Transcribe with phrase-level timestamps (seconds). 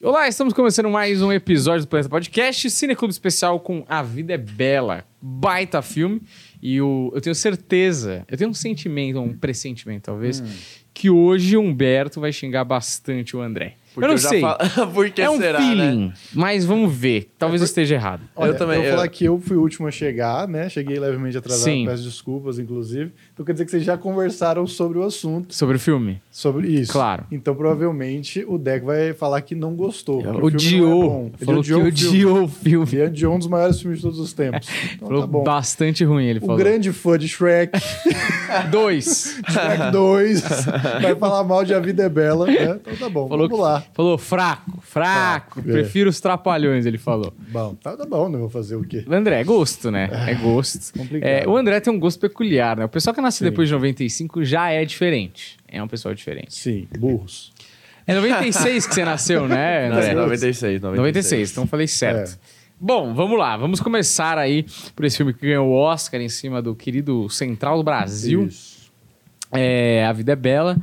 [0.00, 4.38] Olá, estamos começando mais um episódio do Planeta Podcast, Cineclube Especial com A Vida é
[4.38, 5.04] Bela.
[5.20, 6.22] Baita filme.
[6.62, 10.40] E o, eu tenho certeza, eu tenho um sentimento, um pressentimento talvez,
[10.94, 13.74] que hoje o Humberto vai xingar bastante o André.
[13.92, 14.40] Porque eu não já sei.
[14.40, 14.58] falo-
[14.94, 16.12] Por que é um será, feeling, né?
[16.32, 17.32] mas vamos ver.
[17.36, 18.22] Talvez eu esteja errado.
[18.36, 20.68] Olha, Eu também, Eu vou eu- falar que eu fui o último a chegar, né?
[20.68, 21.86] Cheguei levemente atrasado, Sim.
[21.86, 23.12] peço desculpas, inclusive.
[23.38, 26.20] Então quer dizer que vocês já conversaram sobre o assunto, Sobre o filme.
[26.28, 26.90] sobre isso.
[26.90, 27.24] Claro.
[27.30, 30.24] Então provavelmente o Deck vai falar que não gostou.
[30.24, 31.08] o é Odiou.
[31.08, 31.30] bom.
[31.36, 32.40] Ele falou que odiou o filme.
[32.44, 32.88] o filme.
[32.94, 34.68] Ele odiou um dos maiores filmes de todos os tempos.
[34.98, 35.44] Então Falou tá bom.
[35.44, 36.56] bastante ruim, ele O falou.
[36.56, 37.78] grande fã de Shrek,
[38.72, 39.38] Dois.
[39.48, 40.42] Shrek 2,
[41.02, 42.80] vai falar mal de A Vida é Bela, né?
[42.80, 43.84] Então tá bom, Falou, vamos lá.
[43.94, 45.60] falou fraco, fraco.
[45.60, 45.62] É.
[45.62, 47.32] Prefiro os trapalhões, ele falou.
[47.52, 49.04] Bom, tá, tá bom, não vou fazer o quê?
[49.08, 50.08] André, é gosto, né?
[50.26, 50.92] É gosto.
[50.98, 51.28] complicado.
[51.28, 52.84] É, o André tem um gosto peculiar, né?
[52.84, 53.50] O pessoal que nasceu Sim.
[53.50, 55.56] depois de 95 já é diferente.
[55.68, 56.54] É um pessoal diferente.
[56.54, 57.52] Sim, burros.
[58.06, 60.08] É 96 que você nasceu, né, André?
[60.10, 60.82] é 96, 96.
[60.82, 62.32] 96, então falei certo.
[62.32, 62.58] É.
[62.80, 63.56] Bom, vamos lá.
[63.56, 67.76] Vamos começar aí por esse filme que ganhou o Oscar em cima do querido Central
[67.76, 68.46] do Brasil.
[68.46, 68.90] Isso.
[69.52, 70.76] É, a Vida é Bela.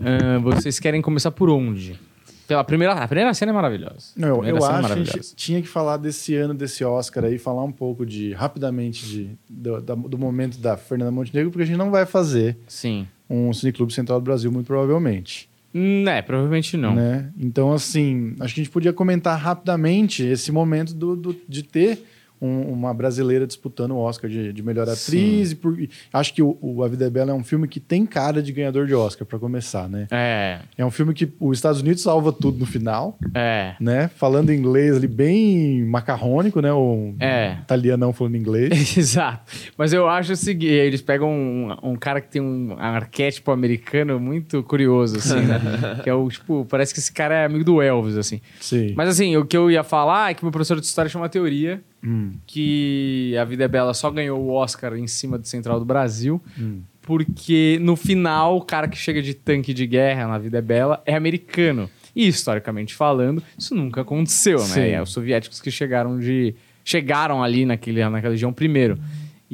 [0.00, 1.98] Ahn, vocês querem começar por onde?
[2.46, 2.92] Pela primeira...
[2.94, 4.12] A primeira cena é maravilhosa.
[4.16, 7.24] Não, eu, eu é acho que a gente tinha que falar desse ano, desse Oscar
[7.24, 11.62] aí, falar um pouco de, rapidamente, de, do, da- do momento da Fernanda Montenegro, porque
[11.62, 13.06] a gente não vai fazer Sim.
[13.28, 15.48] um Cineclube Central do Brasil, muito provavelmente.
[15.74, 16.94] Hum, É, provavelmente não.
[16.94, 17.30] Né?
[17.38, 22.04] Então, assim, acho que a gente podia comentar rapidamente esse momento do, do- de ter
[22.44, 25.52] um- uma brasileira disputando o Oscar de, de melhor atriz.
[25.52, 25.76] E por-
[26.12, 28.52] acho que o, o A Vida é Bela é um filme que tem cara de
[28.52, 30.06] ganhador de Oscar, para começar, né?
[30.10, 33.18] É, É um filme que os Estados Unidos salva tudo no final.
[33.34, 33.74] é.
[33.80, 34.08] né?
[34.16, 36.72] Falando inglês ali bem macarrônico, né?
[36.72, 37.56] O É.
[37.62, 38.96] italianão falando inglês.
[38.96, 39.52] Exato.
[39.76, 44.18] Mas eu acho o seguinte, eles pegam um, um cara que tem um arquétipo americano
[44.20, 45.60] muito curioso, assim, né?
[46.02, 48.40] que é o, tipo, parece que esse cara é amigo do Elvis, assim.
[48.60, 48.92] Sim.
[48.96, 51.28] Mas assim, o que eu ia falar é que meu professor de história tinha uma
[51.28, 55.78] teoria Hum, que A Vida é Bela só ganhou o Oscar em cima do Central
[55.78, 56.82] do Brasil, hum.
[57.00, 61.02] porque no final o cara que chega de tanque de guerra na Vida é Bela
[61.06, 61.88] é americano.
[62.14, 64.80] E historicamente falando, isso nunca aconteceu, Sim.
[64.80, 64.90] né?
[64.92, 66.54] É os soviéticos que chegaram de
[66.84, 68.98] chegaram ali naquele, naquela região primeiro.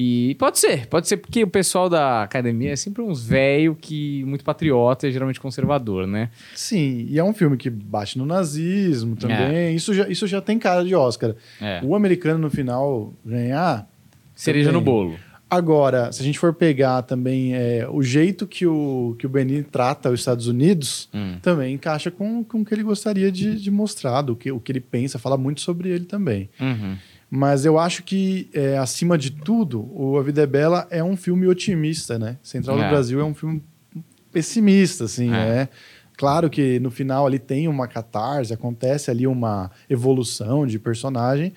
[0.03, 4.25] E pode ser, pode ser porque o pessoal da academia é sempre uns velho que
[4.25, 6.31] muito patriota e geralmente conservador, né?
[6.55, 9.77] Sim, e é um filme que bate no nazismo também.
[9.77, 11.35] Isso, já, isso já tem cara de Oscar.
[11.61, 11.83] É.
[11.85, 13.87] O americano no final ganhar.
[14.35, 14.95] Cereja no também.
[14.95, 15.17] bolo.
[15.51, 19.65] Agora, se a gente for pegar também é, o jeito que o, que o Benin
[19.65, 21.37] trata os Estados Unidos, Hum.
[21.43, 24.73] também encaixa com, com o que ele gostaria de, de mostrar, do que, o que
[24.73, 26.49] ele pensa, fala muito sobre ele também.
[26.59, 26.97] Uhum.
[27.31, 31.17] Mas eu acho que, é, acima de tudo, o A Vida é Bela é um
[31.17, 32.37] filme otimista, né?
[32.43, 32.83] Central É.
[32.85, 33.63] do Brasil é um filme
[34.33, 35.37] pessimista, assim, É.
[35.37, 35.69] é.
[36.17, 41.53] Claro que no final ali tem uma catarse, acontece ali uma evolução de personagem,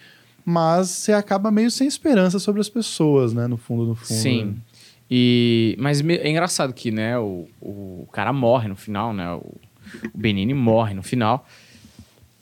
[0.46, 3.46] mas você acaba meio sem esperança sobre as pessoas, né?
[3.48, 4.18] No fundo, no fundo.
[4.18, 4.56] Sim.
[5.12, 9.32] E, mas é engraçado que, né, o, o cara morre no final, né?
[9.34, 9.40] O,
[10.14, 11.46] o Benini morre no final.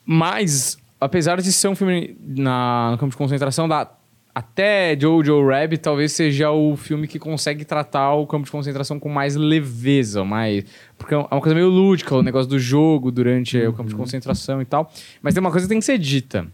[0.05, 3.91] Mas, apesar de ser um filme na, no campo de concentração, da,
[4.33, 9.09] até Jojo Rabbit talvez seja o filme que consegue tratar o campo de concentração com
[9.09, 10.63] mais leveza, mais...
[10.97, 14.61] Porque é uma coisa meio lúdica, o negócio do jogo durante o campo de concentração
[14.61, 14.91] e tal.
[15.21, 16.47] Mas tem uma coisa que tem que ser dita.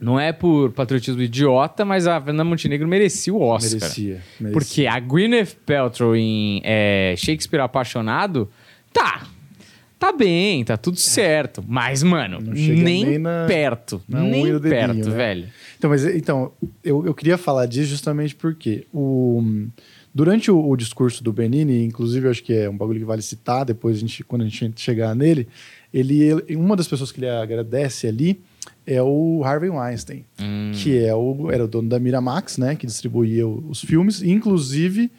[0.00, 3.80] Não é por patriotismo idiota, mas a Fernanda Montenegro merecia o Oscar.
[3.80, 4.52] Merecia, merecia.
[4.52, 8.48] Porque a Gwyneth Paltrow em é, Shakespeare Apaixonado,
[8.92, 9.26] tá.
[9.98, 11.62] Tá bem, tá tudo certo.
[11.66, 14.00] Mas, mano, nem, nem na- perto.
[14.08, 15.16] na nem dedinho, perto, né?
[15.16, 15.48] velho.
[15.76, 16.52] Então, mas então,
[16.84, 19.42] eu, eu queria falar disso justamente porque o,
[20.14, 23.22] durante o, o discurso do Benini, inclusive eu acho que é um bagulho que vale
[23.22, 25.48] citar depois a gente, quando a gente chegar nele,
[25.92, 28.40] ele, ele- uma das pessoas que ele agradece ali
[28.86, 30.70] é o Harvey Weinstein, Hum.
[30.74, 35.10] que é o, era o dono da Miramax, né, que distribuía os filmes, inclusive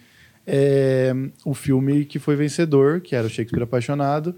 [0.47, 1.13] é,
[1.45, 4.35] o filme que foi vencedor, que era o Shakespeare Apaixonado,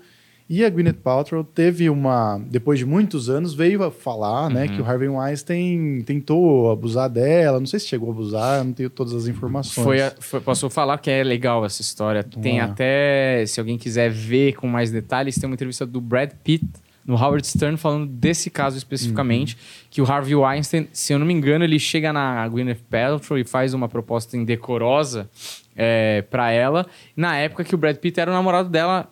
[0.53, 4.75] e a Gwyneth Paltrow teve uma, depois de muitos anos, veio a falar, né, Uhum.
[4.75, 8.89] que o Harvey Weinstein tentou abusar dela, não sei se chegou a abusar, não tenho
[8.89, 9.83] todas as informações.
[9.85, 12.21] Foi, a- foi- posso falar que é legal essa história.
[12.23, 16.65] Tem até, se alguém quiser ver com mais detalhes, tem uma entrevista do Brad Pitt
[17.05, 19.57] no Howard Stern falando desse caso especificamente,
[19.89, 23.43] que o Harvey Weinstein, se eu não me engano, ele chega na Gwyneth Paltrow e
[23.43, 25.27] faz uma proposta indecorosa
[25.75, 26.85] é, para ela,
[27.15, 29.09] na época que o Brad Pitt era o namorado dela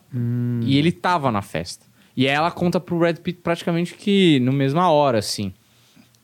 [0.61, 1.85] e ele tava na festa.
[2.15, 5.53] E ela conta pro Brad Pitt praticamente que no mesma hora, assim.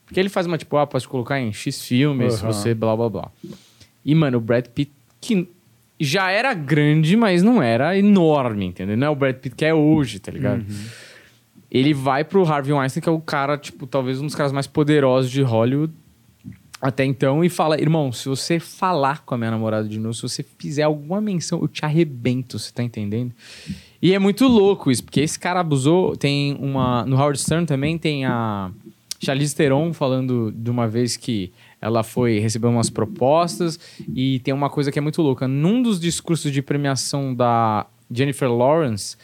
[0.04, 2.52] Porque ele faz uma tipo, ah, pode colocar em X filmes, Aham.
[2.52, 3.30] você blá blá blá.
[4.04, 5.48] E, mano, o Brad Pitt, que
[5.98, 8.96] já era grande, mas não era enorme, entendeu?
[8.96, 10.64] Não é o Brad Pitt que é hoje, tá ligado?
[11.70, 14.66] ele vai pro Harvey Weinstein, que é o cara, tipo, talvez um dos caras mais
[14.66, 15.92] poderosos de Hollywood
[16.80, 20.22] até então, e fala: irmão, se você falar com a minha namorada de novo, se
[20.22, 23.32] você fizer alguma menção, eu te arrebento, você tá entendendo?
[24.00, 26.16] E é muito louco isso, porque esse cara abusou.
[26.16, 27.04] Tem uma.
[27.06, 28.70] No Howard Stern também tem a
[29.18, 33.78] Charlize Theron falando de uma vez que ela foi receber umas propostas
[34.14, 35.48] e tem uma coisa que é muito louca.
[35.48, 39.16] Num dos discursos de premiação da Jennifer Lawrence,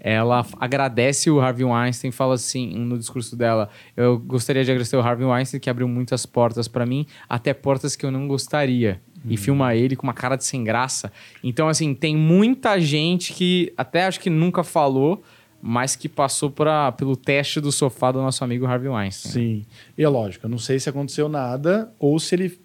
[0.00, 5.00] ela agradece o Harvey Weinstein, fala assim no discurso dela: Eu gostaria de agradecer o
[5.00, 9.00] Harvey Weinstein, que abriu muitas portas para mim, até portas que eu não gostaria.
[9.28, 11.12] E filma ele com uma cara de sem graça.
[11.44, 15.22] Então, assim, tem muita gente que até acho que nunca falou,
[15.60, 19.32] mas que passou pra, pelo teste do sofá do nosso amigo Harvey Weinstein.
[19.32, 19.66] Sim.
[19.98, 22.58] E é lógico, eu não sei se aconteceu nada ou se ele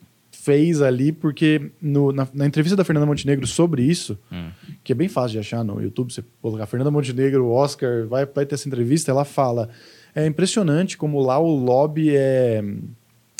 [0.45, 4.49] fez ali, porque no- na, na entrevista da Fernanda Montenegro sobre isso, Hum.
[4.83, 8.45] que é bem fácil de achar no YouTube, você colocar Fernanda Montenegro, Oscar, vai, vai
[8.45, 9.69] ter essa entrevista, ela fala.
[10.13, 12.63] É impressionante como lá o lobby é,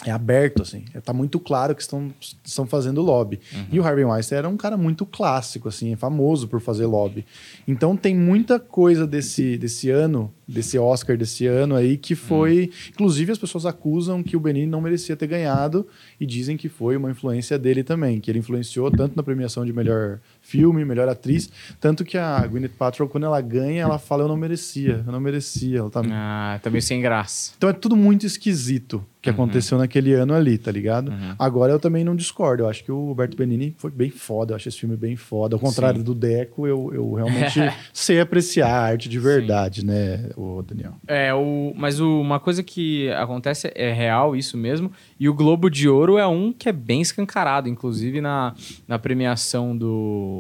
[0.06, 0.86] é aberto, assim.
[1.04, 2.14] Tá muito claro que estão,
[2.44, 3.40] estão fazendo lobby.
[3.72, 7.26] E o Harvey Weinstein era um cara muito clássico, assim, é famoso por fazer lobby.
[7.68, 12.72] Então tem muita coisa desse, desse ano, desse Oscar desse ano aí, que foi.
[12.90, 15.88] Inclusive, as pessoas acusam que o Benini não merecia ter ganhado
[16.20, 19.74] e dizem que foi uma influência dele também, que ele influenciou tanto na premiação de
[19.74, 21.50] melhor filme, melhor atriz,
[21.80, 25.20] tanto que a Gwyneth Paltrow, quando ela ganha, ela fala: Eu não merecia, eu não
[25.20, 25.80] merecia.
[25.80, 27.54] Ela tá Ah, tá meio sem graça.
[27.58, 31.12] então é tudo muito esquisito que aconteceu naquele ano ali, tá ligado?
[31.40, 32.62] Agora eu também não discordo.
[32.62, 34.52] Eu acho que o Roberto Benini foi bem foda.
[34.52, 35.56] Eu acho esse filme bem foda.
[35.56, 36.04] Ao contrário Sim.
[36.06, 37.60] do Deco, eu, eu realmente
[37.92, 40.94] sei apreciar a arte de verdade, né, o Daniel?
[41.08, 44.92] É, o, mas o- uma coisa que acontece é real, isso mesmo.
[45.20, 48.54] E o Globo de Ouro é um que é bem escancarado, inclusive na,
[48.88, 50.35] na premiação do,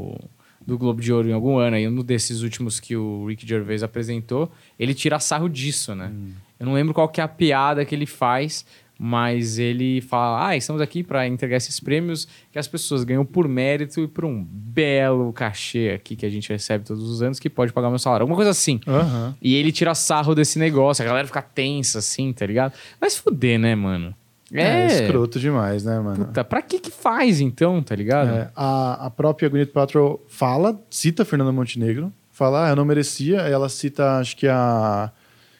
[0.65, 1.75] do Globo de Ouro em algum ano.
[1.75, 6.11] Aí um desses últimos que o Rick Gervais apresentou, ele tira sarro disso, né?
[6.59, 8.65] Eu não lembro qual que é a piada que ele faz,
[8.97, 13.47] mas ele fala: Ah, estamos aqui para entregar esses prêmios que as pessoas ganham por
[13.47, 17.49] mérito e por um belo cachê aqui que a gente recebe todos os anos que
[17.49, 18.23] pode pagar meu salário.
[18.23, 18.79] Alguma coisa assim.
[18.87, 19.35] Aham.
[19.41, 22.73] E ele tira sarro desse negócio, a galera fica tensa assim, tá ligado?
[22.99, 24.15] Mas fuder, né, mano?
[24.61, 24.85] É, É.
[25.03, 26.25] escroto demais, né, mano?
[26.25, 28.29] Puta, pra que que faz então, tá ligado?
[28.29, 33.43] É, a, a própria Gwyneth Paltrow fala, cita Fernanda Montenegro, fala, ah, eu não merecia.
[33.43, 35.11] Aí Ela cita, acho que a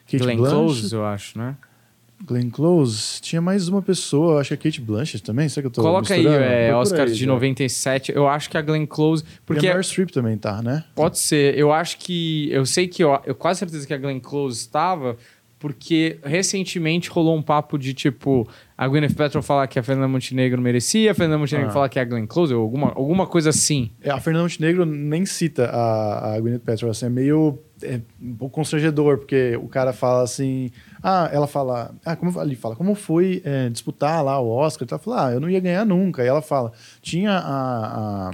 [0.04, 0.56] Kate Glenn Blanchett.
[0.64, 1.56] Close, eu acho, né?
[2.26, 3.20] Glenn Close.
[3.20, 5.50] Tinha mais uma pessoa, acho que a Kate Blanchett também.
[5.50, 6.44] Será que eu tô Coloca aí, misturando?
[6.44, 7.26] é, Procura Oscar aí, de já.
[7.26, 8.12] 97.
[8.12, 9.22] Eu acho que a Glenn Close.
[9.44, 10.82] Porque E a Meryl Streep também tá, né?
[10.94, 11.58] pode ser.
[11.58, 12.48] Eu acho que.
[12.50, 13.04] Eu sei que.
[13.04, 15.16] Eu, eu quase certeza que a Glenn Close estava.
[15.58, 18.46] Porque recentemente rolou um papo de tipo.
[18.76, 21.72] A Gwyneth Paltrow falar que a Fernanda Montenegro merecia, a Fernanda Montenegro Ah.
[21.72, 23.90] falar que é a Glenn Close, ou alguma, alguma coisa assim.
[24.02, 28.34] É, A Fernanda Montenegro nem cita a, a Gwyneth Paltrow, assim, é meio é, um
[28.34, 30.70] pouco constrangedor, porque o cara fala assim,
[31.02, 34.86] ah, ela fala, ah, como ele fala, como foi é, disputar lá o Oscar?
[34.90, 36.22] Ela fala, ah, eu não ia ganhar nunca.
[36.22, 36.70] E ela fala,
[37.00, 38.30] tinha a, a-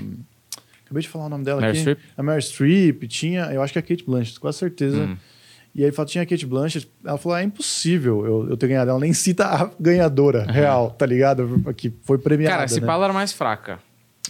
[0.84, 1.98] acabei de falar o nome dela Meryl aqui, Streep?
[2.16, 4.98] a Meryl Streep, tinha, eu acho que a Kate Blanchett, com certeza.
[5.04, 5.16] Hum.
[5.74, 8.68] E aí fala, tinha a Kate Blanchett, ela falou, ah, é impossível eu, eu ter
[8.68, 8.90] ganhado.
[8.90, 11.62] Ela nem cita a ganhadora real, tá ligado?
[11.76, 12.56] Que foi premiada.
[12.56, 12.86] Cara, se né?
[12.86, 13.78] ela era mais fraca.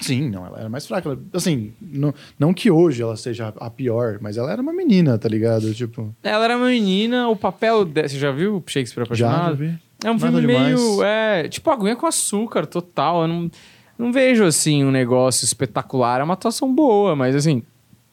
[0.01, 1.09] Sim, não, ela era mais fraca.
[1.11, 5.19] Ela- Assim, não, não que hoje ela seja a pior, mas ela era uma menina,
[5.19, 5.73] tá ligado?
[5.75, 7.85] Tipo, Ela era uma menina, o papel.
[7.85, 8.09] De...
[8.09, 9.57] Você já viu Shakespeare já, já Apaixonado?
[9.57, 9.79] vi.
[10.05, 10.75] É um Nada filme demais.
[10.81, 11.03] meio.
[11.05, 13.23] É, tipo aguinha com açúcar, total.
[13.23, 13.51] Eu não,
[13.99, 16.21] não vejo, assim, um negócio espetacular.
[16.21, 17.63] É uma atuação boa, mas, assim.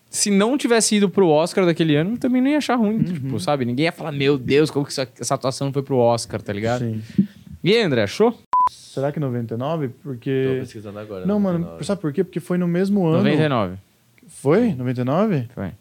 [0.09, 2.95] Se não tivesse ido pro Oscar daquele ano, eu também não ia achar ruim.
[2.97, 3.03] Uhum.
[3.03, 3.63] Tipo, sabe?
[3.65, 6.51] Ninguém ia falar, meu Deus, como que essa, essa atuação não foi pro Oscar, tá
[6.51, 6.79] ligado?
[6.79, 7.01] Sim.
[7.63, 8.35] E aí, André, achou?
[8.71, 9.89] Será que 99?
[9.89, 10.57] Tô Porque.
[10.61, 11.25] pesquisando agora.
[11.25, 11.85] Não, mano, 99.
[11.85, 12.23] sabe por quê?
[12.23, 13.17] Porque foi no mesmo ano.
[13.17, 13.75] 99.
[14.27, 14.73] Foi?
[14.73, 15.47] 99?
[15.53, 15.71] Foi.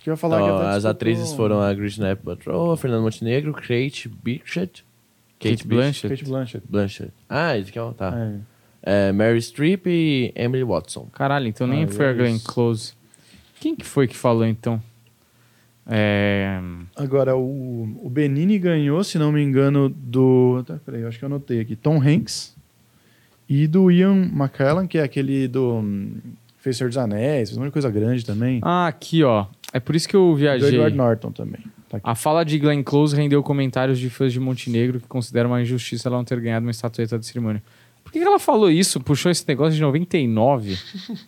[0.00, 2.76] Que eu ia falar Então, que até as disputou- atrizes foram a Gwyneth Paltrow, a
[2.76, 4.84] Fernanda Montenegro, Kate Blanchett,
[5.40, 6.08] Kate Blanchett.
[6.08, 6.64] Kate Blanchett.
[6.68, 7.12] Blanchett.
[7.28, 8.12] Ah, isso que é o- tá.
[8.82, 9.08] É.
[9.08, 11.08] É, Mary Streep e Emily Watson.
[11.12, 12.38] Caralho, então nem Ah, foi a Glenn.
[12.38, 12.92] Close.
[13.66, 14.80] Quem que foi que falou, então?
[15.88, 16.60] É...
[16.94, 20.62] Agora, o, o Benini ganhou, se não me engano, do.
[20.64, 21.74] Tá, peraí, eu acho que eu anotei aqui.
[21.74, 22.54] Tom Hanks
[23.48, 25.78] e do Ian McKellen, que é aquele do.
[25.78, 26.12] hum,
[26.58, 28.60] Fez Senhor dos Anéis, fez um de coisa grande também.
[28.62, 29.46] Ah, aqui, ó.
[29.72, 30.68] É por isso que eu do viajei.
[30.68, 31.60] Edward Norton também.
[31.88, 31.98] Tá.
[32.04, 36.08] A fala de Glenn Close rendeu comentários de fãs de Montenegro que consideram uma injustiça
[36.08, 37.62] ela não ter ganhado uma estatueta de cerimônia.
[38.06, 39.00] Por que ela falou isso?
[39.00, 40.78] Puxou esse negócio de 99?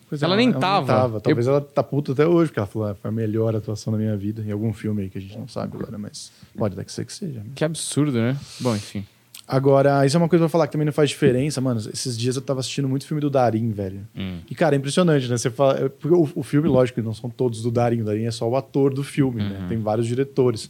[0.09, 1.19] Pois ela nem tava.
[1.19, 3.99] Talvez ela tá puta até hoje, porque ela falou, ah, foi a melhor atuação da
[3.99, 6.83] minha vida em algum filme aí que a gente não sabe agora, mas pode até
[6.83, 7.39] que ser que seja.
[7.39, 7.45] né?
[7.53, 8.35] Que absurdo, né?
[8.61, 9.05] Bom, enfim.
[9.47, 11.79] Agora, isso é uma coisa pra falar que também não faz diferença, mano.
[11.79, 14.07] Esses dias eu tava assistindo muito filme do Darim, velho.
[14.49, 15.37] E, cara, é impressionante, né?
[15.37, 15.79] Você fala.
[15.79, 18.01] é, Porque o, o filme, lógico, não são todos do Darim.
[18.01, 19.65] O Darim é só o ator do filme, né?
[19.67, 20.69] Tem vários diretores.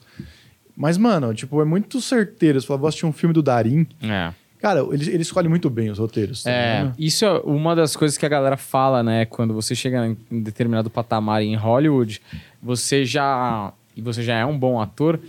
[0.78, 2.60] Mas, mano, tipo, é muito certeiro.
[2.62, 3.86] Você fala, vou assistir um filme do Darim.
[4.02, 4.34] É.
[4.60, 6.44] Cara, ele, ele escolhe muito bem os roteiros.
[6.44, 9.26] tá É, isso é uma das coisas que a galera fala, né?
[9.26, 12.22] Quando você chega em determinado patamar em Hollywood,
[12.62, 13.72] você já.
[13.96, 15.20] E você já é um bom ator.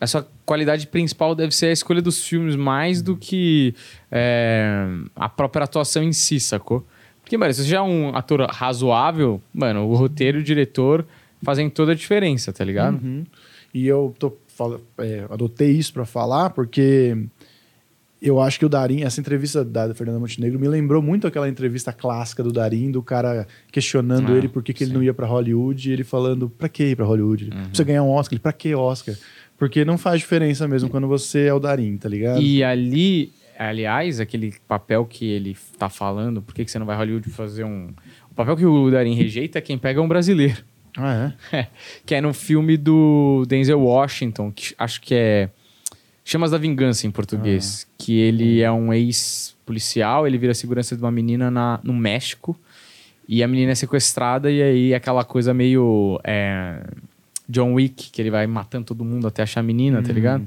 [0.00, 3.74] A sua qualidade principal deve ser a escolha dos filmes mais do que
[4.10, 6.86] é, a própria atuação em si, sacou?
[7.20, 11.04] Porque, mano, se você já é um ator razoável, mano, o roteiro e o diretor
[11.42, 13.02] fazem toda a diferença, tá ligado?
[13.02, 13.26] Uhum.
[13.74, 14.34] E eu tô,
[14.98, 17.16] é, adotei isso pra falar porque
[18.20, 21.92] eu acho que o Darim, essa entrevista da Fernanda Montenegro me lembrou muito aquela entrevista
[21.92, 25.26] clássica do Darim, do cara questionando Ah, ele por que, que ele não ia pra
[25.26, 27.44] Hollywood e ele falando, pra que ir pra Hollywood?
[27.44, 27.50] Uhum.
[27.50, 28.34] Pra você ganhar um Oscar?
[28.34, 29.14] Ele, pra que Oscar?
[29.56, 32.40] Porque não faz diferença mesmo quando você é o Darim, tá ligado?
[32.40, 36.96] E ali, aliás, aquele papel que ele tá falando, por que, que você não vai
[36.96, 37.90] a Hollywood fazer um.
[38.30, 40.58] O papel que o Darim rejeita é quem pega um brasileiro.
[40.96, 41.66] Ah, é?
[42.04, 45.50] que é no filme do Denzel Washington, que acho que é
[46.30, 47.86] Chamas da Vingança em português.
[47.96, 52.54] Que ele é um ex-policial, ele vira segurança de uma menina na, no México.
[53.26, 56.20] E a menina é sequestrada, e aí aquela coisa meio.
[56.22, 56.82] é,
[57.48, 60.44] John Wick, que ele vai matando todo mundo até achar a menina, tá ligado?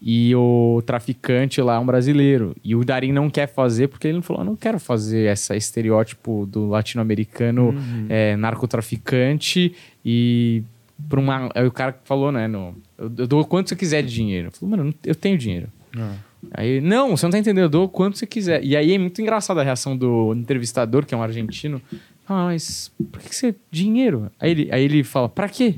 [0.00, 2.56] E o traficante lá é um brasileiro.
[2.64, 6.46] E o Darim não quer fazer, porque ele falou: "Eu não quero fazer esse estereótipo
[6.46, 7.72] do latino-americano
[8.08, 9.72] é, narcotraficante
[10.04, 10.64] e
[11.08, 11.48] por uma.
[11.54, 12.48] Aí o cara falou, né?
[12.48, 14.48] No, eu, eu dou quanto você quiser de dinheiro.
[14.48, 15.68] Eu falei, mano, eu tenho dinheiro.
[15.96, 16.14] Ah.
[16.52, 18.64] Aí, não, você não tá entendendo, eu dou quanto você quiser.
[18.64, 21.80] E aí é muito engraçada a reação do entrevistador, que é um argentino.
[22.28, 23.54] Ah, mas por que, que você.
[23.70, 24.30] Dinheiro?
[24.38, 25.76] Aí ele, aí ele fala, pra quê?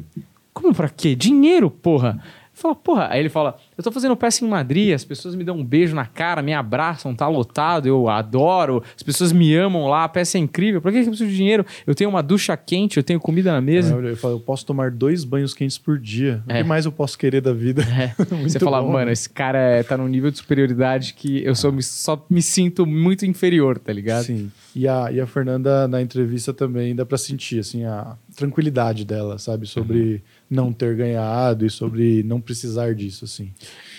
[0.52, 1.14] Como pra quê?
[1.14, 2.23] Dinheiro, porra.
[2.52, 3.09] Fala, porra.
[3.11, 5.95] Aí ele fala, eu tô fazendo peça em Madrid, as pessoas me dão um beijo
[5.95, 10.38] na cara, me abraçam, tá lotado, eu adoro, as pessoas me amam lá, a peça
[10.38, 10.81] é incrível.
[10.81, 11.64] Pra que eu preciso de dinheiro?
[11.87, 13.95] Eu tenho uma ducha quente, eu tenho comida na mesa.
[13.95, 16.43] Eu, eu falo, eu posso tomar dois banhos quentes por dia.
[16.49, 16.62] O É.
[16.62, 17.83] que mais eu posso querer da vida?
[17.83, 18.14] É.
[18.45, 21.71] Você fala, bom, mano, esse cara é- tá num nível de superioridade que eu só
[21.73, 24.25] me, só me sinto muito inferior, tá ligado?
[24.25, 24.50] Sim.
[24.76, 29.38] E a, e a Fernanda, na entrevista, também dá pra sentir, assim, a tranquilidade dela,
[29.38, 29.66] sabe?
[29.69, 30.21] Sobre Uhum.
[30.50, 33.52] não ter ganhado e sobre não precisar disso, assim.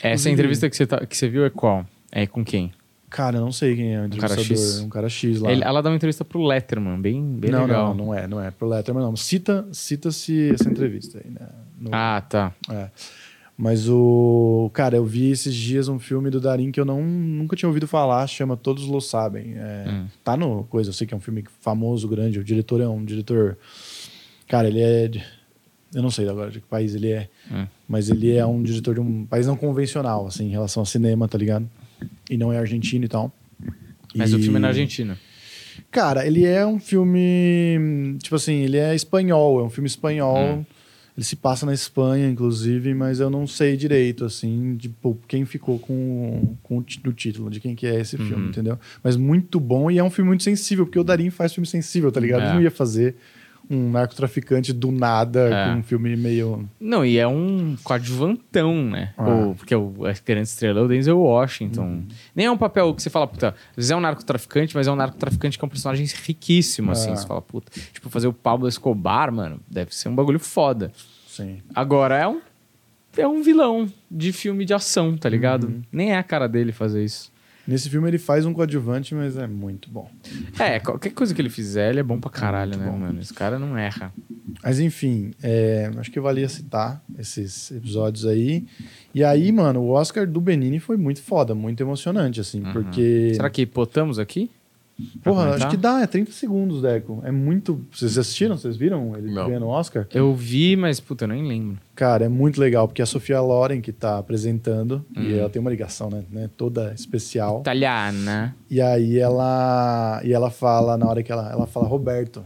[0.08, 1.86] Essa Inclusive- entrevista que você, tá- que você viu é qual?
[2.12, 2.72] É com quem?
[3.10, 4.58] Cara, eu não sei quem é o cara entrevistador.
[4.58, 4.80] X?
[4.82, 5.52] Um cara X lá.
[5.52, 7.96] Ele- ela dá uma entrevista pro Letterman, bem, bem não, legal.
[7.96, 8.52] não, não é, não é.
[8.52, 9.16] Pro Letterman, não.
[9.16, 11.48] Cita, cita-se essa entrevista aí, né?
[11.80, 12.54] No- Ah, tá.
[12.70, 12.90] É.
[13.58, 14.70] Mas o.
[14.74, 17.88] Cara, eu vi esses dias um filme do Darim que eu não, nunca tinha ouvido
[17.88, 19.54] falar, chama Todos Lo Sabem.
[19.56, 20.08] É, Hum.
[20.22, 22.38] Tá no coisa, eu sei que é um filme famoso, grande.
[22.38, 23.58] O diretor é um diretor.
[24.48, 25.10] Cara, ele é.
[25.96, 27.66] De- Eu não sei agora de que país ele é, Hum.
[27.88, 31.28] mas ele é um diretor de um país não convencional, assim, em relação ao cinema,
[31.28, 31.70] tá ligado?
[32.30, 33.32] E não é argentino e tal.
[34.16, 35.18] Mas E- o filme é na Argentina.
[35.92, 38.18] Cara, ele é um filme.
[38.22, 40.58] Tipo assim, ele é espanhol, é um filme espanhol.
[40.60, 40.66] Hum.
[41.18, 45.80] Ele se passa na Espanha, inclusive, mas eu não sei direito, assim, tipo, quem ficou
[45.80, 48.28] com, com o título, de quem que é esse Uhum.
[48.28, 48.78] filme, entendeu?
[49.02, 52.12] Mas muito bom e é um filme muito sensível, porque o Darim faz filme sensível,
[52.12, 52.42] tá ligado?
[52.42, 52.46] É.
[52.48, 53.16] Ele não ia fazer
[53.70, 55.66] um narcotraficante do nada É.
[55.74, 56.70] com um filme meio.
[56.80, 59.14] Não, e é um coadjuvantão, né?
[59.18, 59.30] Ah.
[59.30, 62.04] O- porque o, a grande estrela é o Denzel Washington.
[62.36, 64.92] Nem é um papel que você fala, puta, às vezes é um narcotraficante, mas é
[64.92, 67.12] um narcotraficante que é um personagem riquíssimo, assim.
[67.12, 67.16] Ah.
[67.16, 70.92] Você fala, puta, tipo, fazer o Pablo Escobar, mano, deve ser um bagulho foda.
[71.28, 71.62] Sim.
[71.74, 72.40] Agora, é um,
[73.18, 75.84] é um vilão de filme de ação, tá ligado?
[75.92, 77.32] Nem é a cara dele fazer isso.
[77.68, 80.10] Nesse filme ele faz um coadjuvante, mas é muito bom.
[80.60, 82.98] É, qualquer coisa que ele fizer, ele é bom pra caralho, Muito né, bom.
[82.98, 83.20] mano?
[83.20, 84.14] Esse cara não erra.
[84.64, 88.66] Mas enfim, é, acho que valia citar esses episódios aí.
[89.14, 93.32] E aí, mano, o Oscar do Benini foi muito foda, muito emocionante, assim, porque.
[93.34, 94.50] Será que botamos aqui?
[95.24, 97.22] Porra, acho que dá, é 30 segundos, Deco.
[97.26, 97.82] É muito.
[97.92, 98.58] Vocês assistiram?
[98.58, 99.48] Vocês viram ele Não.
[99.48, 100.08] ganhando o Oscar?
[100.14, 101.78] Eu vi, mas, puta, eu nem lembro.
[101.94, 105.38] Cara, é muito legal, porque a Sofia Loren que tá apresentando, e Hum.
[105.40, 107.60] ela tem uma ligação, né, né, toda especial.
[107.62, 108.56] Italiana.
[108.70, 112.44] E aí ela e ela fala na hora que ela ela fala Roberto.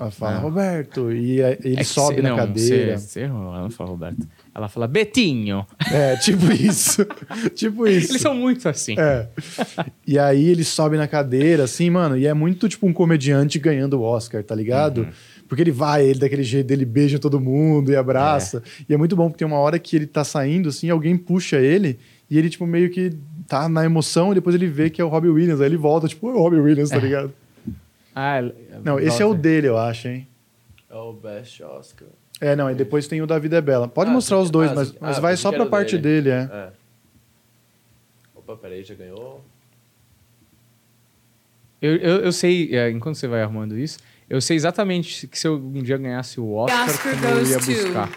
[0.00, 0.40] Ela fala Ah.
[0.40, 2.98] Roberto e ele É sobe cê- na não, cadeira.
[2.98, 4.26] Você errou, ela não fala Roberto.
[4.56, 5.66] Ela fala Betinho.
[5.92, 7.06] É, tipo isso.
[7.54, 8.12] tipo isso.
[8.12, 8.94] Eles são muito assim.
[8.98, 9.28] É.
[10.06, 14.00] E aí ele sobe na cadeira, assim, mano, e é muito tipo um comediante ganhando
[14.00, 15.02] o Oscar, tá ligado?
[15.02, 15.10] Uhum.
[15.46, 18.62] Porque ele vai, ele daquele jeito dele beija todo mundo e abraça.
[18.88, 21.58] E é muito bom, porque tem uma hora que ele tá saindo, assim, alguém puxa
[21.58, 21.98] ele
[22.30, 23.12] e ele, tipo, meio que
[23.46, 25.60] tá na emoção e depois ele vê que é o Robbie Williams.
[25.60, 27.30] Aí ele volta, tipo, é o Robbie Williams, tá ligado?
[28.14, 28.40] Ah,
[28.82, 30.26] Não, esse é o dele, eu acho, hein?
[30.88, 32.08] É o Best Oscar.
[32.40, 33.88] É, não, e depois tem o Davi é Bela.
[33.88, 36.30] Pode Ah, mostrar os dois, Ah, mas, mas Ah, vai só pra parte dele.
[36.30, 36.56] dele, é.
[36.56, 36.68] É.
[38.34, 39.42] Opa, peraí, já ganhou.
[41.80, 45.46] Eu, eu, eu sei, é, enquanto você vai arrumando isso, eu sei exatamente que se
[45.46, 48.08] eu um dia ganhasse o Oscar, Oscar como eu ia buscar.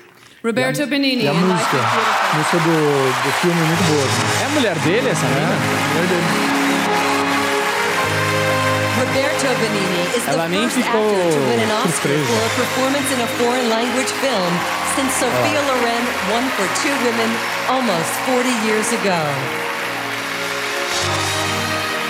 [0.43, 1.23] Roberto Benigni.
[1.23, 1.75] E a in Life música.
[1.75, 2.31] is Beautiful.
[2.31, 4.05] A música do, do filme é muito boa.
[4.05, 4.41] assim.
[4.41, 5.51] É a mulher dele, essa menina?
[5.89, 6.58] Mulher dele.
[9.09, 12.29] Roberto Benigni is the Ela first ficou actor to win an Oscar surpresa.
[12.29, 14.51] for a performance in a foreign language film
[14.93, 17.31] since Sophia Loren won for Two Women
[17.73, 19.17] almost 40 years ago.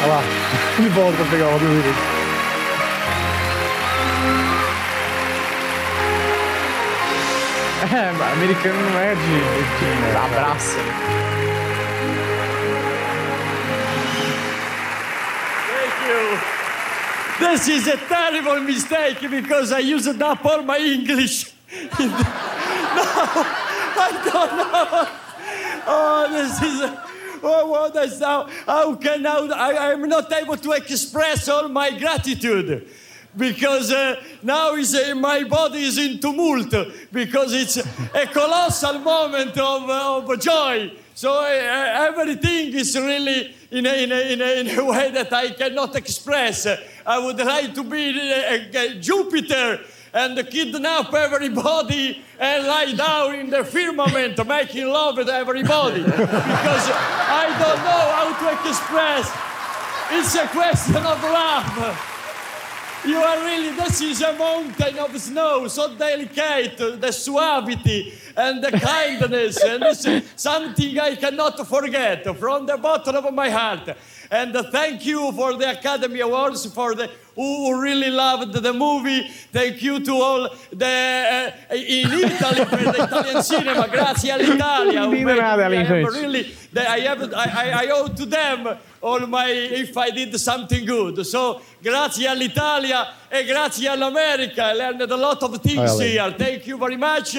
[0.03, 0.23] Olha lá.
[0.77, 1.97] Ele volta pra pegar o Robin Williams.
[7.95, 10.77] É, americano não é de, de, de abraço.
[15.69, 16.58] Thank you.
[17.39, 21.53] This is a terrible mistake because I used up all my English.
[21.71, 22.09] no,
[23.97, 25.07] I don't know.
[25.87, 27.09] Oh, this is.
[27.41, 28.47] Oh, what is now?
[28.65, 29.47] How can now?
[29.47, 32.87] I, I'm not able to express all my gratitude
[33.37, 36.73] because uh, now is uh, my body is in tumult
[37.11, 40.91] because it's a colossal moment of, uh, of joy.
[41.19, 45.33] So uh, everything is really in a, in, a, in, a, in a way that
[45.33, 46.65] I cannot express.
[47.05, 49.81] I would like to be uh, uh, Jupiter
[50.13, 57.47] and kidnap everybody and lie down in the firmament making love with everybody because I
[57.59, 59.27] don't know how to express.
[60.11, 62.18] It's a question of love.
[63.05, 68.71] You are really, this is a mountain of snow, so delicate, the suavity and the
[68.71, 73.95] kindness, and this is something I cannot forget from the bottom of my heart.
[74.31, 79.27] And thank you for the Academy Awards, for the who really loved the movie.
[79.51, 83.87] Thank you to all the uh, in Italy for the Italian cinema.
[83.87, 85.01] Grazie all'Italia.
[85.05, 89.25] who Não made nada, me- I have really, I, have, I, owe to them all
[89.25, 91.25] my if I did something good.
[91.25, 94.71] So grazie all'Italia e grazie all'America.
[94.71, 96.07] I learned a lot of things Ellen.
[96.07, 96.31] here.
[96.37, 97.35] Thank you very much.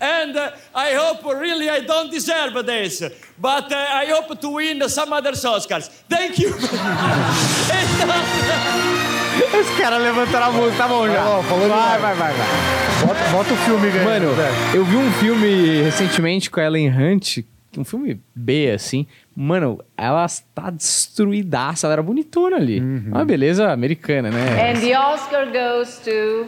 [0.00, 3.00] And uh, I hope really I don't deserve this,
[3.38, 5.88] but uh, I hope to win some other Oscars.
[6.08, 6.54] Thank you.
[9.34, 11.42] Os caras levantaram a mão, tá bom já.
[11.42, 13.06] Falou vai, vai, vai, vai.
[13.06, 14.04] Bota, bota o filme ganhando.
[14.04, 14.26] Mano,
[14.74, 17.38] eu vi um filme recentemente com a Ellen Hunt,
[17.76, 19.06] um filme B, assim.
[19.34, 22.80] Mano, ela tá destruidaça, ela era bonitona ali.
[22.80, 24.70] Uma beleza americana, né?
[24.70, 26.46] And the Oscar goes to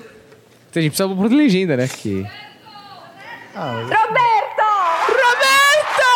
[0.74, 1.88] A gente precisa pôr legenda, né?
[1.88, 2.26] Que...
[3.58, 4.68] Ah, Roberto!
[5.08, 6.10] Roberto!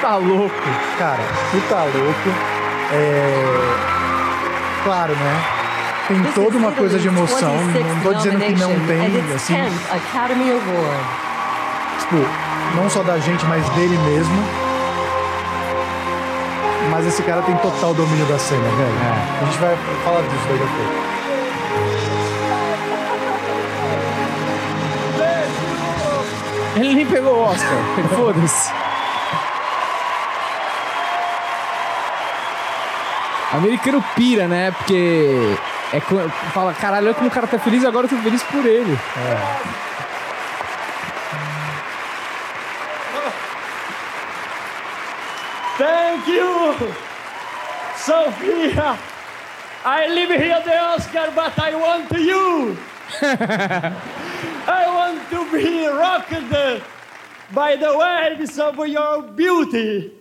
[0.00, 0.50] Tá louco.
[0.98, 2.30] cara, tu tá louco.
[2.92, 3.44] É...
[4.82, 5.44] Claro, né?
[6.08, 7.54] Tem This toda uma coisa de emoção.
[7.56, 9.54] 26th Não tô dizendo que não tem, assim.
[9.54, 11.04] 10th Academy Award.
[12.00, 12.16] Tipo,
[12.74, 14.67] não só da gente, mas dele mesmo.
[16.98, 18.92] Mas esse cara tem total domínio da cena, velho.
[19.40, 21.08] A gente vai falar disso daqui a pouco.
[26.74, 27.78] Ele nem pegou o Oscar.
[28.16, 28.72] Foda-se.
[33.52, 34.72] Americano pira, né?
[34.72, 35.56] Porque
[35.92, 36.00] é
[36.52, 38.98] fala, caralho, olha como o cara tá feliz, agora eu tô feliz por ele.
[45.78, 46.74] Thank you,
[47.96, 48.98] Sophia.
[49.84, 52.76] I live here the Oscar, but I want you.
[53.22, 56.82] I want to be rocked
[57.54, 60.14] by the waves of your beauty.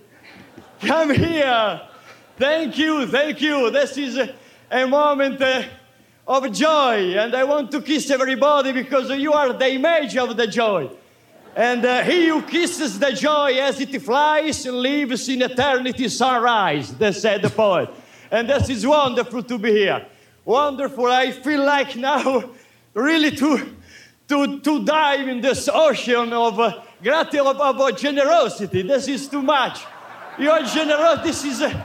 [0.82, 1.82] Come here.
[2.38, 3.72] Thank you, thank you.
[3.72, 4.36] This is a,
[4.70, 5.64] a moment uh,
[6.28, 10.46] of joy, and I want to kiss everybody because you are the image of the
[10.46, 10.88] joy.
[11.58, 17.16] And uh, he who kisses the joy as it flies lives in eternity sunrise, that
[17.16, 17.90] said the poet.
[18.30, 20.06] And this is wonderful to be here.
[20.46, 21.08] Wonderful.
[21.08, 22.52] I feel like now
[22.94, 23.74] really to,
[24.28, 28.84] to, to dive in this ocean of, uh, grat- of, of uh, generosity.
[28.84, 29.80] This is too much.
[30.38, 31.84] Your generosity, this is, uh,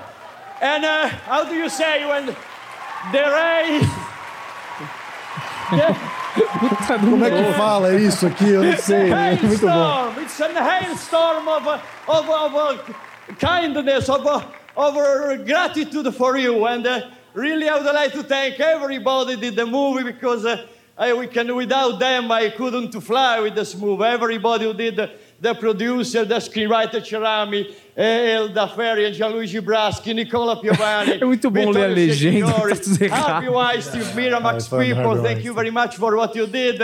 [0.61, 3.81] and uh, how do you say when the rain,
[6.33, 8.49] Como é que fala isso aqui?
[8.49, 9.13] Eu não sei.
[9.13, 9.69] É muito bom.
[9.69, 10.23] hailstorm.
[10.23, 12.79] It's a hailstorm of, uh, of, of uh,
[13.39, 14.43] kindness, of, uh,
[14.77, 16.67] of uh, gratitude for you.
[16.67, 17.03] And uh,
[17.35, 20.67] really, I would like to thank everybody did the movie because uh,
[20.97, 24.05] I, we can, without them, I couldn't fly with this movie.
[24.05, 25.11] Everybody who did the,
[25.43, 31.21] the producer, the screenwriter Cerami, Elda Ferri, and Gianluigi Braschi, Nicola Piovani.
[31.21, 35.53] É muito bom ler a legenda, Secchiori, tá tudo Weinstein, Miramax Ah, people, thank you
[35.53, 36.81] very much for what you did.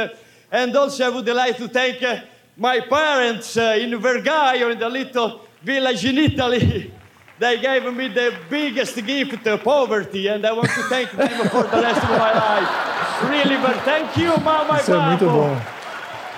[0.51, 2.23] And also, I would like to thank uh,
[2.57, 6.93] my parents uh, in Vergaio, in the little village in Italy.
[7.39, 11.63] They gave me the biggest gift of poverty, and I want to thank them for
[11.63, 13.31] the rest of my life.
[13.31, 15.57] Really, but thank you, Mama Isso é muito bom.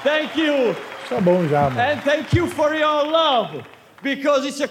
[0.02, 0.76] Thank you,
[1.10, 1.80] Tá bom já, mano.
[1.80, 3.62] and thank you for your love,
[4.02, 4.68] because it's a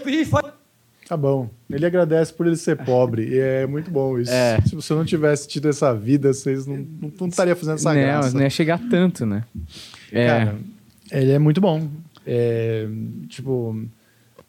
[1.08, 1.50] Tá bom.
[1.70, 3.28] Ele agradece por ele ser pobre.
[3.30, 4.32] E é muito bom isso.
[4.32, 4.60] É.
[4.62, 8.00] Se você não tivesse tido essa vida, vocês não, não, não estariam fazendo essa não,
[8.02, 8.34] graça.
[8.38, 9.44] não ia chegar tanto, né?
[10.12, 10.28] É.
[10.28, 10.56] Cara,
[11.12, 11.88] ele é muito bom.
[12.28, 12.88] É,
[13.28, 13.76] tipo,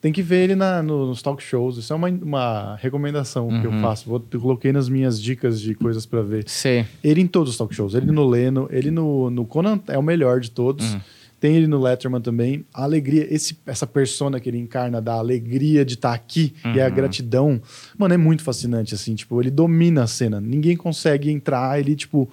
[0.03, 1.79] tem que ver ele na- no- nos talk shows.
[1.79, 3.76] Isso é uma, uma recomendação que Uhum.
[3.76, 4.07] eu faço.
[4.09, 6.44] Vou, eu coloquei nas minhas dicas de coisas pra ver.
[6.46, 6.85] Sei.
[7.03, 7.94] Ele em todos os talk shows.
[7.94, 10.92] Ele no Leno, ele no, no Conan é o melhor de todos.
[10.92, 11.00] Uhum.
[11.40, 12.66] Tem ele no Letterman também.
[12.72, 16.85] A alegria, esse, essa persona que ele encarna da alegria de estar aqui e Uhum.
[16.85, 17.61] a gratidão,
[17.96, 19.14] mano, é muito fascinante, assim.
[19.14, 20.38] Tipo, ele domina a cena.
[20.38, 21.81] Ninguém consegue entrar.
[21.81, 22.31] Ele, tipo,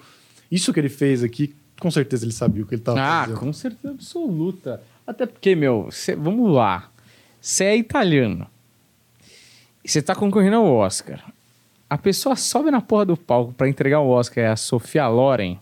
[0.50, 3.38] isso que ele fez aqui, com certeza ele sabia o que ele tava Ah, fazendo.
[3.40, 4.82] com certeza absoluta.
[5.06, 6.90] Até porque, meu, cê- vamos lá.
[7.40, 8.46] Você é italiano.
[9.84, 11.24] E você tá concorrendo ao Oscar.
[11.88, 15.58] A pessoa sobe na porra do palco pra entregar o Oscar, é a Sofia Loren.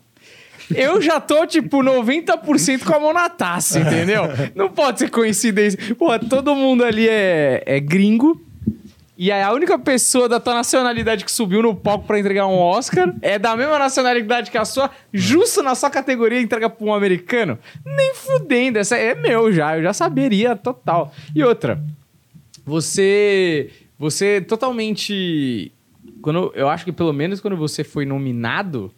[0.73, 4.23] Eu já tô, tipo, 90% com a mão na taça, entendeu?
[4.55, 5.95] Não pode ser coincidência.
[5.95, 8.41] Porra, todo mundo ali é, é gringo.
[9.17, 12.59] E aí a única pessoa da tua nacionalidade que subiu no palco pra entregar um
[12.59, 16.93] Oscar é da mesma nacionalidade que a sua, justo na sua categoria entrega pra um
[16.93, 17.57] americano?
[17.83, 21.11] Nem fudendo, essa é meu já, eu já saberia total.
[21.33, 21.81] E outra,
[22.63, 25.71] você você totalmente
[26.21, 28.93] quando eu acho que pelo menos quando você foi nominado,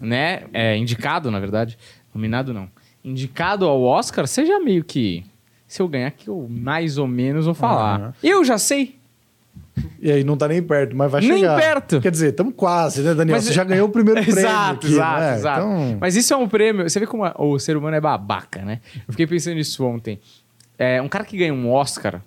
[0.00, 1.78] né, é, indicado, na verdade,
[2.14, 2.68] nominado não,
[3.04, 5.24] indicado ao Oscar, seja meio que
[5.66, 8.14] se eu ganhar que eu mais ou menos vou falar.
[8.22, 8.96] Eu já sei.
[10.00, 11.56] E aí não tá nem perto, mas vai Nem chegar.
[11.56, 12.00] perto.
[12.00, 13.36] Quer dizer, estamos quase, né, Daniel?
[13.36, 14.40] Mas- Você já ganhou o primeiro prêmio.
[14.40, 15.34] Exato, aqui, exato, né?
[15.36, 15.60] exato.
[15.60, 16.88] Então, Mas isso é um prêmio.
[16.88, 18.80] Você vê como o ser humano é babaca, né?
[19.06, 20.18] Eu fiquei pensando nisso ontem.
[20.76, 22.20] É, um cara que ganha um Oscar,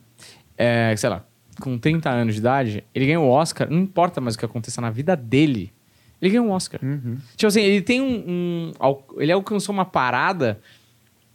[0.58, 1.24] é, sei lá,
[1.60, 4.80] com 30 anos de idade, ele ganha um Oscar, não importa mais o que aconteça
[4.82, 5.72] na vida dele,
[6.22, 6.80] ele ganha um Oscar.
[6.84, 7.18] Uhum.
[7.36, 8.72] Tipo assim, ele tem um, um-
[9.18, 10.60] Ele alcançou uma parada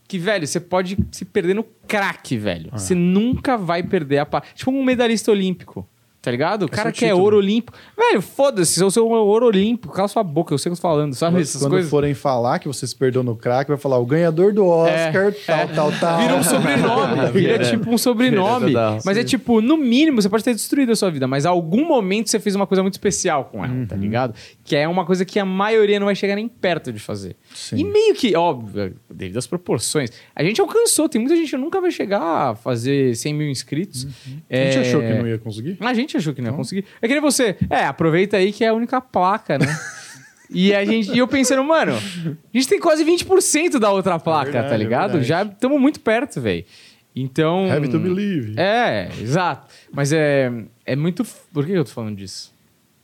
[0.09, 2.69] que, velho, você pode se perder no crack, velho.
[2.73, 2.79] Ah.
[2.79, 4.51] Você nunca vai perder a parada.
[4.55, 5.89] Tipo um medalhista olímpico.
[6.27, 6.65] Tá ligado?
[6.65, 7.23] O cara seu que é título.
[7.23, 7.79] ouro olímpico.
[7.97, 10.83] Velho, foda-se, se eu sou ouro olímpico, cala sua boca, eu sei o que eu
[10.83, 11.41] tô falando, sabe?
[11.41, 11.89] Essas quando coisas.
[11.89, 15.69] forem falar que você se perdeu no crack, vai falar o ganhador do Oscar, tal,
[15.69, 16.19] tal, tal.
[16.19, 18.73] Vira um sobrenome, vira tipo um sobrenome.
[19.05, 22.29] Mas é tipo, no mínimo, você pode ter destruído a sua vida, mas algum momento
[22.29, 24.35] você fez uma coisa muito especial com ela, tá ligado?
[24.65, 27.37] Que é uma coisa que a maioria não vai chegar nem perto de fazer.
[27.57, 27.77] Sim.
[27.79, 31.81] E meio que, óbvio, devido às proporções, a gente alcançou, tem muita gente que nunca
[31.81, 34.05] vai chegar a fazer 100 mil inscritos.
[34.05, 35.77] A gente É, achou que não ia conseguir?
[35.81, 36.85] A gente achou que não ia conseguir.
[37.01, 37.57] É que nem você.
[37.71, 39.67] É, aproveita aí que é a única placa, né?
[40.49, 44.45] E a gente, e eu pensando, mano, a gente tem quase 20% da outra placa,
[44.53, 45.19] Verdade, tá ligado?
[45.19, 45.27] verdade.
[45.29, 46.65] Já estamos muito perto, velho.
[47.17, 47.69] Então.
[47.73, 48.55] Have to believe.
[48.57, 49.67] É, exato.
[49.93, 50.53] Mas é,
[50.85, 51.27] é muito.
[51.53, 52.55] Por que eu tô falando disso?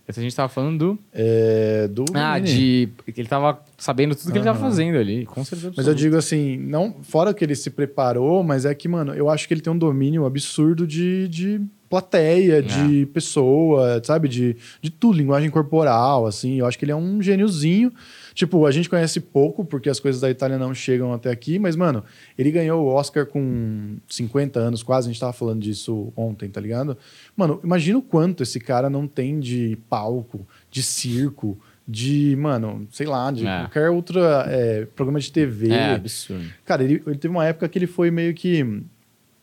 [0.07, 0.99] A gente tava falando do.
[1.13, 2.47] É, do Ah, Vini.
[2.49, 2.89] de.
[3.17, 5.69] Ele tava sabendo tudo que ele tava fazendo ali, com certeza.
[5.77, 6.01] Mas eu absoluta.
[6.03, 9.55] digo assim, não fora que ele se preparou, mas é que, mano, eu acho que
[9.55, 12.63] ele tem um domínio absurdo de, de plateia, É.
[12.63, 14.29] de pessoa, sabe?
[14.29, 16.59] De, de tudo, linguagem corporal, assim.
[16.59, 17.93] Eu acho que ele é um gêniozinho.
[18.35, 21.77] Tipo, a gente conhece pouco, porque as coisas da Itália não chegam até aqui, mas,
[21.77, 22.03] mano,
[22.39, 26.61] ele ganhou o Oscar com 50 anos, quase, a gente tava falando disso ontem, tá
[26.61, 26.97] ligado?
[27.37, 33.07] Mano, imagina o quanto esse cara não tem de palco, de circo, de, mano, sei
[33.07, 33.61] lá, de É.
[33.63, 35.71] qualquer outra é, programa de TV.
[35.71, 36.45] É, absurdo.
[36.65, 38.83] Cara, ele, ele teve uma época que ele foi meio que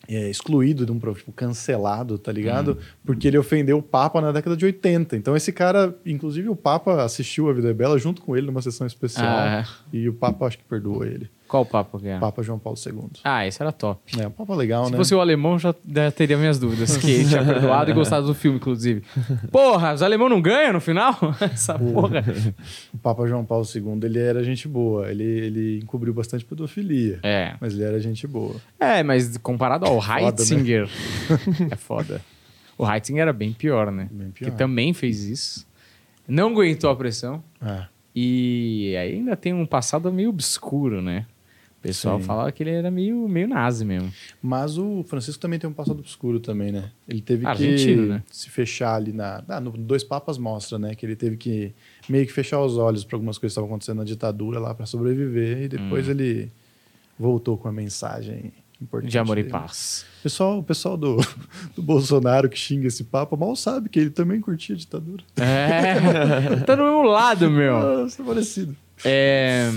[0.09, 2.69] é, excluído de um programa, tipo, cancelado, tá ligado?
[2.69, 2.77] Uhum.
[3.05, 5.15] Porque ele ofendeu o Papa na década de 80.
[5.15, 8.61] Então esse cara, inclusive o Papa assistiu A Vida é Bela junto com ele numa
[8.61, 9.27] sessão especial.
[9.27, 11.29] Ah, E o Papa acho que perdoou ele.
[11.49, 12.19] Qual o papo que é?
[12.19, 13.09] Papa João Paulo II.
[13.23, 14.21] Ah, esse era top.
[14.21, 14.97] É, um Papa legal, Se né?
[14.97, 15.73] fosse o alemão, já,
[16.15, 16.95] teria minhas dúvidas.
[16.95, 19.01] Que ele tinha perdoado e gostado do filme, inclusive.
[19.51, 21.17] Porra, os alemão não ganham no final?
[21.41, 22.23] Essa porra.
[22.93, 25.09] O Papa João Paulo II, ele era gente boa.
[25.09, 27.19] Ele, ele encobriu bastante pedofilia.
[27.23, 27.55] É.
[27.59, 28.55] Mas ele era gente boa.
[28.79, 30.87] É, mas comparado ao Foda, Heitzinger,
[31.71, 32.21] é foda.
[32.77, 34.07] O Heitzinger era bem pior, né?
[34.11, 34.51] Bem pior.
[34.51, 35.67] Que também fez isso.
[36.27, 37.43] Não aguentou a pressão.
[37.59, 37.85] É.
[38.15, 41.25] E ainda tem um passado meio obscuro, né?
[41.79, 42.25] O pessoal Sim.
[42.25, 44.11] falava que ele era meio, meio nazi mesmo.
[44.41, 46.91] Mas o Francisco também tem um passado obscuro também, né?
[47.07, 48.23] Ele teve Argentino, que né?
[48.29, 49.41] se fechar ali na...
[49.47, 50.93] Ah, no Dois Papas mostra, né?
[50.93, 51.73] Que ele teve que
[52.09, 54.85] meio que fechar os olhos para algumas coisas que estavam acontecendo na ditadura lá para
[54.85, 55.61] sobreviver.
[55.63, 56.11] E depois Hum.
[56.11, 56.51] ele
[57.17, 59.11] voltou com a mensagem importante.
[59.11, 59.51] De amor e dele.
[59.53, 60.05] paz.
[60.19, 61.15] O pessoal, o pessoal do,
[61.75, 65.23] do Bolsonaro que xinga esse Papa mal sabe que ele também curtia a ditadura.
[65.37, 66.57] É.
[66.67, 67.77] tá do meu lado, meu.
[67.77, 68.75] Ah, isso é parecido.
[69.05, 69.69] É...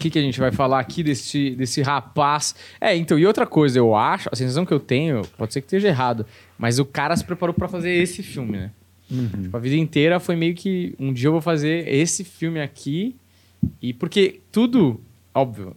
[0.00, 2.54] que, que a gente vai falar aqui desse, desse rapaz?
[2.80, 5.66] É, então, e outra coisa, eu acho, a sensação que eu tenho, pode ser que
[5.66, 6.26] esteja errado,
[6.58, 8.70] mas o cara se preparou pra fazer esse filme, né?
[9.42, 13.16] Tipo, a vida inteira foi meio que um dia eu vou fazer esse filme aqui.
[13.82, 15.00] E porque tudo,
[15.34, 15.76] óbvio,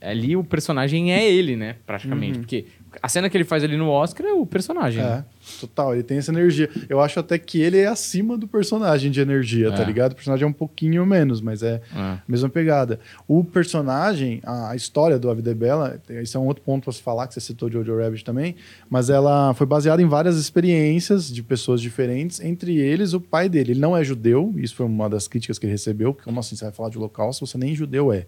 [0.00, 1.76] ali o personagem é ele, né?
[1.86, 2.40] Praticamente.
[2.40, 2.66] Porque
[3.00, 5.02] a cena que ele faz ali no Oscar é o personagem.
[5.02, 5.24] É, né?
[5.60, 6.68] Total, ele tem essa energia.
[6.88, 9.84] Eu acho até que ele é acima do personagem de energia, tá É.
[9.84, 10.12] ligado?
[10.12, 11.98] O personagem é um pouquinho menos, mas é É.
[11.98, 13.00] a mesma pegada.
[13.26, 16.92] O personagem, a, história do A Vida é Bela, isso é um outro ponto pra
[16.92, 18.56] se falar, que você citou Jojo Rabbit também,
[18.88, 23.72] mas ela foi baseada em várias experiências de pessoas diferentes, entre eles o pai dele.
[23.72, 26.64] Ele não é judeu, isso foi uma das críticas que ele recebeu, como assim você
[26.64, 28.26] vai falar de holocausto, você nem judeu é.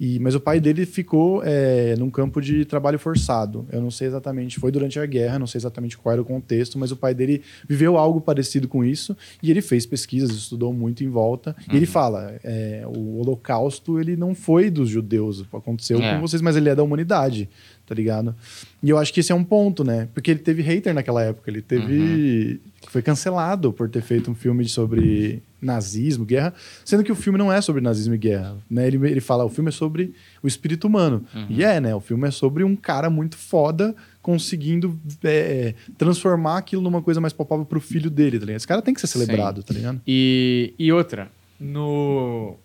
[0.00, 3.66] E, mas o pai dele ficou é, num campo de trabalho forçado.
[3.70, 6.78] Eu não sei exatamente, foi durante a guerra, não sei exatamente qual era o contexto,
[6.78, 11.04] mas o pai dele viveu algo parecido com isso e ele fez pesquisas, estudou muito
[11.04, 11.54] em volta.
[11.72, 16.14] E ele fala: é, o Holocausto ele não foi dos judeus, aconteceu É.
[16.14, 17.48] com vocês, mas ele é da humanidade,
[17.86, 18.34] tá ligado?
[18.82, 20.08] E eu acho que esse é um ponto, né?
[20.14, 22.60] Porque ele teve hater naquela época, ele teve.
[22.88, 26.52] Foi cancelado por ter feito um filme sobre nazismo, guerra,
[26.84, 28.86] sendo que o filme não é sobre nazismo e guerra, né?
[28.86, 31.24] Ele, ele fala, o filme é sobre o espírito humano.
[31.48, 31.94] E é, né?
[31.94, 37.32] O filme é sobre um cara muito foda conseguindo é, transformar aquilo numa coisa mais
[37.32, 38.56] palpável pro filho dele, tá ligado?
[38.56, 40.00] Esse cara tem que ser celebrado, tá ligado?
[40.06, 42.56] E, e outra, no.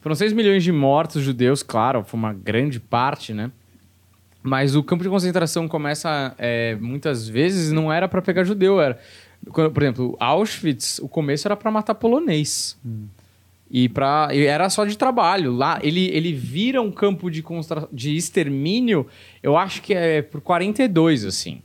[0.00, 3.50] Foram 6 milhões de mortos judeus, claro, foi uma grande parte, né?
[4.48, 8.98] Mas o campo de concentração começa é, muitas vezes não era pra pegar judeu, era.
[9.50, 12.76] quando- Por exemplo, Auschwitz, o começo era pra matar polonês.
[13.70, 15.52] E, pra, e era só de trabalho.
[15.54, 19.06] Lá ele, ele vira um campo de, constra- de extermínio,
[19.42, 21.60] eu acho que é por 42, assim.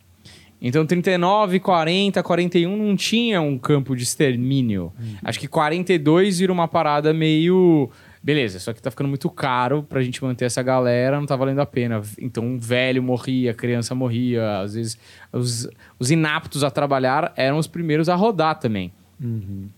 [0.62, 4.92] Então, 39, 40, 41 não tinha um campo de extermínio.
[5.24, 7.90] Acho que 42 vira uma parada meio.
[8.24, 11.60] Beleza, só que tá ficando muito caro pra gente manter essa galera, não tá valendo
[11.60, 12.02] a pena.
[12.18, 14.98] Então, um velho morria, criança morria, às vezes
[15.32, 15.68] os,
[16.00, 18.94] os inaptos a trabalhar eram os primeiros a rodar também.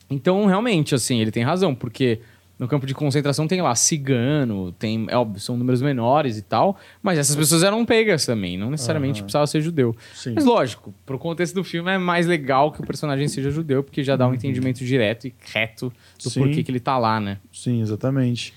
[0.09, 2.19] Então, realmente, assim, ele tem razão, porque
[2.57, 6.77] no campo de concentração tem lá cigano, tem, é óbvio, são números menores e tal,
[7.03, 9.95] mas essas pessoas eram pegas também, não necessariamente precisava ser judeu.
[10.13, 10.33] Sim.
[10.35, 14.03] Mas lógico, pro contexto do filme é mais legal que o personagem seja judeu, porque
[14.03, 15.91] já dá um entendimento direto e reto
[16.23, 16.41] do Sim.
[16.41, 17.37] porquê que ele tá lá, né?
[17.51, 18.53] Sim, exatamente.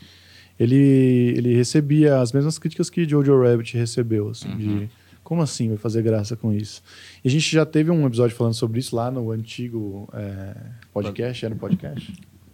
[0.58, 4.90] Ele, ele recebia as mesmas críticas que Jojo Rabbit recebeu, assim, de
[5.22, 6.82] como assim vai fazer graça com isso?
[7.22, 10.56] E a gente já teve um episódio falando sobre isso lá no antigo é,
[10.90, 12.12] podcast, era um podcast?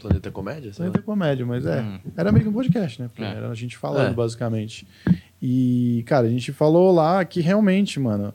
[0.08, 0.72] Planeta Comédia?
[0.78, 0.92] Não lá.
[0.96, 1.84] é comédia, mas é.
[2.16, 3.08] Era meio que um podcast, né?
[3.08, 3.34] Porque É.
[3.36, 4.14] era a gente falando, É.
[4.14, 4.86] basicamente.
[5.40, 8.32] E, cara, a gente falou lá que realmente, mano,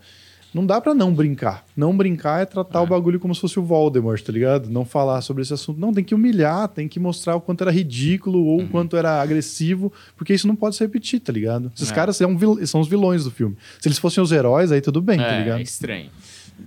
[0.54, 1.64] não dá pra não brincar.
[1.78, 4.70] Não brincar é tratar o bagulho como se fosse o Voldemort, tá ligado?
[4.70, 5.80] Não falar sobre esse assunto.
[5.80, 9.22] Não, tem que humilhar, tem que mostrar o quanto era ridículo ou o quanto era
[9.22, 11.72] agressivo, porque isso não pode se repetir, tá ligado?
[11.76, 11.94] Esses É.
[11.94, 13.56] caras são, vil- são os vilões do filme.
[13.80, 15.60] Se eles fossem os heróis, aí tudo bem, tá é, ligado?
[15.60, 16.10] é estranho.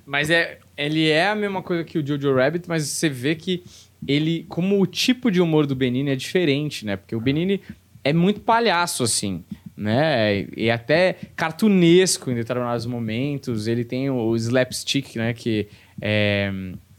[0.06, 3.62] Mas é, ele é a mesma coisa que o Jojo Rabbit, mas você vê que
[4.06, 6.96] ele, como o tipo de humor do Benini é diferente, né?
[6.96, 7.60] Porque o Benini
[8.04, 9.44] é muito palhaço, assim,
[9.76, 10.46] né?
[10.56, 13.66] E até cartunesco em determinados momentos.
[13.66, 15.32] Ele tem o slapstick, né?
[15.32, 15.68] Que
[16.00, 16.52] é,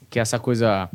[0.10, 0.90] que é essa coisa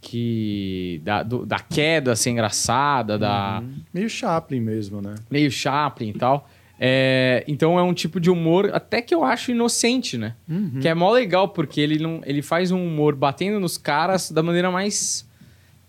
[0.00, 5.14] que da, do- da queda ser engraçada, da Meio Chaplin mesmo, né?
[5.30, 6.48] meio Chaplin e tal.
[6.80, 10.36] É, então é um tipo de humor até que eu acho inocente, né?
[10.80, 14.42] Que é mó legal, porque ele, não, ele faz um humor batendo nos caras da
[14.44, 15.27] maneira mais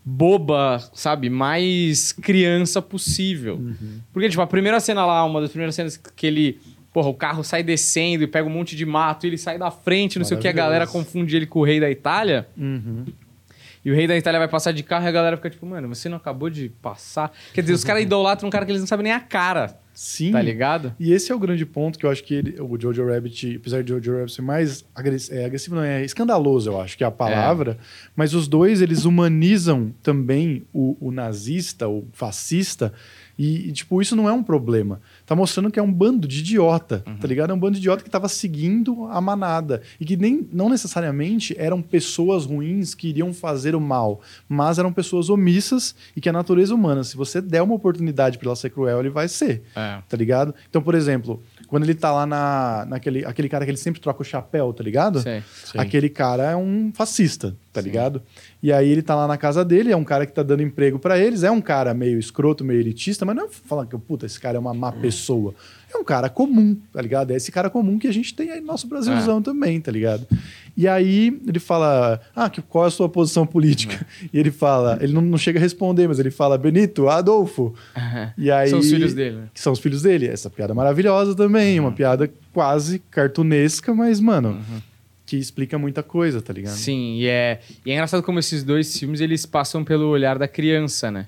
[0.04, 1.30] boba, sabe?
[1.30, 3.62] Mais criança possível.
[4.12, 6.60] Porque, tipo, a primeira cena lá, uma das primeiras cenas que ele...
[6.92, 9.70] Porra, o carro sai descendo e pega um monte de mato, e ele sai da
[9.70, 12.48] frente, não sei o que, a galera confunde ele com o rei da Itália.
[13.84, 15.88] E o rei da Itália vai passar de carro e a galera fica tipo, mano,
[15.88, 17.32] você não acabou de passar?
[17.54, 20.32] Quer dizer, os caras idolatram um cara que eles não sabem nem a cara, Sim.
[20.32, 20.94] tá ligado?
[21.00, 23.84] E esse é o grande ponto que eu acho que ele, o Jojo Rabbit, apesar
[23.84, 27.08] de Jojo Rabbit ser mais agressivo, é, agressivo não, é escandaloso, eu acho que é
[27.08, 27.78] a palavra,
[28.16, 32.94] mas os dois, eles humanizam também o, o nazista, o fascista,
[33.42, 35.00] e, tipo, isso não é um problema.
[35.26, 37.52] Tá mostrando que é um bando de idiota, tá ligado?
[37.52, 39.82] É um bando de idiota que tava seguindo a manada.
[39.98, 44.92] E que nem, não necessariamente eram pessoas ruins que iriam fazer o mal, mas eram
[44.92, 48.72] pessoas omissas e que a natureza humana, se você der uma oportunidade pra ela ser
[48.72, 50.00] cruel, ele vai ser É.
[50.10, 50.54] tá ligado?
[50.70, 54.22] Então, por exemplo, quando ele tá lá na, naquele aquele cara que ele sempre troca
[54.22, 55.22] o chapéu, tá ligado?
[55.22, 55.80] Sei.
[55.80, 58.24] Aquele cara é um fascista, tá ligado?
[58.62, 60.98] E aí ele tá lá na casa dele, é um cara que tá dando emprego
[60.98, 64.26] pra eles, é um cara meio escroto, meio elitista, mas não é falar que, puta,
[64.26, 65.54] esse cara é uma má pessoa.
[65.94, 67.32] É um cara comum, tá ligado?
[67.32, 70.28] É esse cara comum que a gente tem aí no nosso Brasilzão também, tá ligado?
[70.78, 74.06] E aí ele fala: Ah, que, qual é a sua posição política?
[74.32, 77.74] E ele fala, ele não, não chega a responder, mas ele fala, Benito, Adolfo.
[78.38, 79.44] E aí, São os filhos dele, né?
[79.54, 80.28] Que são os filhos dele.
[80.28, 84.62] Essa piada maravilhosa também, uma piada quase cartunesca, mas, mano,
[85.26, 86.76] que explica muita coisa, tá ligado?
[86.76, 90.48] Sim, e é, e é engraçado como esses dois filmes eles passam pelo olhar da
[90.48, 91.28] criança, né?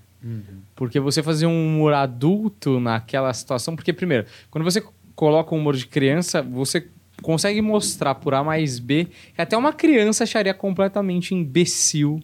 [0.82, 3.76] Porque você fazer um humor adulto naquela situação.
[3.76, 6.88] Porque, primeiro, quando você coloca um humor de criança, você
[7.22, 12.20] consegue mostrar por A mais B que até uma criança acharia completamente imbecil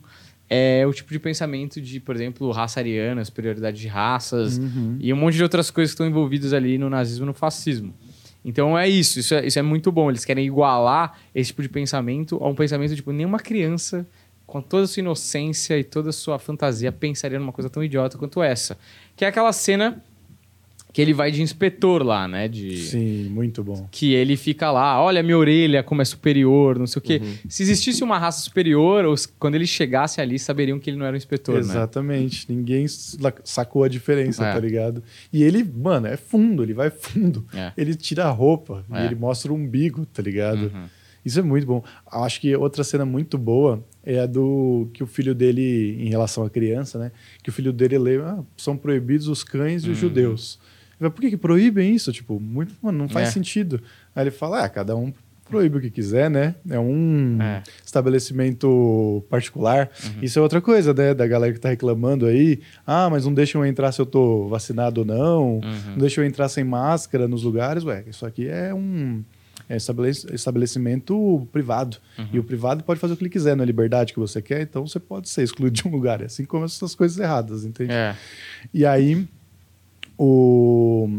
[0.50, 4.58] é, o tipo de pensamento de, por exemplo, raça ariana, superioridade de raças
[5.00, 7.94] e um monte de outras coisas que estão envolvidas ali no nazismo e no fascismo.
[8.44, 10.10] Então é isso, isso é, isso é muito bom.
[10.10, 14.08] Eles querem igualar esse tipo de pensamento a um pensamento tipo, nenhuma criança,
[14.48, 18.18] com toda a sua inocência e toda a sua fantasia, pensaria numa coisa tão idiota
[18.18, 18.78] quanto essa.
[19.16, 20.02] Que é aquela cena
[20.94, 22.48] que ele vai de inspetor lá, né?
[22.48, 22.76] De...
[22.78, 23.88] Sim, muito bom.
[23.92, 27.22] Que ele fica lá, olha a minha orelha como é superior, não sei o quê.
[27.48, 31.14] Se existisse uma raça superior, os- quando ele chegasse ali, saberiam que ele não era
[31.14, 31.60] um inspetor, né?
[31.60, 32.52] Exatamente.
[32.52, 34.54] Ninguém s- sacou a diferença, É.
[34.54, 35.04] tá ligado?
[35.32, 37.46] E ele, mano, é fundo, ele vai fundo.
[37.54, 37.74] É.
[37.78, 39.04] Ele tira a roupa É.
[39.04, 40.72] e ele mostra o umbigo, tá ligado?
[40.74, 40.86] Uhum.
[41.26, 41.84] Isso é muito bom.
[42.12, 46.44] Acho que outra cena muito boa é a do que o filho dele, em relação
[46.46, 47.12] à criança, né?
[47.44, 50.60] Que o filho dele lê, ah, são proibidos os cães e os judeus.
[50.92, 52.12] Ele fala, Por que, que proíbem isso?
[52.14, 53.32] Tipo, muito, mano, não faz É.
[53.32, 53.82] sentido.
[54.16, 55.14] Aí ele fala, ah, cada um
[55.50, 56.56] proíbe o que quiser, né?
[56.70, 57.64] É um É.
[57.86, 59.90] estabelecimento particular.
[60.04, 60.24] Uhum.
[60.24, 61.14] Isso é outra coisa, né?
[61.14, 62.60] Da galera que tá reclamando aí.
[62.86, 65.56] Ah, mas não deixam eu entrar se eu tô vacinado ou não.
[65.56, 65.62] Uhum.
[65.92, 67.84] Não deixam eu entrar sem máscara nos lugares.
[67.84, 69.24] Ué, isso aqui é um
[69.70, 71.98] é estabelec- estabelecimento privado.
[72.18, 72.28] Uhum.
[72.34, 74.62] E o privado pode fazer o que ele quiser, não é liberdade que você quer,
[74.62, 76.22] então você pode ser excluído de um lugar.
[76.22, 77.92] É assim como essas coisas erradas, entende?
[77.92, 78.16] É.
[78.74, 79.28] E aí
[80.18, 81.10] o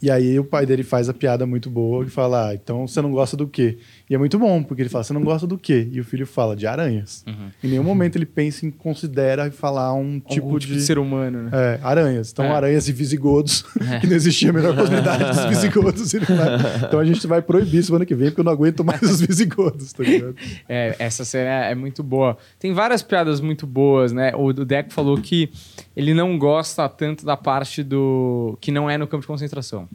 [0.00, 3.02] e aí o pai dele faz a piada muito boa que fala: ah, então você
[3.02, 3.78] não gosta do quê?
[4.10, 5.88] E é muito bom, porque ele fala: você não gosta do quê?
[5.92, 7.24] E o filho fala: de aranhas.
[7.62, 11.50] Em nenhum momento ele pensa em considera falar um tipo, Algum de, ser humano, né?
[11.52, 12.30] é, aranhas.
[12.32, 12.50] Então, É.
[12.50, 13.62] aranhas e visigodos,
[14.00, 16.12] que não existia a menor possibilidade dos visigodos.
[16.12, 19.20] Vai- Então, a gente vai proibir semana que vem, porque eu não aguento mais os
[19.20, 20.34] visigodos, tá ligado?
[20.68, 22.36] É, essa cena é muito boa.
[22.58, 24.32] Tem várias piadas muito boas, né?
[24.34, 25.50] O, o Deco falou que
[25.96, 28.56] ele não gosta tanto da parte do.
[28.60, 29.88] que não é no campo de concentração.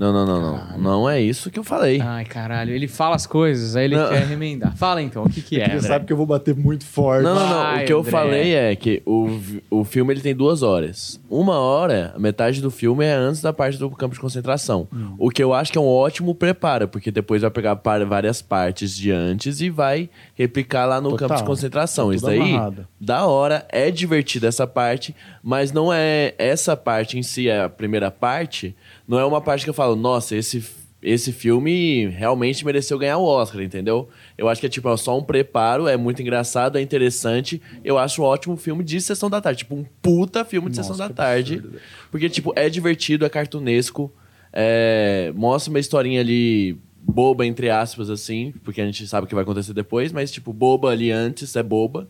[0.00, 0.78] Não, não, não, não.
[0.78, 2.00] Não é isso que eu falei.
[2.00, 2.72] Ai, caralho.
[2.72, 4.08] Ele fala as coisas, aí ele Não.
[4.08, 4.74] quer remendar.
[4.74, 5.64] Fala então, o que, que é?
[5.64, 5.88] Porque André?
[5.88, 7.22] sabe que eu vou bater muito forte.
[7.22, 7.58] Não, não, não.
[7.62, 8.10] Vai, o que eu André.
[8.10, 11.20] falei é que o, vi- o filme ele tem duas horas.
[11.28, 14.88] Uma hora, metade do filme é antes da parte do campo de concentração.
[14.90, 15.14] Hum.
[15.18, 18.40] O que eu acho que é um ótimo preparo, porque depois vai pegar par- várias
[18.40, 21.28] partes de antes e vai replicar lá no Total.
[21.28, 22.08] campo de concentração.
[22.08, 22.88] Tá Isso daí, amarrado.
[22.98, 27.68] da hora, é divertido essa parte, mas não é essa parte em si, é a
[27.68, 28.74] primeira parte,
[29.10, 30.64] não é uma parte que eu falo, nossa, esse,
[31.02, 34.08] esse filme realmente mereceu ganhar o Oscar, entendeu?
[34.38, 37.60] Eu acho que é tipo é só um preparo, é muito engraçado, é interessante.
[37.82, 40.92] Eu acho um ótimo filme de sessão da tarde, tipo um puta filme de Nossa,
[40.92, 41.54] sessão da tarde.
[41.54, 41.80] absurdo.
[42.08, 44.12] Porque, tipo, é divertido, é cartunesco,
[44.52, 49.34] é, mostra uma historinha ali boba, entre aspas, assim, porque a gente sabe o que
[49.34, 52.08] vai acontecer depois, mas, tipo, boba ali antes é boba.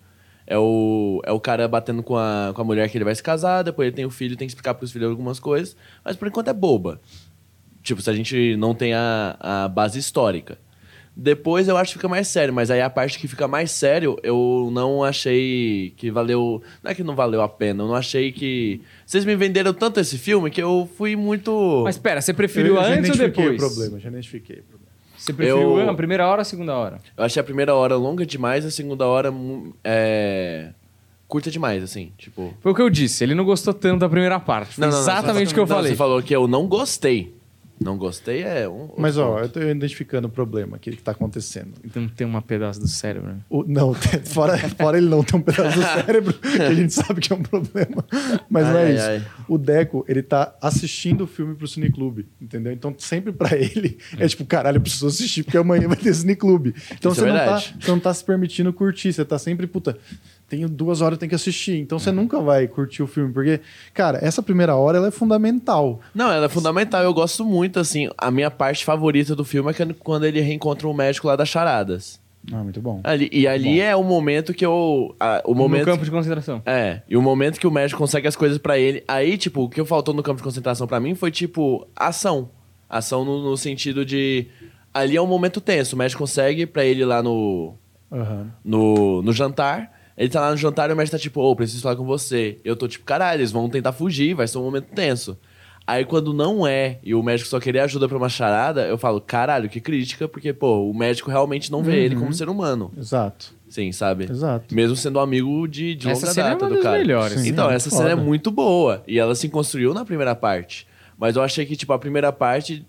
[0.50, 3.22] É o, é o cara batendo com a, com a mulher que ele vai se
[3.22, 6.26] casar, depois ele tem o filho, tem que explicar pros filhos algumas coisas, mas por
[6.26, 7.00] enquanto é boba.
[7.84, 10.58] Tipo, se a gente não tem a, a base histórica.
[11.16, 14.18] Depois eu acho que fica mais sério, mas aí a parte que fica mais sério,
[14.24, 16.60] eu não achei que valeu.
[16.82, 18.80] Não é que não valeu a pena, eu não achei que.
[19.06, 21.82] Vocês me venderam tanto esse filme que eu fui muito.
[21.84, 23.62] Mas pera, você preferiu eu já antes ou identifiquei depois?
[23.62, 24.79] o problema, já identifiquei o problema.
[25.20, 26.98] Você preferiu Eu- a primeira hora ou a segunda hora?
[27.16, 29.32] Eu achei a primeira hora longa demais, a segunda hora
[29.84, 30.70] é,
[31.28, 32.10] curta demais, assim.
[32.16, 32.54] Tipo.
[32.60, 34.74] Foi o que eu disse, ele não gostou tanto da primeira parte.
[34.76, 35.92] Foi exatamente o que eu Não, falei.
[35.92, 37.34] Você falou que eu não gostei.
[37.82, 38.90] Não gostei é um.
[38.98, 39.42] Mas, ó, ponto.
[39.44, 41.72] eu tô identificando o problema aqui que tá acontecendo.
[41.82, 43.30] Então tem uma pedaço do cérebro.
[43.32, 43.38] né?
[43.48, 43.94] O- não,
[44.26, 47.36] fora, fora ele não ter um pedaço do cérebro, que a gente sabe que é
[47.36, 48.04] um problema.
[48.50, 49.06] Mas não Ai, é ai, isso.
[49.06, 49.26] ai.
[49.48, 52.70] O Deco, ele tá assistindo o filme pro Cineclube, entendeu?
[52.72, 56.74] Então, sempre pra ele, é tipo, caralho, eu preciso assistir porque amanhã vai ter Cineclube.
[56.92, 59.66] Então, Isso você, é não tá, você não tá se permitindo curtir, você tá sempre,
[59.66, 59.96] puta,
[60.50, 61.78] tenho duas horas, eu tenho que assistir.
[61.78, 63.60] Então, você nunca vai curtir o filme, porque,
[63.94, 66.00] cara, essa primeira hora, ela é fundamental.
[66.14, 67.02] Não, ela é fundamental.
[67.02, 68.10] Eu gosto muito, assim.
[68.18, 71.48] A minha parte favorita do filme é que- quando ele reencontra o médico lá das
[71.48, 72.20] charadas.
[72.52, 73.00] Ah, muito bom.
[73.04, 75.14] Ali, e ali é o momento que eu.
[75.20, 75.80] a- o momento.
[75.86, 76.62] No campo de concentração.
[76.66, 79.04] É, e o momento que o médico consegue as coisas pra ele.
[79.06, 82.48] Aí, tipo, o que faltou no campo de concentração pra mim foi, tipo, ação.
[82.88, 84.46] Ação no, no sentido de.
[84.92, 85.94] Ali é um momento tenso.
[85.94, 87.74] O médico consegue pra ele ir lá no,
[88.10, 88.50] Aham.
[88.64, 89.99] no, no jantar.
[90.20, 92.58] Ele tá lá no jantar e o médico tá tipo, ô, preciso falar com você.
[92.62, 95.38] Eu tô tipo, caralho, eles vão tentar fugir, vai ser um momento tenso.
[95.86, 99.18] Aí quando não é e o médico só queria ajuda pra uma charada, eu falo,
[99.18, 102.20] caralho, que crítica, porque, pô, o médico realmente não vê ele Uhum.
[102.20, 102.92] como ser humano.
[102.98, 103.54] Exato.
[103.66, 104.30] Sim, sabe?
[104.30, 104.74] Exato.
[104.74, 106.98] Mesmo sendo amigo de, de Essa longa é data uma do das cara.
[106.98, 107.40] melhores.
[107.40, 107.48] Sim.
[107.48, 108.02] Então, Sim, essa foda.
[108.02, 109.02] cena é muito boa.
[109.08, 110.86] E ela se construiu na primeira parte.
[111.18, 112.84] Mas eu achei que, tipo, a primeira parte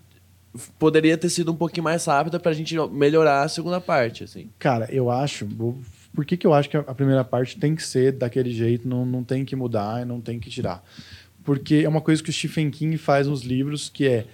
[0.78, 4.50] poderia ter sido um pouquinho mais rápida pra gente melhorar a segunda parte, assim.
[4.58, 5.46] Cara, eu acho.
[6.14, 9.06] Por que, que eu acho que a primeira parte tem que ser daquele jeito, não,
[9.06, 10.84] não tem que mudar não tem que tirar?
[11.44, 14.26] Porque é uma coisa que o Stephen King faz nos livros, que é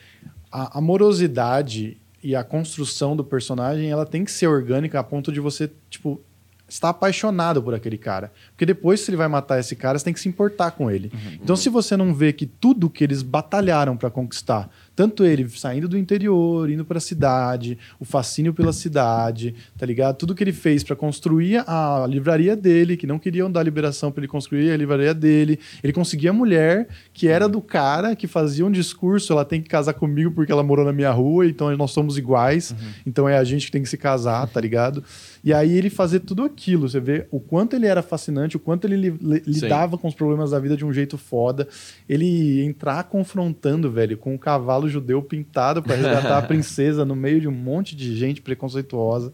[0.51, 5.41] a amorosidade e a construção do personagem, ela tem que ser orgânica a ponto de
[5.41, 6.21] você, tipo,
[6.69, 8.33] estar apaixonado por aquele cara.
[8.51, 11.11] Porque depois, se ele vai matar esse cara, você tem que se importar com ele.
[11.43, 14.69] Então, se você não vê que tudo que eles batalharam para conquistar,
[14.99, 20.17] tanto ele saindo do interior, indo para a cidade, o fascínio pela cidade, tá ligado?
[20.17, 24.23] Tudo que ele fez para construir a livraria dele, que não queriam dar liberação para
[24.23, 28.67] ele construir a livraria dele, ele conseguia a mulher que era do cara, que fazia
[28.67, 31.93] um discurso, ela tem que casar comigo porque ela morou na minha rua, então nós
[31.93, 32.75] somos iguais,
[33.07, 35.05] então é a gente que tem que se casar, tá ligado?
[35.45, 38.85] E aí ele fazer tudo aquilo, você vê o quanto ele era fascinante, o quanto
[38.89, 39.51] ele li- li- Sim.
[39.61, 41.69] lidava com os problemas da vida de um jeito foda.
[42.09, 47.41] Ele entrar confrontando, velho, com um cavalo judeu pintado pra resgatar a princesa no meio
[47.41, 49.33] de um monte de gente preconceituosa.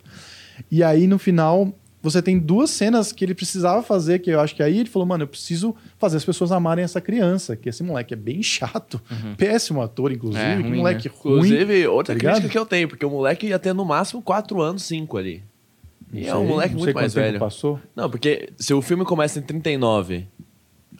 [0.71, 4.55] E aí no final você tem duas cenas que ele precisava fazer, que eu acho
[4.55, 7.83] que aí ele falou, mano, eu preciso fazer as pessoas amarem essa criança, que esse
[7.83, 9.01] moleque é bem chato,
[9.39, 11.15] péssimo ator, inclusive, É, que ruim, moleque né?
[11.19, 11.35] ruim.
[11.47, 12.33] Inclusive, outra tá ligado?
[12.35, 15.43] crítica que eu tenho, porque o moleque ia ter no máximo 4 anos, 5 ali.
[16.13, 17.39] E Não é um sei, moleque sei muito mais velho.
[17.39, 17.81] passou.
[17.97, 20.27] Não, porque se o filme começa em 39,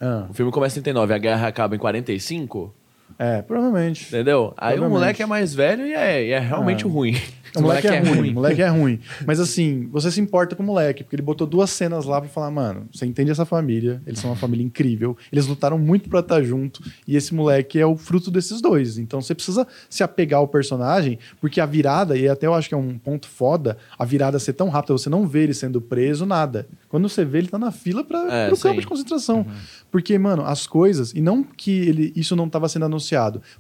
[0.01, 2.75] Ah, o filme começa em 39 e a guerra acaba em 45,
[3.19, 4.07] é, provavelmente.
[4.09, 4.53] entendeu?
[4.57, 6.89] Aí o moleque é mais velho e é, e é realmente Ah.
[6.89, 7.15] ruim.
[7.57, 9.01] O moleque, moleque é, é ruim, o moleque é ruim.
[9.25, 12.29] Mas assim, você se importa com o moleque, porque ele botou duas cenas lá pra
[12.29, 16.19] falar, mano, você entende essa família, eles são uma família incrível, eles lutaram muito pra
[16.19, 18.99] estar junto, e esse moleque é o fruto desses dois.
[18.99, 22.75] Então você precisa se apegar ao personagem, porque a virada, e até eu acho que
[22.75, 26.27] é um ponto foda, a virada ser tão rápida, você não vê ele sendo preso,
[26.27, 26.67] nada.
[26.89, 28.63] Quando você vê, ele tá na fila pra, É, pro sim.
[28.65, 29.47] campo de concentração.
[29.93, 33.04] Porque, mano, as coisas, e não que ele, isso não estava sendo anunciado,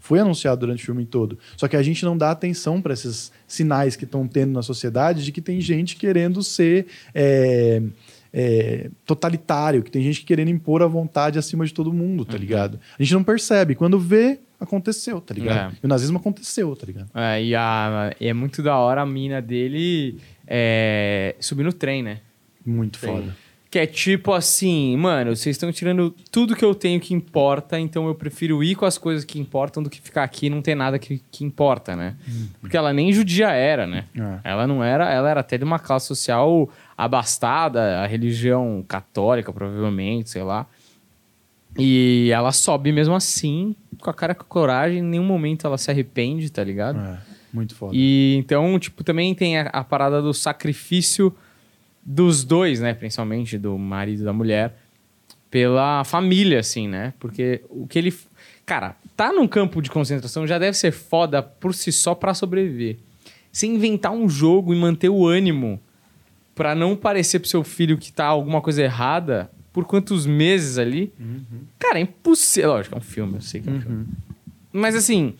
[0.01, 3.32] foi anunciado durante o filme todo, só que a gente não dá atenção para esses
[3.47, 7.82] sinais que estão tendo na sociedade de que tem gente querendo ser é,
[8.32, 12.80] é, totalitário, que tem gente querendo impor a vontade acima de todo mundo, tá ligado?
[12.99, 13.76] A gente não percebe.
[13.76, 15.72] Quando vê, aconteceu, tá ligado?
[15.72, 15.76] É.
[15.82, 17.09] E o nazismo aconteceu, tá ligado?
[17.14, 22.03] É, e, a, e é muito da hora a mina dele é, subir no trem,
[22.03, 22.18] né?
[22.66, 23.07] Muito Sim.
[23.07, 23.36] foda.
[23.74, 28.06] Que é tipo assim, mano, vocês estão tirando tudo que eu tenho que importa, então
[28.06, 30.76] eu prefiro ir com as coisas que importam do que ficar aqui e não ter
[30.76, 32.14] nada que, que importa, né?
[32.60, 34.04] Porque ela nem judia era, né?
[34.16, 34.52] É.
[34.52, 40.30] Ela não era, ela era até de uma classe social abastada, a religião católica, provavelmente,
[40.30, 40.68] sei lá.
[41.76, 45.78] E ela sobe mesmo assim, com a cara com a coragem, em nenhum momento ela
[45.78, 47.00] se arrepende, tá ligado?
[47.00, 47.18] É,
[47.52, 47.92] muito foda.
[47.92, 51.34] E então, tipo, também tem a, a parada do sacrifício
[52.05, 52.94] dos dois, né?
[52.94, 54.76] Principalmente do marido e da mulher,
[55.50, 57.14] pela família, assim, né?
[57.18, 58.14] Porque o que ele.
[58.66, 62.98] Cara, tá num campo de concentração já deve ser foda por si só pra sobreviver.
[63.52, 65.80] Se inventar um jogo e manter o ânimo
[66.55, 71.12] pra não parecer pro seu filho que tá alguma coisa errada por quantos meses ali.
[71.78, 72.70] Cara, é impossível.
[72.70, 74.07] Lógico, é um filme, eu sei que é um filme.
[74.72, 75.34] Mas assim,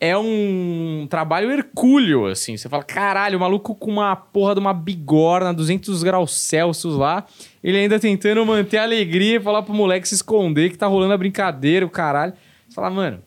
[0.00, 2.56] é um trabalho hercúleo, assim.
[2.56, 7.24] Você fala, caralho, o maluco com uma porra de uma bigorna, 200 graus Celsius lá,
[7.62, 11.12] ele ainda tentando manter a alegria e falar pro moleque se esconder que tá rolando
[11.12, 12.32] a brincadeira, o caralho.
[12.68, 13.18] Você fala, mano,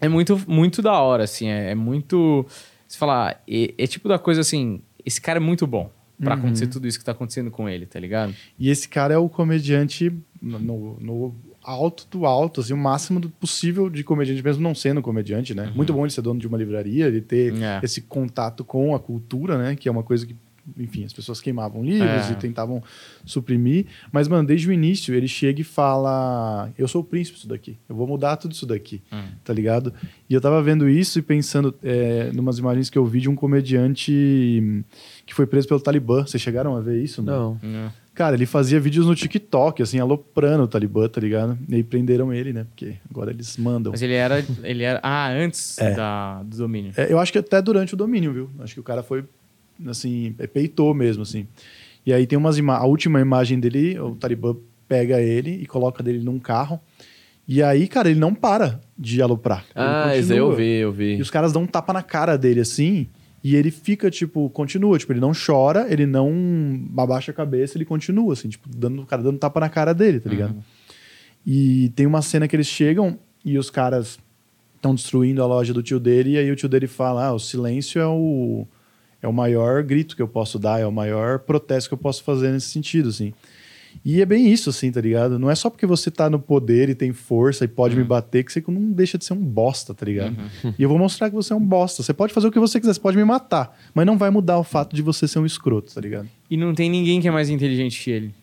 [0.00, 1.48] é muito, muito da hora, assim.
[1.48, 2.46] É, é muito.
[2.88, 6.66] Você fala, é, é tipo da coisa assim, esse cara é muito bom pra acontecer
[6.68, 8.34] tudo isso que tá acontecendo com ele, tá ligado?
[8.58, 13.28] E esse cara é o comediante no- no alto do alto, assim, o máximo do
[13.28, 15.72] possível de comediante, mesmo não sendo comediante, né?
[15.74, 17.80] Muito bom ele ser dono de uma livraria, ele ter É.
[17.82, 19.76] esse contato com a cultura, né?
[19.76, 20.34] Que é uma coisa que,
[20.78, 22.32] enfim, as pessoas queimavam livros É.
[22.32, 22.82] e tentavam
[23.24, 23.86] suprimir.
[24.12, 27.76] Mas, mano, desde o início, ele chega e fala: Eu sou o príncipe disso daqui,
[27.88, 29.00] eu vou mudar tudo isso daqui,
[29.44, 29.92] tá ligado?
[30.28, 33.34] E eu tava vendo isso e pensando é, numas imagens que eu vi de um
[33.36, 34.84] comediante
[35.26, 36.26] que foi preso pelo Talibã.
[36.26, 37.22] Vocês chegaram a ver isso?
[37.22, 37.58] mano?
[37.62, 37.92] Não.
[38.14, 41.58] Cara, ele fazia vídeos no TikTok, assim, aloprando o Talibã, tá ligado?
[41.66, 42.64] E aí prenderam ele, né?
[42.64, 43.90] Porque agora eles mandam.
[43.90, 44.44] Mas ele era.
[44.62, 45.00] Ele era.
[45.02, 45.94] Ah, antes É.
[45.94, 46.92] da, do domínio.
[46.96, 48.50] É, eu acho que até durante o domínio, viu?
[48.60, 49.24] Acho que o cara foi,
[49.86, 51.46] assim, é, peitou mesmo, assim.
[52.04, 52.84] E aí tem umas imagens.
[52.84, 54.54] A última imagem dele, o Talibã
[54.86, 56.78] pega ele e coloca dele num carro.
[57.48, 59.64] E aí, cara, ele não para de aloprar.
[59.74, 61.16] Ah, esse aí eu vi, eu vi.
[61.16, 63.08] E os caras dão um tapa na cara dele, assim,
[63.44, 64.98] e ele fica, tipo, continua.
[64.98, 66.30] Tipo, ele não chora, ele não
[66.96, 70.20] abaixa a cabeça, ele continua, assim, tipo, dando, o cara dando tapa na cara dele,
[70.20, 70.54] tá ligado?
[71.44, 74.18] E tem uma cena que eles chegam e os caras
[74.76, 77.38] estão destruindo a loja do tio dele, e aí o tio dele fala: ah, o
[77.38, 78.64] silêncio é o,
[79.20, 82.22] é o maior grito que eu posso dar, é o maior protesto que eu posso
[82.22, 83.32] fazer nesse sentido, assim.
[84.04, 85.38] E é bem isso, assim, tá ligado?
[85.38, 88.44] Não é só porque você tá no poder e tem força e pode me bater
[88.44, 90.36] que você não deixa de ser um bosta, tá ligado?
[90.78, 92.02] E eu vou mostrar que você é um bosta.
[92.02, 94.58] Você pode fazer o que você quiser, você pode me matar, mas não vai mudar
[94.58, 96.28] o fato de você ser um escroto, tá ligado?
[96.50, 98.34] E não tem ninguém que é mais inteligente que ele.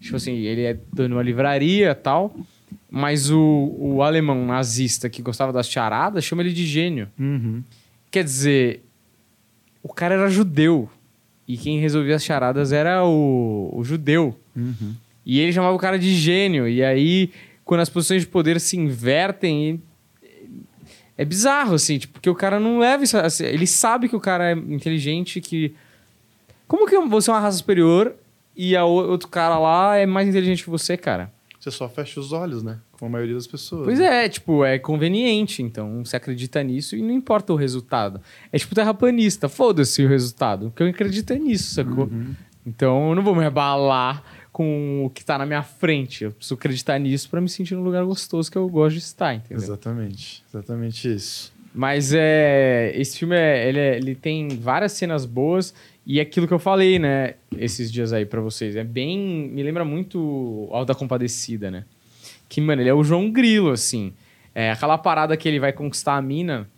[0.00, 2.34] Tipo assim, ele é dono de uma livraria e tal,
[2.90, 7.08] mas o, o alemão nazista que gostava das charadas chama ele de gênio.
[8.10, 8.84] Quer dizer,
[9.82, 10.88] o cara era judeu.
[11.46, 14.34] E quem resolvia as charadas era o, o judeu.
[15.26, 16.68] E ele chamava o cara de gênio.
[16.68, 17.30] E aí,
[17.64, 19.82] quando as posições de poder se invertem,
[21.16, 23.16] é bizarro, assim, tipo, porque o cara não leva isso.
[23.16, 25.74] a sé- Ele sabe que o cara é inteligente, que.
[26.66, 28.14] Como que você é uma raça superior
[28.56, 31.32] e a o- outro cara lá é mais inteligente que você, cara?
[31.60, 32.78] Você só fecha os olhos, né?
[32.92, 33.84] Como a maioria das pessoas.
[33.84, 34.24] Pois né?
[34.24, 38.20] é, tipo, é conveniente, então você acredita nisso e não importa o resultado.
[38.52, 42.10] É tipo terraplanista, foda-se o resultado, porque eu acredito é nisso, sacou?
[42.66, 44.22] Então eu não vou me abalar
[44.54, 46.22] com o que tá na minha frente.
[46.22, 49.34] Eu preciso acreditar nisso pra me sentir num lugar gostoso que eu gosto de estar,
[49.34, 49.56] entendeu?
[49.58, 51.52] Exatamente, exatamente isso.
[51.74, 52.92] Mas é.
[52.94, 55.74] Esse filme é, ele, é- ele tem várias cenas boas
[56.06, 57.34] e é aquilo que eu falei, né?
[57.58, 58.76] Esses dias aí pra vocês.
[58.76, 59.18] É bem.
[59.52, 61.84] Me lembra muito Alta da Compadecida, né?
[62.48, 64.12] Que, mano, ele é o João Grilo, assim.
[64.54, 66.70] É aquela parada que ele vai conquistar a mina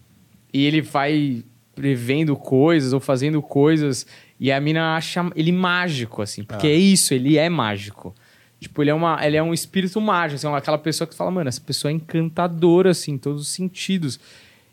[0.51, 4.07] e ele vai prevendo coisas ou fazendo coisas
[4.39, 6.45] e a mina acha ele mágico, assim.
[6.45, 8.14] Porque é isso, ele é mágico.
[8.61, 11.49] Tipo, ele é, uma, ele é um espírito mágico, assim, aquela pessoa que fala, mano,
[11.49, 14.18] essa pessoa é encantadora, assim, em todos os sentidos.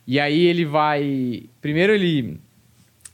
[0.07, 1.43] E aí ele vai.
[1.61, 2.39] Primeiro ele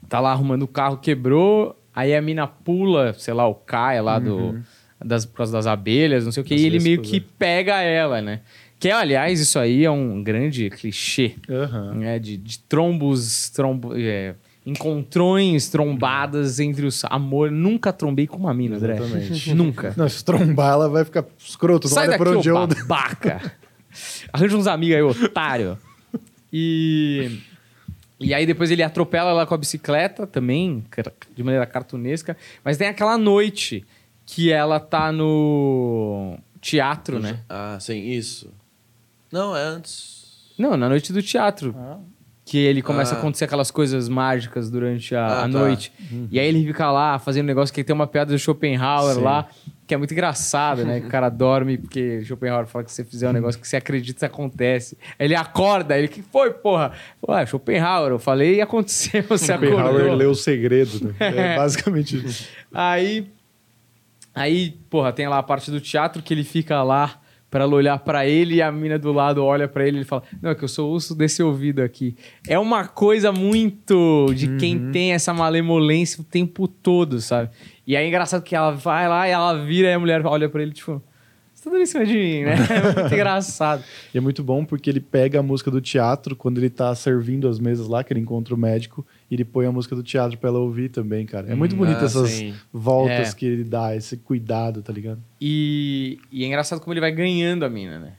[0.08, 4.20] tá lá arrumando o carro, quebrou, aí a mina pula, sei lá, o cai lá
[4.20, 4.60] do.
[5.04, 7.24] Das, por causa das abelhas, não sei o que, e ele meio que é.
[7.40, 8.42] pega ela, né?
[8.78, 11.94] Que, aliás, isso aí é um grande clichê Aham.
[11.96, 14.36] né, de, de trombos, trombo, é,
[14.66, 17.52] encontrões, trombadas entre os amor.
[17.52, 18.98] Nunca trombei com uma mina, André.
[18.98, 19.54] Exatamente.
[19.54, 19.94] Nunca.
[19.96, 21.88] Não, se trombar, ela vai ficar escroto.
[21.88, 22.68] Sai daqui, pra onde ô eu...
[22.68, 23.54] babaca.
[24.32, 25.78] Arranja uns amigos aí, otário.
[26.52, 27.40] E...
[28.20, 30.84] E aí depois ele atropela ela com a bicicleta também,
[31.34, 32.36] de maneira cartunesca.
[32.66, 33.86] Mas tem aquela noite
[34.26, 37.40] que ela tá no teatro, né?
[37.48, 38.52] Ah, sim, isso.
[39.32, 40.52] Não, é antes.
[40.58, 41.74] Não, na noite do teatro.
[42.50, 43.20] Que ele começa a Ah.
[43.20, 45.48] acontecer aquelas coisas mágicas durante a, Ah, a tá.
[45.48, 45.94] noite.
[46.32, 49.22] E aí ele fica lá fazendo um negócio que tem uma piada do Schopenhauer Sim.
[49.22, 49.48] lá,
[49.86, 51.00] que é muito engraçado, né?
[51.00, 53.76] Que o cara dorme porque Schopenhauer fala que se você fizer um negócio que você
[53.78, 54.98] acredita, isso acontece.
[55.20, 56.92] Ele acorda, ele, que foi, porra?
[57.28, 60.16] Ué, Schopenhauer, eu falei e aconteceu, você Schopenhauer acordou.
[60.16, 61.14] leu o segredo, né?
[61.54, 62.48] É basicamente isso.
[62.74, 63.30] Aí,
[64.34, 67.19] aí, porra, tem lá a parte do teatro que ele fica lá
[67.50, 70.06] pra ela olhar pra ele e a mina do lado olha pra ele e ele
[70.06, 72.16] fala: Não, é que eu sou osso desse ouvido aqui.
[72.48, 77.50] É uma coisa muito de quem tem essa malemolência o tempo todo, sabe?
[77.86, 80.48] E aí é engraçado que ela vai lá e ela vira e a mulher olha
[80.48, 81.02] pra ele, tipo.
[81.54, 82.56] Você tá em cima de mim, né?
[82.72, 83.84] É muito engraçado.
[84.14, 87.50] E é muito bom porque ele pega a música do teatro quando ele tá servindo
[87.50, 90.38] as mesas lá, que ele encontra o médico, e ele põe a música do teatro
[90.38, 91.52] pra ela ouvir também, cara.
[91.52, 92.56] É muito bonito ah, essas sim.
[92.74, 93.36] voltas É.
[93.36, 95.22] que ele dá, esse cuidado, tá ligado?
[95.40, 98.14] E, e é engraçado como ele vai ganhando a mina, né?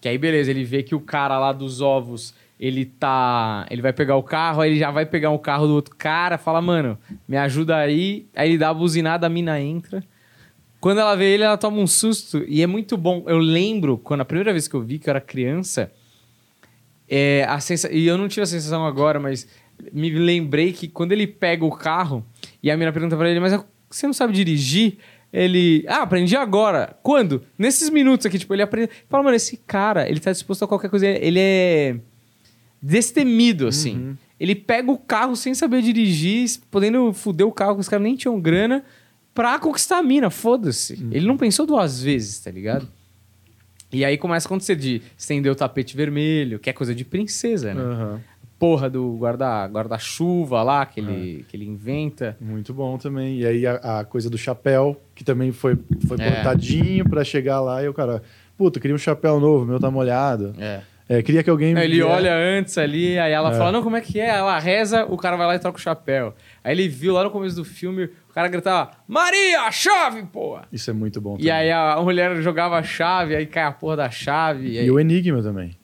[0.00, 3.66] Que aí, beleza, ele vê que o cara lá dos ovos, ele tá.
[3.70, 6.38] Ele vai pegar o carro, aí ele já vai pegar o carro do outro cara,
[6.38, 6.98] fala, mano,
[7.28, 8.26] me ajuda aí.
[8.34, 10.02] Aí ele dá a buzinada, a mina entra.
[10.80, 12.44] Quando ela vê ele, ela toma um susto.
[12.46, 13.24] E é muito bom.
[13.26, 15.90] Eu lembro, quando a primeira vez que eu vi, que eu era criança,
[17.08, 17.90] é, a sensa...
[17.90, 19.48] e eu não tive a sensação agora, mas
[19.92, 22.24] me lembrei que quando ele pega o carro
[22.62, 23.58] e a mina pergunta pra ele, mas
[23.90, 24.98] você não sabe dirigir?
[25.32, 26.96] Ele, ah, aprendi agora.
[27.02, 27.42] Quando?
[27.58, 28.90] Nesses minutos aqui, tipo, ele aprende.
[29.08, 31.06] Fala, mano, esse cara, ele tá disposto a qualquer coisa.
[31.06, 31.96] Ele é
[32.80, 34.16] destemido, assim.
[34.38, 38.16] Ele pega o carro sem saber dirigir, podendo foder o carro, que os caras nem
[38.16, 38.84] tinham grana,
[39.34, 41.06] pra conquistar a mina, foda-se.
[41.10, 42.88] Ele não pensou duas vezes, tá ligado?
[43.92, 47.72] E aí começa a acontecer de estender o tapete vermelho, que é coisa de princesa,
[47.72, 47.80] né?
[47.80, 48.20] Aham.
[48.58, 52.36] Porra do guarda- guarda-chuva lá, que ele, que ele inventa.
[52.40, 53.40] Muito bom também.
[53.40, 55.76] E aí a, a coisa do chapéu, que também foi,
[56.08, 56.30] foi É.
[56.30, 58.22] plantadinho pra chegar lá e o cara,
[58.56, 60.54] puta, queria um chapéu novo, meu tá molhado.
[60.58, 60.80] É.
[61.08, 61.72] É, queria que alguém.
[61.72, 64.26] Não, ele vier- olha antes ali, aí ela fala, não, como é que é?
[64.28, 66.34] Ela reza, o cara vai lá e troca o chapéu.
[66.64, 70.62] Aí ele viu lá no começo do filme, o cara gritava, Maria, chave, porra!
[70.72, 71.34] Isso é muito bom.
[71.34, 71.52] E também.
[71.52, 74.68] aí a mulher jogava a chave, aí cai a porra da chave.
[74.72, 75.76] E aí, E o Enigma também.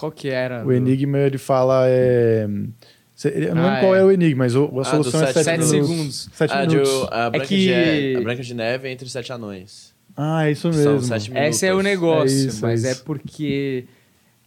[0.00, 0.66] Qual que era?
[0.66, 1.84] O Enigma, ele fala.
[1.86, 2.46] É...
[3.22, 3.98] Eu não Ah, lembro qual é.
[4.00, 5.88] é o Enigma, mas a Ah, solução dos é sete 7 Sete minutos.
[5.88, 6.28] segundos.
[6.32, 7.08] 7 Ah, de, minutos.
[7.10, 9.94] a, Branca que- de Neve, a Branca de Neve entre os sete anões.
[10.16, 11.02] Ah, é isso São mesmo.
[11.06, 11.48] sete minutos.
[11.56, 13.04] Esse é o negócio, É isso, é mas é, isso.
[13.04, 13.84] porque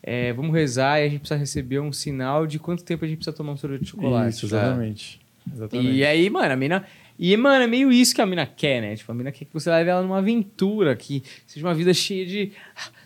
[0.02, 3.18] é, vamos rezar e a gente precisa receber um sinal de quanto tempo a gente
[3.18, 4.36] precisa tomar um sorvete de chocolate.
[4.38, 5.20] Isso, exatamente.
[5.54, 5.92] exatamente.
[5.92, 6.84] E aí, mano, a mina.
[7.20, 8.96] E, mano, é meio isso que a mina quer, né?
[8.96, 12.26] Tipo, a mina quer que você leve ela numa aventura, que seja uma vida cheia
[12.26, 12.52] de.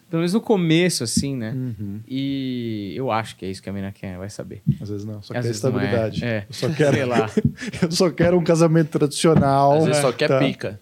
[0.10, 1.51] Pelo menos no começo, assim, né?
[1.51, 1.99] Uhum.
[2.08, 4.62] E eu acho que é isso que a mina quer, vai saber.
[4.82, 5.51] Às vezes não, só Às quer é.
[5.51, 6.24] estabilidade.
[6.24, 6.45] É.
[6.47, 7.30] Eu só quero, Sei lá.
[7.82, 9.80] eu só quero um casamento tradicional.
[9.80, 10.39] Às vezes só quer tá?
[10.39, 10.80] pica.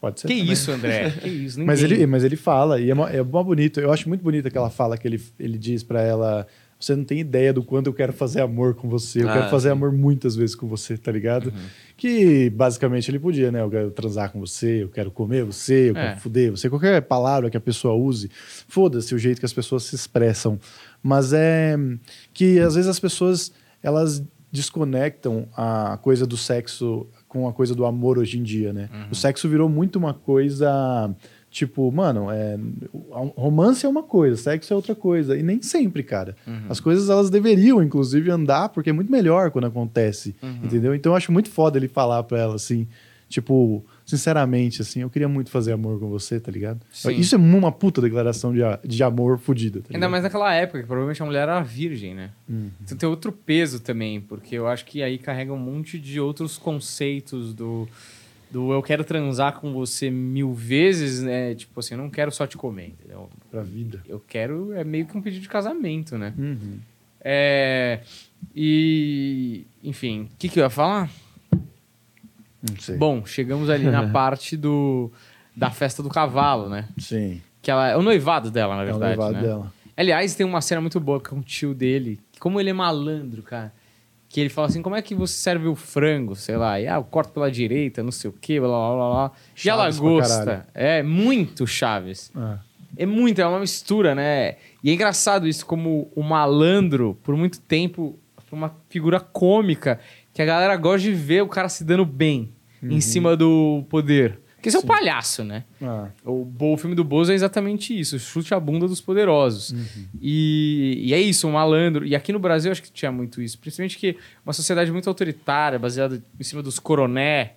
[0.00, 0.52] Pode ser Que também.
[0.52, 1.10] isso, André?
[1.10, 1.60] Que isso?
[1.64, 3.80] Mas ele, mas ele fala, e é, mó- é mó bonito.
[3.80, 6.46] Eu acho muito bonita aquela fala que ele, ele diz pra ela:
[6.84, 9.22] Você não tem ideia do quanto eu quero fazer amor com você.
[9.22, 9.72] Eu Ah, quero fazer sim.
[9.72, 11.46] amor muitas vezes com você, tá ligado?
[11.46, 11.52] Uhum.
[11.96, 13.60] Que basicamente ele podia, né?
[13.62, 16.08] Eu quero transar com você, eu quero comer você, eu É.
[16.08, 16.68] quero fuder você.
[16.68, 18.30] Qualquer palavra que a pessoa use,
[18.68, 20.58] foda-se o jeito que as pessoas se expressam.
[21.02, 21.76] Mas é
[22.32, 24.22] que às vezes as pessoas elas
[24.52, 28.88] desconectam a coisa do sexo com a coisa do amor hoje em dia, né?
[29.10, 31.12] O sexo virou muito uma coisa
[31.54, 32.58] tipo, mano, é,
[33.36, 35.36] romance é uma coisa, sexo é outra coisa.
[35.38, 36.34] E nem sempre, cara.
[36.68, 40.34] As coisas elas deveriam, inclusive, andar, porque é muito melhor quando acontece.
[40.64, 40.92] Entendeu?
[40.96, 42.88] Então eu acho muito foda ele falar pra ela assim,
[43.28, 46.80] tipo, sinceramente, assim, eu queria muito fazer amor com você, tá ligado?
[46.92, 47.12] Sim.
[47.12, 50.86] Isso é uma puta declaração de, de amor fodida, tá Ainda mais naquela época, que
[50.86, 52.30] provavelmente a mulher era virgem, né?
[52.48, 52.70] Uhum.
[52.82, 56.58] Então tem outro peso também, porque eu acho que aí carrega um monte de outros
[56.58, 57.88] conceitos do,
[58.54, 61.56] do eu quero transar com você mil vezes, né?
[61.56, 63.28] Tipo assim, eu não quero só te comer, entendeu?
[63.50, 64.00] Pra vida.
[64.08, 66.32] Eu quero, é meio que um pedido de casamento, né?
[66.38, 66.78] Uhum.
[67.20, 68.00] É,
[68.54, 71.10] e, enfim, o que, que eu ia falar?
[71.50, 72.96] Não sei.
[72.96, 75.10] Bom, chegamos ali na parte do,
[75.56, 76.88] da festa do cavalo, né?
[76.96, 77.42] Sim.
[77.60, 79.42] Que ela, é o noivado dela, na É o verdade, levado né?
[79.42, 79.72] dela.
[79.96, 82.20] Aliás, tem uma cena muito boa com o tio dele.
[82.38, 83.72] Como ele é malandro, cara.
[84.34, 86.34] Que ele fala assim: como é que você serve o frango?
[86.34, 86.80] Sei lá.
[86.80, 89.32] E, ah, eu corto pela direita, não sei o quê, blá blá blá blá.
[89.64, 90.38] E ela Chaves pra gosta.
[90.44, 90.64] caralho.
[90.74, 92.32] É muito Chaves.
[92.34, 92.58] Ah.
[92.96, 94.56] É muito, é uma mistura, né?
[94.82, 98.18] E é engraçado isso, como o malandro, por muito tempo,
[98.48, 100.00] foi uma figura cômica
[100.32, 102.50] que a galera gosta de ver o cara se dando bem
[102.82, 104.40] em cima do poder.
[104.64, 105.62] Porque esse é o palhaço, né?
[105.82, 106.08] Ah.
[106.24, 109.74] O, o filme do Bozo é exatamente isso, chute a bunda dos poderosos.
[110.18, 112.06] E, e é isso, um malandro.
[112.06, 113.58] E aqui no Brasil acho que tinha muito isso.
[113.58, 117.56] Principalmente que uma sociedade muito autoritária, baseada em cima dos coroné.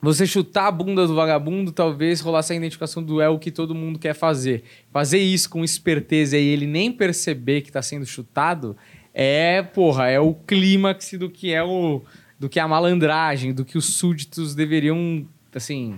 [0.00, 3.74] Você chutar a bunda do vagabundo, talvez rolasse a identificação do é o que todo
[3.74, 4.62] mundo quer fazer.
[4.92, 8.76] Fazer isso com esperteza e ele nem perceber que tá sendo chutado
[9.12, 12.00] é, porra, é o clímax do que é o
[12.38, 15.28] do que é a malandragem, do que os súditos deveriam,
[15.58, 15.96] assim,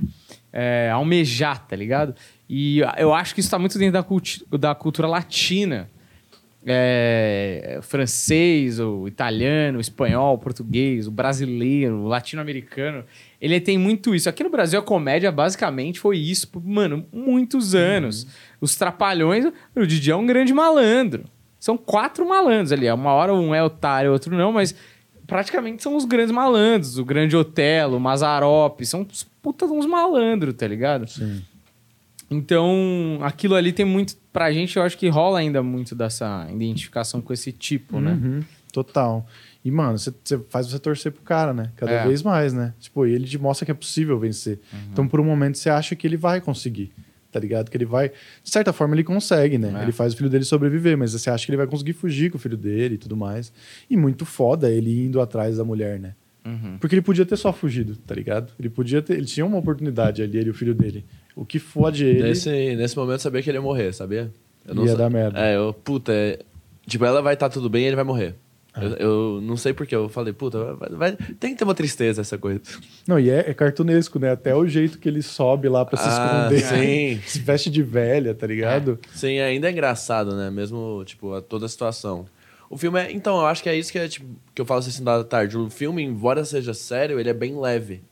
[0.52, 2.14] é, almejar, tá ligado?
[2.48, 5.88] E eu acho que isso tá muito dentro da, culti- da cultura latina.
[6.64, 13.04] É, francês, o italiano, o espanhol, o português, o brasileiro, o latino-americano.
[13.40, 14.28] Ele tem muito isso.
[14.28, 18.28] Aqui no Brasil, a comédia basicamente foi isso por, mano, muitos anos.
[18.60, 19.44] Os trapalhões,
[19.74, 21.24] o Didi é um grande malandro.
[21.58, 22.88] São quatro malandros ali.
[22.90, 24.72] Uma hora um é otário, outro não, mas
[25.26, 26.98] praticamente são os grandes malandros.
[26.98, 31.08] O grande Otelo, o Mazarope, são os puta uns malandros, tá ligado?
[31.08, 31.42] Sim.
[32.30, 34.16] Então, aquilo ali tem muito.
[34.32, 38.12] Pra gente, eu acho que rola ainda muito dessa identificação com esse tipo, né?
[38.12, 38.40] Uhum,
[38.72, 39.26] total.
[39.64, 40.12] E, mano, você
[40.48, 41.70] faz você torcer pro cara, né?
[41.76, 42.06] Cada É.
[42.06, 42.72] vez mais, né?
[42.80, 44.58] Tipo, e ele te mostra que é possível vencer.
[44.72, 44.78] Uhum.
[44.92, 46.90] Então, por um momento, você acha que ele vai conseguir.
[47.32, 47.70] Tá ligado?
[47.70, 48.10] Que ele vai.
[48.44, 49.72] De certa forma, ele consegue, né?
[49.80, 49.82] É.
[49.84, 52.36] Ele faz o filho dele sobreviver, mas você acha que ele vai conseguir fugir com
[52.36, 53.50] o filho dele e tudo mais.
[53.88, 56.14] E muito foda ele indo atrás da mulher, né?
[56.44, 56.76] Uhum.
[56.78, 58.52] Porque ele podia ter só fugido, tá ligado?
[58.60, 59.14] Ele podia ter.
[59.14, 61.04] Ele tinha uma oportunidade ali, ele e o filho dele.
[61.34, 62.22] O que fode ele.
[62.22, 64.30] Nesse, nesse momento eu sabia que ele ia morrer, sabia?
[64.66, 65.40] Eu Ia sa- dar merda.
[65.40, 66.38] É, eu, puta, é,
[66.86, 68.34] tipo, ela vai estar tudo bem e ele vai morrer.
[68.74, 68.82] Ah.
[68.84, 68.90] Eu,
[69.36, 72.38] eu não sei porquê, eu falei, puta, vai, vai- tem que ter uma tristeza essa
[72.38, 72.60] coisa.
[73.06, 74.30] Não, e é, é cartunesco, né?
[74.32, 76.60] Até o jeito que ele sobe lá pra se Ah, esconder.
[76.62, 77.20] sim.
[77.28, 78.98] Se veste de velha, tá ligado?
[79.14, 80.50] Sim, ainda é engraçado, né?
[80.50, 82.26] Mesmo, tipo, a toda a situação.
[82.70, 83.12] O filme é.
[83.12, 85.58] Então, eu acho que é isso que, é, tipo, que eu falo assim da tarde.
[85.58, 88.02] O filme, embora seja sério, ele é bem leve.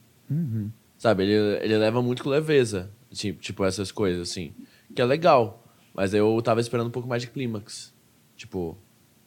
[0.99, 1.23] Sabe?
[1.25, 2.91] Ele, ele leva muito com leveza.
[3.11, 4.53] Tipo, tipo, essas coisas, assim.
[4.95, 5.65] Que é legal.
[5.95, 7.93] Mas eu tava esperando um pouco mais de clímax.
[8.37, 8.77] Tipo,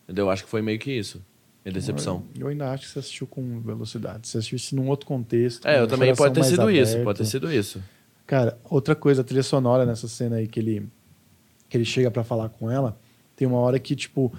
[0.03, 0.29] entendeu?
[0.29, 1.21] Acho que foi meio que isso.
[1.63, 2.23] Minha decepção.
[2.37, 4.27] Eu ainda acho que você assistiu com velocidade.
[4.27, 5.65] Você assistiu isso num outro contexto.
[5.65, 6.91] É, com eu também pode ter sido isso.
[6.91, 7.05] aberto.
[7.05, 7.81] Pode ter sido isso.
[8.27, 10.87] Cara, outra coisa, a trilha sonora nessa cena aí que ele,
[11.69, 12.97] que ele chega pra falar com ela,
[13.35, 14.33] tem uma hora que, tipo,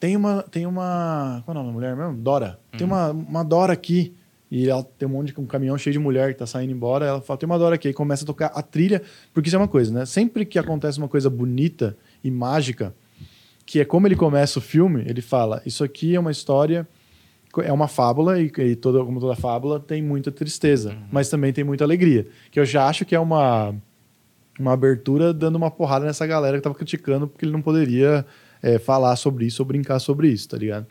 [0.00, 0.42] tem uma.
[0.42, 1.42] Tem uma.
[1.44, 2.22] Qual é o nome da mulher mesmo?
[2.22, 2.58] Dora.
[2.76, 4.14] Tem uma, uma Dora aqui.
[4.50, 7.06] E ela tem um monte de um caminhão cheio de mulher que tá saindo embora.
[7.06, 7.88] Ela fala, tem uma Dora aqui.
[7.88, 9.02] Aí começa a tocar a trilha.
[9.32, 10.06] Porque isso é uma coisa, né?
[10.06, 12.94] Sempre que acontece uma coisa bonita e mágica,
[13.66, 16.86] que é como ele começa o filme, ele fala: Isso aqui é uma história.
[17.62, 21.62] É uma fábula, e, e toda, como toda fábula, tem muita tristeza, mas também tem
[21.62, 22.26] muita alegria.
[22.50, 23.72] Que eu já acho que é uma,
[24.58, 28.26] uma abertura dando uma porrada nessa galera que tava criticando porque ele não poderia
[28.60, 30.88] é, falar sobre isso ou brincar sobre isso, tá ligado?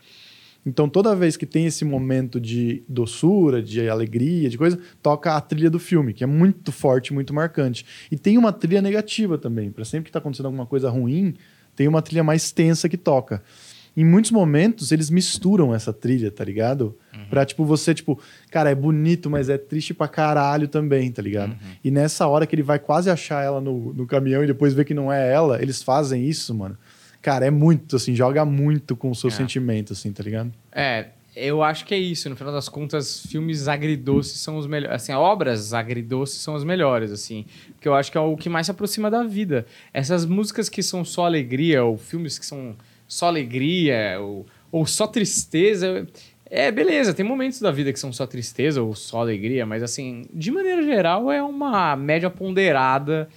[0.66, 5.40] Então, toda vez que tem esse momento de doçura, de alegria, de coisa, toca a
[5.40, 7.84] trilha do filme, que é muito forte, muito marcante.
[8.10, 9.70] E tem uma trilha negativa também.
[9.70, 11.34] Para sempre que tá acontecendo alguma coisa ruim,
[11.76, 13.42] tem uma trilha mais tensa que toca.
[13.96, 16.98] Em muitos momentos, eles misturam essa trilha, tá ligado?
[17.30, 18.18] Pra, tipo, você, tipo,
[18.50, 21.56] cara, é bonito, mas é triste pra caralho também, tá ligado?
[21.82, 24.84] E nessa hora que ele vai quase achar ela no, no caminhão e depois vê
[24.84, 26.76] que não é ela, eles fazem isso, mano.
[27.22, 29.32] Cara, é muito, assim, joga muito com o seu É.
[29.32, 30.52] sentimento, assim, tá ligado?
[30.72, 31.06] É,
[31.36, 32.28] eu acho que é isso.
[32.30, 34.96] No final das contas, filmes agridoces são os melhores.
[34.96, 37.44] Assim, obras agridoces são as melhores, assim.
[37.74, 39.66] Porque eu acho que é o que mais se aproxima da vida.
[39.92, 42.76] Essas músicas que são só alegria, ou filmes que são
[43.08, 46.06] só alegria, ou, ou só tristeza.
[46.50, 50.22] É, beleza, tem momentos da vida que são só tristeza ou só alegria, mas assim,
[50.32, 53.28] de maneira geral, é uma média ponderada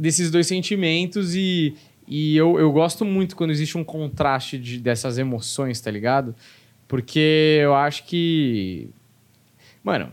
[0.00, 1.76] desses dois sentimentos e,
[2.08, 6.34] e eu, eu gosto muito quando existe um contraste de- dessas emoções, tá ligado?
[6.90, 8.90] Porque eu acho que.
[9.80, 10.12] Mano,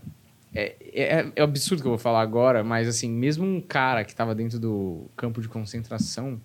[0.54, 4.14] é, é, é absurdo que eu vou falar agora, mas assim, mesmo um cara que
[4.14, 6.40] tava dentro do campo de concentração,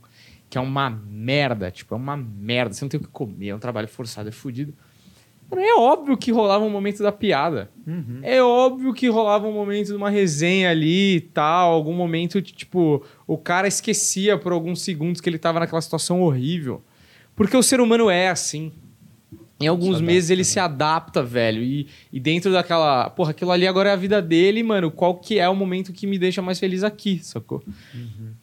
[0.49, 3.55] que é uma merda, tipo, é uma merda, você não tem o que comer, é
[3.55, 4.73] um trabalho forçado, é fudido.
[5.51, 7.71] Mano, É óbvio que rolava um momento da piada.
[8.23, 12.55] É óbvio que rolava um momento de uma resenha ali e tal, algum momento de,
[12.55, 16.83] tipo, o cara esquecia por alguns segundos que ele tava naquela situação horrível.
[17.37, 18.73] Porque o ser humano é assim.
[19.63, 21.63] Em alguns meses ele se adapta, velho.
[21.63, 23.09] E, e dentro daquela.
[23.11, 24.91] Porra, aquilo ali agora é a vida dele, mano.
[24.91, 27.63] Qual que é o momento que me deixa mais feliz aqui, sacou?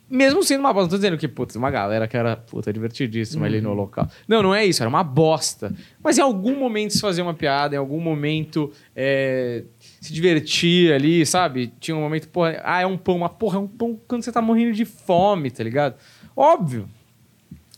[0.09, 0.85] Mesmo sendo uma bosta.
[0.85, 4.07] Não tô dizendo que, putz, uma galera que era, puta, divertidíssima ali no local.
[4.27, 4.81] Não, não é isso.
[4.81, 5.73] Era uma bosta.
[6.03, 9.63] Mas em algum momento se fazia uma piada, em algum momento é,
[9.99, 11.71] se divertir ali, sabe?
[11.79, 13.19] Tinha um momento, porra, ah, é um pão.
[13.19, 15.95] Mas, porra, é um pão quando você tá morrendo de fome, tá ligado?
[16.35, 16.89] Óbvio.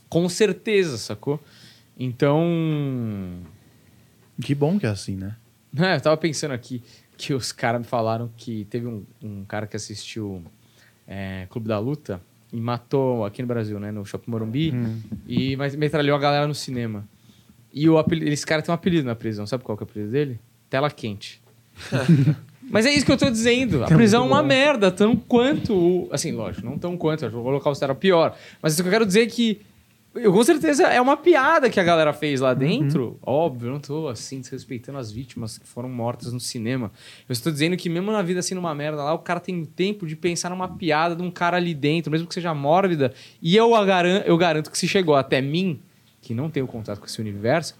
[0.08, 1.40] Com certeza, sacou?
[1.98, 3.38] Então.
[4.40, 5.36] Que bom que é assim, né?
[5.78, 6.82] É, eu tava pensando aqui
[7.16, 10.42] que os caras me falaram que teve um, um cara que assistiu
[11.06, 12.20] é, Clube da Luta
[12.52, 13.90] e matou aqui no Brasil, né?
[13.90, 14.72] No Shopping Morumbi.
[15.26, 17.06] E mas metralhou a galera no cinema.
[17.72, 19.46] E o apelido, esse cara tem um apelido na prisão.
[19.46, 20.38] Sabe qual que é o apelido dele?
[20.68, 21.40] Tela quente.
[22.70, 23.82] Mas é isso que eu tô dizendo.
[23.84, 25.74] A prisão é uma merda, tão quanto.
[25.74, 27.26] o- Assim, lógico, não tão quanto.
[27.26, 28.36] O Holocausto era pior.
[28.62, 29.60] Mas o que eu quero dizer é que.
[30.14, 33.18] Eu, com certeza é uma piada que a galera fez lá dentro.
[33.22, 36.90] Óbvio, eu não tô assim desrespeitando as vítimas que foram mortas no cinema.
[37.28, 40.06] Eu estou dizendo que, mesmo na vida assim, numa merda lá, o cara tem tempo
[40.06, 43.12] de pensar numa piada de um cara ali dentro, mesmo que seja mórbida.
[43.40, 45.80] E eu, a garan- eu garanto que se chegou até mim,
[46.20, 47.74] que não tenho contato com esse universo,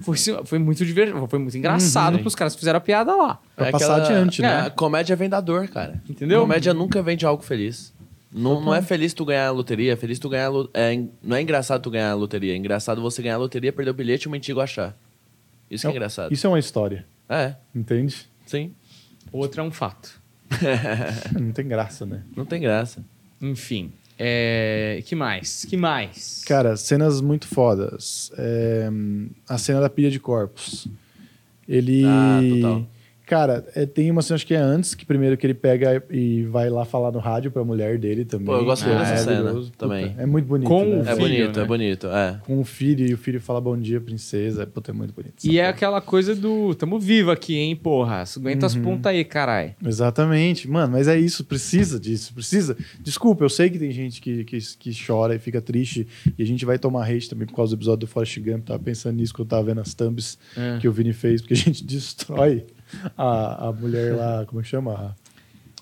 [0.00, 3.38] foi, foi muito divertido, foi muito engraçado pros caras que fizeram a piada lá.
[3.54, 4.60] Pra passar adiante, é, né?
[4.66, 6.02] A comédia é vendador, cara.
[6.08, 6.40] Entendeu?
[6.40, 7.94] Comédia nunca vende algo feliz.
[8.36, 11.40] Não, não é feliz tu ganhar a loteria, é feliz tu ganhar é, Não é
[11.40, 14.28] engraçado tu ganhar a loteria, é engraçado você ganhar a loteria, perder o bilhete e
[14.28, 14.94] o mendigo achar.
[15.70, 16.32] Isso que é engraçado.
[16.32, 18.28] Isso é uma história, É, entende?
[18.44, 18.72] sim.
[19.32, 20.20] Outra é um fato.
[21.32, 22.22] Não tem graça, né?
[22.36, 23.02] Não tem graça.
[23.40, 23.90] Enfim.
[24.18, 25.02] É...
[25.04, 25.64] Que mais?
[25.64, 26.42] Que mais?
[26.46, 28.30] Cara, cenas muito fodas.
[28.38, 28.88] É,
[29.48, 30.86] a cena da pilha de corpos.
[31.68, 32.04] Ele.
[32.06, 32.86] Ah, total.
[33.26, 36.44] Cara, é, tem uma cena, acho que é antes, que primeiro que ele pega e
[36.44, 38.46] vai lá falar no rádio pra mulher dele também.
[38.46, 39.70] Pô, eu gosto É dessa cena maravilhoso.
[39.72, 40.14] Puta, também.
[40.16, 40.68] É muito bonito.
[40.68, 40.96] Com né?
[40.96, 41.62] o É Filho, bonito, né?
[41.62, 42.06] é bonito.
[42.06, 42.40] É.
[42.46, 44.64] Com o filho e o filho fala bom dia, princesa.
[44.66, 45.34] Puta, é muito bonito.
[45.44, 46.72] E é aquela coisa do.
[46.76, 48.22] Tamo vivo aqui, hein, porra.
[48.36, 49.74] Aguenta as pontas aí, caralho.
[49.84, 52.76] Exatamente, mano, mas é isso, precisa disso, precisa.
[53.00, 56.06] Desculpa, eu sei que tem gente que, que, que chora e fica triste,
[56.38, 58.78] e a gente vai tomar hate também por causa do episódio do Forrest Gump, tava
[58.78, 60.78] pensando nisso quando eu tava vendo as thumbs É.
[60.78, 62.64] que o Vini fez, porque a gente destrói
[63.16, 65.14] a, a mulher lá, como é que chama?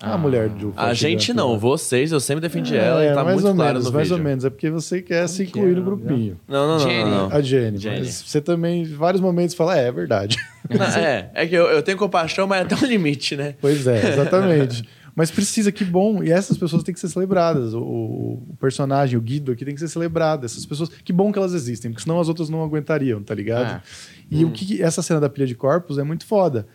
[0.01, 1.57] A, a mulher do A gente não, né?
[1.59, 4.17] vocês, eu sempre defendi ela e tá mais muito ou claro menos, no mais vídeo.
[4.21, 6.39] ou menos, é porque você quer se que incluir é no o grupinho.
[6.47, 7.09] Não, não, não, Jenny.
[7.09, 7.29] não.
[7.29, 7.35] não.
[7.37, 7.99] A Jenny, Jenny.
[7.99, 10.37] mas você também, em vários momentos, fala, é, é verdade.
[10.69, 13.55] Não, é, é que eu, eu tenho compaixão, mas até um limite, né?
[13.61, 14.83] Pois é, exatamente.
[15.15, 16.21] Mas precisa, que bom.
[16.21, 17.73] E essas pessoas têm que ser celebradas.
[17.73, 20.45] O, o personagem, o Guido aqui tem que ser celebrado.
[20.45, 23.75] Essas pessoas, que bom que elas existem, porque senão as outras não aguentariam, tá ligado?
[23.77, 23.81] É.
[24.29, 26.67] E o que que- essa cena da pilha de corpos é muito foda.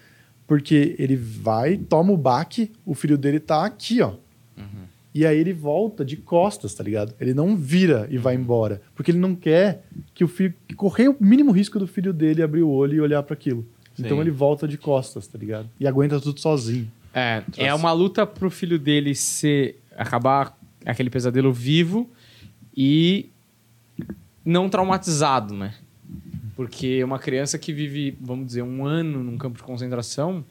[0.51, 4.14] Porque ele vai, toma o baque, o filho dele tá aqui, ó.
[5.14, 7.14] E aí ele volta de costas, tá ligado?
[7.20, 8.82] Ele não vira e vai embora.
[8.92, 10.53] Porque ele não quer que o filho.
[10.66, 13.64] que correr o mínimo risco do filho dele abrir o olho e olhar para aquilo.
[13.96, 15.70] Então ele volta de costas, tá ligado?
[15.78, 16.90] E aguenta tudo sozinho.
[17.14, 19.78] É, é uma luta pro filho dele ser.
[19.96, 22.11] acabar aquele pesadelo vivo
[22.76, 23.30] e
[24.44, 25.74] não traumatizado, né?
[26.61, 30.44] Porque uma criança que vive, vamos dizer, um ano num campo de concentração,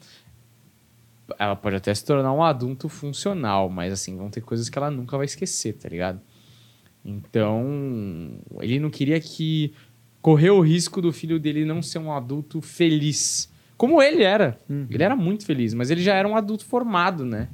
[1.38, 4.90] ela pode até se tornar um adulto funcional, mas assim, vão ter coisas que ela
[4.90, 6.20] nunca vai esquecer, tá ligado?
[7.04, 9.72] Então, ele não queria que
[10.20, 13.48] correr o risco do filho dele não ser um adulto feliz.
[13.76, 14.58] Como ele era.
[14.90, 17.46] Ele era muito feliz, mas ele já era um adulto formado, né?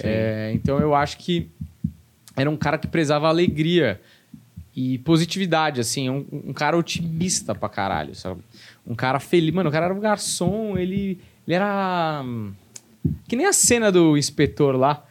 [0.00, 1.48] É, então eu acho que
[2.36, 4.02] era um cara que prezava a alegria
[4.76, 8.42] e positividade, assim, um, um cara otimista pra caralho, sabe?
[8.86, 9.52] Um cara feliz.
[9.54, 11.18] Mano, o cara era um garçom, ele,
[11.48, 12.22] ele era.
[13.26, 15.02] Que nem a cena do inspetor lá,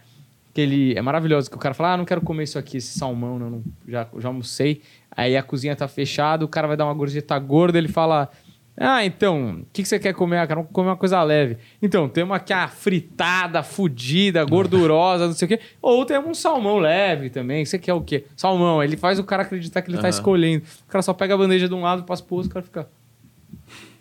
[0.53, 0.93] que ele.
[0.95, 3.49] É maravilhoso, que o cara fala: Ah, não quero comer isso aqui, esse salmão, não,
[3.49, 4.81] não- já, já almocei.
[5.09, 8.29] Aí a cozinha tá fechada, o cara vai dar uma gorjeta gorda, ele fala.
[8.77, 10.39] Ah, então, o que, que você quer comer?
[10.39, 11.57] Ah, quero comer uma coisa leve.
[11.81, 15.59] Então, temos aqui a fritada, fudida, gordurosa, não sei o quê.
[15.81, 17.63] Ou temos um salmão leve também.
[17.63, 18.25] Você quer o quê?
[18.35, 18.83] Salmão.
[18.83, 20.09] Ele faz o cara acreditar que ele tá Aham.
[20.09, 20.65] escolhendo.
[20.87, 22.89] O cara só pega a bandeja de um lado, passa pro outro, o cara fica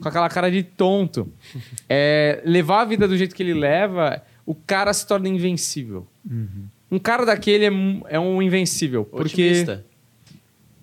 [0.00, 1.32] com aquela cara de tonto.
[1.88, 6.06] É, levar a vida do jeito que ele leva, o cara se torna invencível.
[6.90, 7.70] Um cara daquele é,
[8.08, 9.04] é um invencível.
[9.04, 9.64] Porque.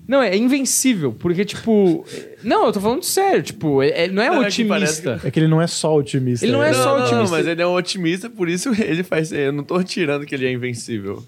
[0.01, 0.05] Otimista.
[0.07, 1.13] Não, é invencível.
[1.13, 2.05] Porque, tipo.
[2.43, 3.41] não, eu tô falando sério.
[3.43, 5.03] Tipo, é- é- não é Não, é que otimista.
[5.13, 6.45] parece É que ele não é só otimista.
[6.45, 7.23] Ele não é não, só não, otimista.
[7.23, 9.31] Não, mas ele é um otimista, por isso ele faz.
[9.31, 11.23] Eu não tô tirando que ele é invencível.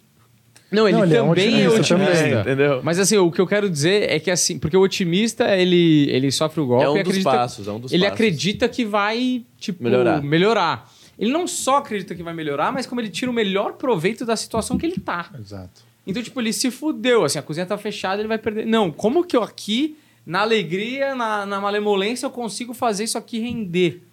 [0.72, 2.16] Não, ele Não, ele é um também é otimista otimista.
[2.16, 2.34] também.
[2.34, 2.82] É, entendeu?
[2.84, 6.32] Mas assim, o que eu quero dizer é que assim, porque o otimista, ele, ele
[6.32, 8.14] sofre o golpe É um dos acredita, passos, é um dos ele passos.
[8.16, 10.24] acredita que vai, tipo, Melhorar.
[10.24, 10.92] melhorar.
[11.20, 14.36] Ele não só acredita que vai melhorar, mas como ele tira o melhor proveito da
[14.36, 15.30] situação que ele tá.
[15.40, 15.84] Exato.
[16.06, 18.66] Então, tipo, ele se fudeu, assim, a cozinha tá fechada, ele vai perder.
[18.66, 23.40] Não, como que eu aqui, na alegria, na, na malemolência, eu consigo fazer isso aqui
[23.40, 24.04] render?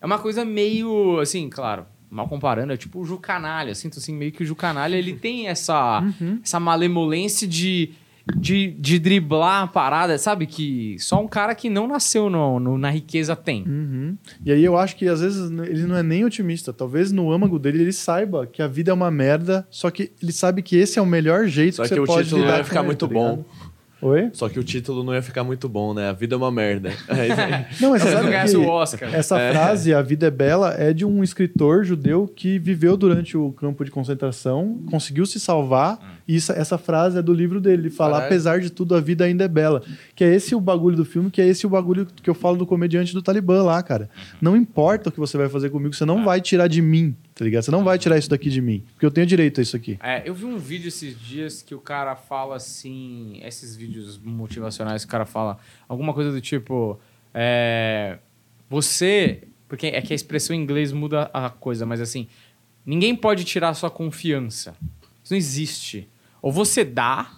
[0.00, 3.74] É uma coisa meio, assim, claro, mal comparando, é tipo o Jucanalha.
[3.74, 6.02] Sinto assim, meio que o Jucanalha, ele tem essa,
[6.42, 7.90] essa malemolência de,
[8.34, 10.46] de, de driblar a parada, sabe?
[10.46, 13.62] Que só um cara que não nasceu no, no- na riqueza tem.
[13.62, 14.16] Uhum.
[14.44, 16.72] E aí eu acho que às vezes ele não é nem otimista.
[16.72, 20.32] Talvez no âmago dele ele saiba que a vida é uma merda, só que ele
[20.32, 22.52] sabe que esse é o melhor jeito Só que, que você o pode título lidar
[22.54, 23.44] vai com ficar ele, muito tá bom.
[24.02, 24.28] Oi?
[24.34, 26.10] Só que o título não ia ficar muito bom, né?
[26.10, 26.90] A vida é uma merda.
[27.80, 29.14] Não, mas você não sabe que o Oscar.
[29.14, 33.52] essa frase, A Vida é Bela, é de um escritor judeu que viveu durante o
[33.52, 37.82] campo de concentração, conseguiu se salvar, e isso- essa frase é do livro dele.
[37.82, 38.26] Ele fala, Caralho.
[38.26, 39.82] apesar de tudo, a vida ainda é bela.
[40.14, 42.56] Que é esse o bagulho do filme, que é esse o bagulho que eu falo
[42.56, 44.10] do comediante do Talibã lá, cara.
[44.40, 47.44] Não importa o que você vai fazer comigo, você não vai tirar de mim, tá
[47.44, 47.62] ligado?
[47.62, 49.98] Você não vai tirar isso daqui de mim, porque eu tenho direito a isso aqui.
[50.02, 53.40] É, eu vi um vídeo esses dias que o cara fala assim.
[53.44, 55.58] Esses vídeos motivacionais, o cara fala
[55.88, 56.98] alguma coisa do tipo.
[57.34, 58.18] é,
[58.68, 59.42] você.
[59.68, 62.26] Porque é que a expressão em inglês muda a coisa, mas assim.
[62.84, 64.76] Ninguém pode tirar sua confiança.
[65.24, 66.08] Isso não existe.
[66.42, 67.30] Ou você dá,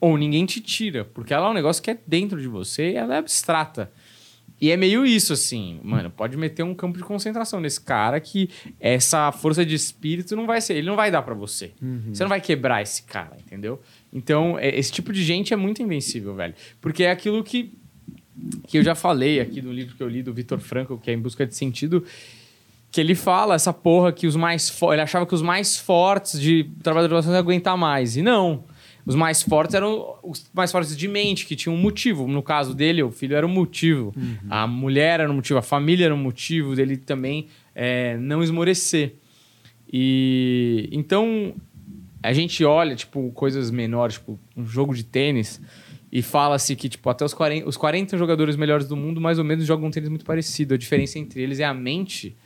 [0.00, 1.04] ou ninguém te tira.
[1.04, 3.90] Porque ela é um negócio que é dentro de você e ela é abstrata.
[4.60, 8.48] E é meio isso, assim, mano, pode meter um campo de concentração nesse cara que
[8.78, 11.72] essa força de espírito não vai ser, ele não vai dar pra você.
[12.14, 13.82] Você não vai quebrar esse cara, entendeu?
[14.12, 16.54] Então, é- esse tipo de gente é muito invencível, velho.
[16.80, 17.74] Porque é aquilo que,
[18.68, 21.14] que eu já falei aqui no livro que eu li do Vitor Frankl, que é
[21.14, 22.04] Em Busca de Sentido,
[22.94, 24.72] que ele fala essa porra que os mais.
[24.92, 28.16] Ele achava que os mais fortes de trabalho de relações iam aguentar mais.
[28.16, 28.62] E não.
[29.04, 32.28] Os mais fortes eram os mais fortes de mente, que tinham um motivo.
[32.28, 34.14] No caso dele, o filho era um motivo.
[34.48, 39.14] A mulher era um motivo, a família era um motivo dele também é, não esmorecer.
[39.92, 41.52] E então
[42.22, 45.60] a gente olha, tipo, coisas menores, tipo, um jogo de tênis,
[46.12, 49.44] e fala-se que, tipo, até os 40, os 40 jogadores melhores do mundo, mais ou
[49.44, 50.74] menos, jogam um tênis muito parecido.
[50.74, 52.36] A diferença entre eles é a mente.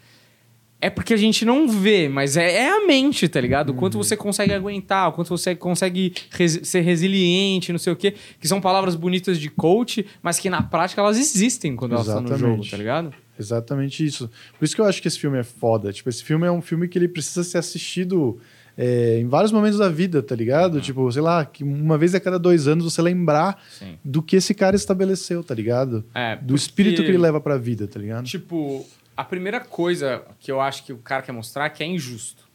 [0.80, 3.70] É porque a gente não vê, mas é, é a mente, tá ligado?
[3.70, 7.96] O quanto você consegue aguentar, o quanto você consegue resi- ser resiliente, não sei o
[7.96, 8.14] quê.
[8.40, 12.20] Que são palavras bonitas de coach, mas que na prática elas existem quando elas estão
[12.22, 12.70] no jogo, Exatamente.
[12.70, 13.12] tá ligado?
[13.38, 14.30] Exatamente isso.
[14.58, 15.92] Por isso que eu acho que esse filme é foda.
[15.92, 18.38] Tipo, esse filme é um filme que ele precisa ser assistido
[18.76, 20.80] é, em vários momentos da vida, tá ligado?
[20.80, 23.98] Tipo, sei lá, que uma vez a cada dois anos você lembrar Sim.
[24.04, 26.04] do que esse cara estabeleceu, tá ligado?
[26.14, 28.24] É, Do espírito que ele leva pra vida, tá ligado?
[28.24, 28.86] Tipo,
[29.20, 32.46] a primeira coisa que eu acho que o cara quer mostrar é que é injusto.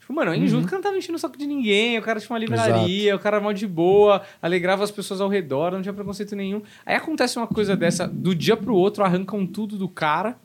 [0.00, 2.20] Tipo, mano, é injusto, o cara não tava enchendo o saco de ninguém, o cara
[2.20, 5.94] tinha uma livraria, o cara mal de boa, alegrava as pessoas ao redor, não tinha
[5.94, 6.60] preconceito nenhum.
[6.84, 10.36] Aí acontece uma coisa dessa, do dia pro outro arrancam tudo do cara.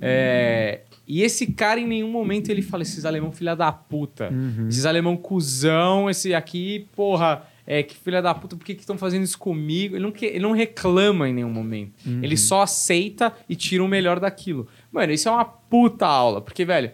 [0.00, 4.30] é, e esse cara, em nenhum momento, ele fala: esses alemão filha da puta,
[4.68, 9.22] esses alemão cuzão, esse aqui, porra, é, que filha da puta, por que estão fazendo
[9.22, 9.94] isso comigo?
[9.96, 11.92] Ele não, que- ele não reclama em nenhum momento.
[12.22, 14.68] Ele só aceita e tira o melhor daquilo.
[14.92, 16.90] Mano, isso é uma puta aula, porque, velho,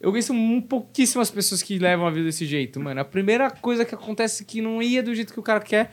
[0.00, 3.00] eu conheço um, pouquíssimas pessoas que levam a vida desse jeito, mano.
[3.00, 5.92] A primeira coisa que acontece que não ia do jeito que o cara quer.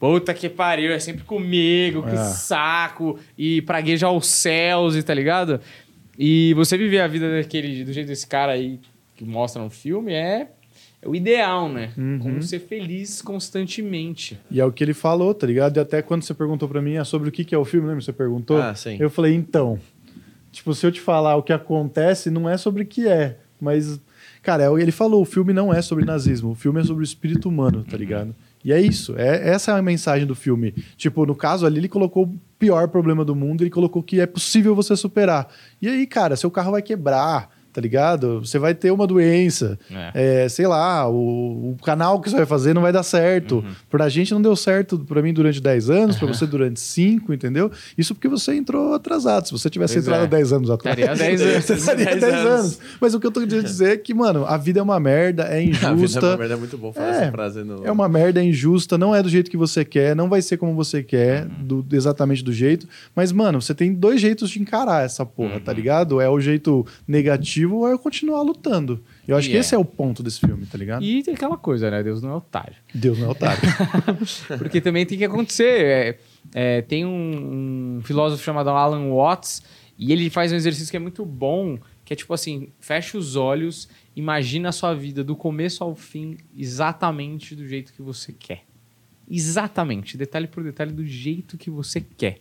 [0.00, 2.24] Puta que pariu, é sempre comigo, que É.
[2.24, 3.18] saco.
[3.38, 5.60] E pragueja aos céus, e tá ligado?
[6.18, 8.80] E você viver a vida daquele, do jeito desse cara aí
[9.16, 10.48] que mostra no filme é.
[11.00, 11.92] é o ideal, né?
[11.96, 12.18] Uhum.
[12.18, 14.38] Como ser feliz constantemente.
[14.50, 15.76] E é o que ele falou, tá ligado?
[15.76, 17.86] E até quando você perguntou pra mim ah, sobre o que que é o filme,
[17.86, 18.02] lembra?
[18.02, 18.60] Você perguntou?
[18.60, 18.96] Ah, sim.
[18.98, 19.78] Eu falei, então.
[20.54, 23.38] Tipo, se eu te falar o que acontece, não é sobre o que é.
[23.60, 24.00] Mas,
[24.40, 27.04] cara, é ele falou, o filme não é sobre nazismo, o filme é sobre o
[27.04, 28.32] espírito humano, tá ligado?
[28.64, 30.72] E é isso, é, essa é a mensagem do filme.
[30.96, 34.26] Tipo, no caso ali, ele colocou o pior problema do mundo, ele colocou que é
[34.26, 35.48] possível você superar.
[35.82, 38.38] E aí, cara, seu carro vai quebrar, tá ligado?
[38.40, 39.76] Você vai ter uma doença,
[40.14, 43.56] é, sei lá, o, o canal que você vai fazer não vai dar certo.
[43.56, 43.64] Uhum.
[43.90, 47.70] Pra gente não deu certo, pra mim durante 10 anos, pra você durante 5, entendeu?
[47.98, 49.46] Isso porque você entrou atrasado.
[49.46, 50.24] Se você tivesse Pois entrado é.
[50.24, 51.64] há 10 anos atrás, Estaria 10 anos.
[51.64, 52.46] você estaria 10 10 anos.
[52.60, 52.78] anos.
[53.00, 55.42] Mas o que eu tô querendo dizer é que, mano, a vida é uma merda,
[55.44, 56.26] é A vida é injusta.
[56.28, 57.84] uma merda, é muito bom falar É, essa frase no...
[57.84, 60.56] É uma merda, é injusta, não é do jeito que você quer, não vai ser
[60.58, 62.86] como você quer, do- exatamente do jeito.
[63.16, 66.20] Mas, mano, você tem dois jeitos de encarar essa porra, tá ligado?
[66.20, 69.02] É o jeito negativo ou é eu continuar lutando.
[69.26, 69.60] Eu acho E que é.
[69.60, 71.04] esse é o ponto desse filme, tá ligado?
[71.04, 72.02] E tem aquela coisa, né?
[72.02, 72.76] Deus não é otário.
[72.94, 73.60] Deus não é otário.
[74.58, 75.80] Porque também tem que acontecer.
[75.84, 76.18] É,
[76.52, 79.62] é, tem um, um filósofo chamado Alan Watts
[79.98, 83.36] e ele faz um exercício que é muito bom, que é tipo assim, fecha os
[83.36, 88.64] olhos, imagina a sua vida do começo ao fim exatamente do jeito que você quer.
[89.30, 92.40] Exatamente, detalhe por detalhe do jeito que você quer.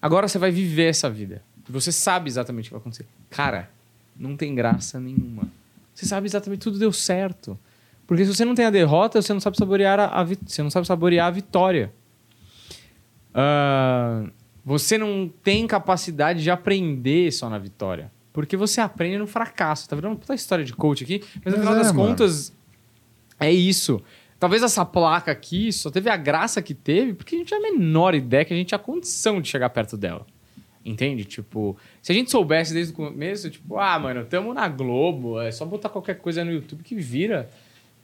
[0.00, 1.42] Agora você vai viver essa vida.
[1.68, 3.06] Você sabe exatamente o que vai acontecer.
[3.30, 3.70] Cara,
[4.16, 5.48] não tem graça nenhuma.
[5.94, 7.58] Você sabe exatamente tudo deu certo.
[8.06, 10.70] Porque se você não tem a derrota, você não sabe saborear a, a você não
[10.70, 11.92] sabe saborear a vitória.
[13.32, 14.24] Ah,
[14.64, 18.12] você não tem capacidade de aprender só na vitória.
[18.32, 19.88] Porque você aprende no fracasso.
[19.88, 22.08] Tá virando uma puta história de coach aqui, mas no final é, das mano.
[22.08, 22.52] contas,
[23.38, 24.02] é isso.
[24.38, 27.62] Talvez essa placa aqui só teve a graça que teve porque a gente tinha a
[27.62, 30.26] menor ideia que a gente tinha condição de chegar perto dela.
[30.84, 31.24] Entende?
[31.24, 35.50] Tipo, se a gente soubesse desde o começo, tipo, ah, mano, tamo na Globo, é
[35.50, 37.48] só botar qualquer coisa no YouTube que vira.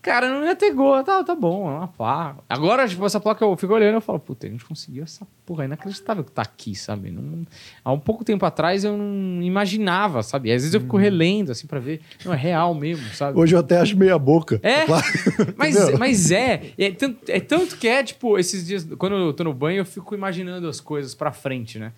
[0.02, 1.04] Cara, não ia ter gol.
[1.04, 2.42] Tá, tá bom, é uma placa.
[2.48, 5.64] Agora, tipo, essa placa eu fico olhando e falo, puta, a gente conseguiu essa porra.
[5.64, 7.10] É inacreditável que tá aqui, sabe?
[7.10, 7.46] Não-
[7.84, 10.50] há um pouco tempo atrás eu não imaginava, sabe?
[10.50, 12.00] Às vezes eu fico relendo, assim, pra ver.
[12.24, 13.38] Não, é real mesmo, sabe?
[13.38, 14.58] Hoje eu até acho meia boca.
[14.62, 14.86] É,
[15.54, 16.72] mas, mas é.
[16.78, 19.84] É tanto, é tanto que é, tipo, esses dias, quando eu tô no banho, eu
[19.84, 21.92] fico imaginando as coisas pra frente, né?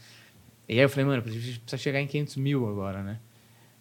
[0.68, 3.20] E aí eu falei, mano, a gente precisa chegar em 500 mil agora, né?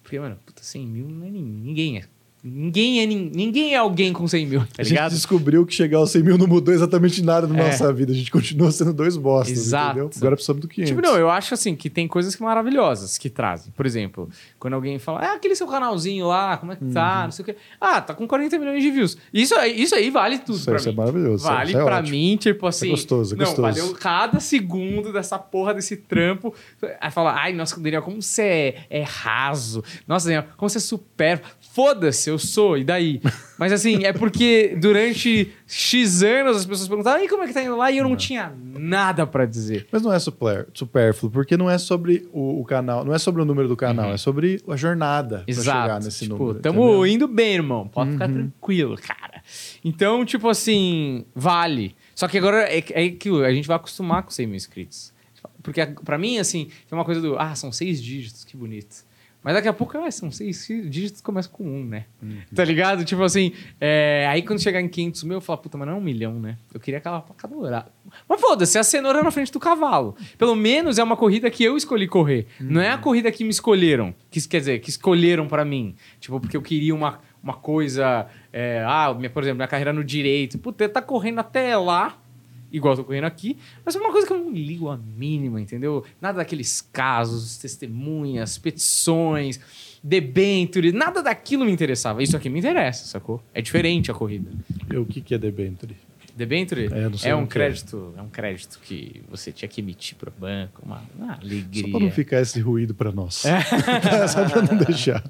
[0.02, 1.98] Porque, mano, puta, 100 mil não é ninguém.
[1.98, 2.04] É.
[2.44, 5.98] Ninguém é, nin- ninguém é alguém com 100 mil, tá a gente descobriu que chegar
[5.98, 7.66] aos 100 mil não mudou exatamente nada na É.
[7.70, 8.10] nossa vida.
[8.10, 9.90] A gente continua sendo dois bostas, Exato.
[9.90, 10.10] entendeu?
[10.16, 10.90] Agora precisamos do 500.
[10.90, 13.72] Tipo, não, eu acho assim que tem coisas maravilhosas que trazem.
[13.76, 14.28] Por exemplo,
[14.58, 16.92] quando alguém fala, ah, aquele seu canalzinho lá, como é que Uhum.
[16.92, 17.22] tá?
[17.24, 17.56] Não sei o quê.
[17.80, 19.16] Ah, tá com 40 milhões de views.
[19.32, 20.96] Isso aí, isso aí vale tudo Isso- pra isso é mim.
[20.98, 22.10] maravilhoso, Vale isso é pra ótimo.
[22.16, 22.90] mim, tipo assim.
[22.90, 23.62] gostoso, é não, gostoso.
[23.62, 26.52] valeu cada segundo dessa porra desse trampo.
[27.00, 29.84] Aí fala, ai, nossa, Daniel, como você é, é raso.
[30.08, 31.40] Nossa, Daniel, como você é super.
[31.72, 33.20] Foda-se, eu sou, e daí?
[33.58, 37.62] Mas assim, é porque durante X anos as pessoas perguntavam, e como é que tá
[37.62, 37.90] indo lá?
[37.90, 39.86] E eu não tinha nada pra dizer.
[39.92, 43.40] Mas não é super, supérfluo, porque não é sobre o, o canal, não é sobre
[43.42, 45.86] o número do canal, é sobre a jornada pra chegar Uhum.
[45.86, 46.04] Exato.
[46.04, 46.60] nesse tipo, número.
[46.60, 46.98] tamo entendeu?
[46.98, 47.06] Uhum.
[47.06, 47.86] indo bem, irmão.
[47.86, 49.42] Pode ficar tranquilo, cara.
[49.84, 51.94] Então, tipo assim, vale.
[52.14, 55.12] Só que agora é, é que a gente vai acostumar com 100 mil inscritos.
[55.62, 59.04] Porque pra mim, assim, tem uma coisa do, ah, são seis dígitos, que bonito.
[59.42, 62.04] Mas daqui a pouco, ah, são seis dígitos, começa com um, né?
[62.22, 62.38] Uhum.
[62.54, 63.04] Tá ligado?
[63.04, 65.98] Tipo assim, é, aí quando chegar em 500 mil, eu falo, puta, mas não é
[65.98, 66.58] um milhão, né?
[66.72, 67.90] Eu queria aquela placa dourada.
[68.28, 70.16] Mas foda-se, é a cenoura na frente do cavalo.
[70.38, 72.46] Pelo menos é uma corrida que eu escolhi correr.
[72.60, 74.14] Não é a corrida que me escolheram.
[74.30, 75.96] Que, quer dizer, que escolheram pra mim.
[76.20, 78.26] Tipo, porque eu queria uma, uma coisa...
[78.52, 80.58] é, ah, minha, por exemplo, minha carreira no direito.
[80.58, 82.21] Puta, tá correndo até lá
[82.72, 85.60] igual eu tô correndo aqui, mas é uma coisa que eu não ligo a mínima,
[85.60, 86.04] entendeu?
[86.20, 89.60] Nada daqueles casos, testemunhas, petições,
[90.02, 92.22] debenture, nada daquilo me interessava.
[92.22, 93.42] Isso aqui me interessa, sacou?
[93.52, 94.50] É diferente a corrida.
[94.90, 95.94] E o que, que é debenture?
[96.36, 97.60] Debenture É, é o um que é.
[97.60, 101.82] crédito, é um crédito que você tinha que emitir pro banco, uma, uma alegria.
[101.84, 103.42] Só pra não ficar esse ruído pra nós.
[104.28, 105.22] Só pra não deixar.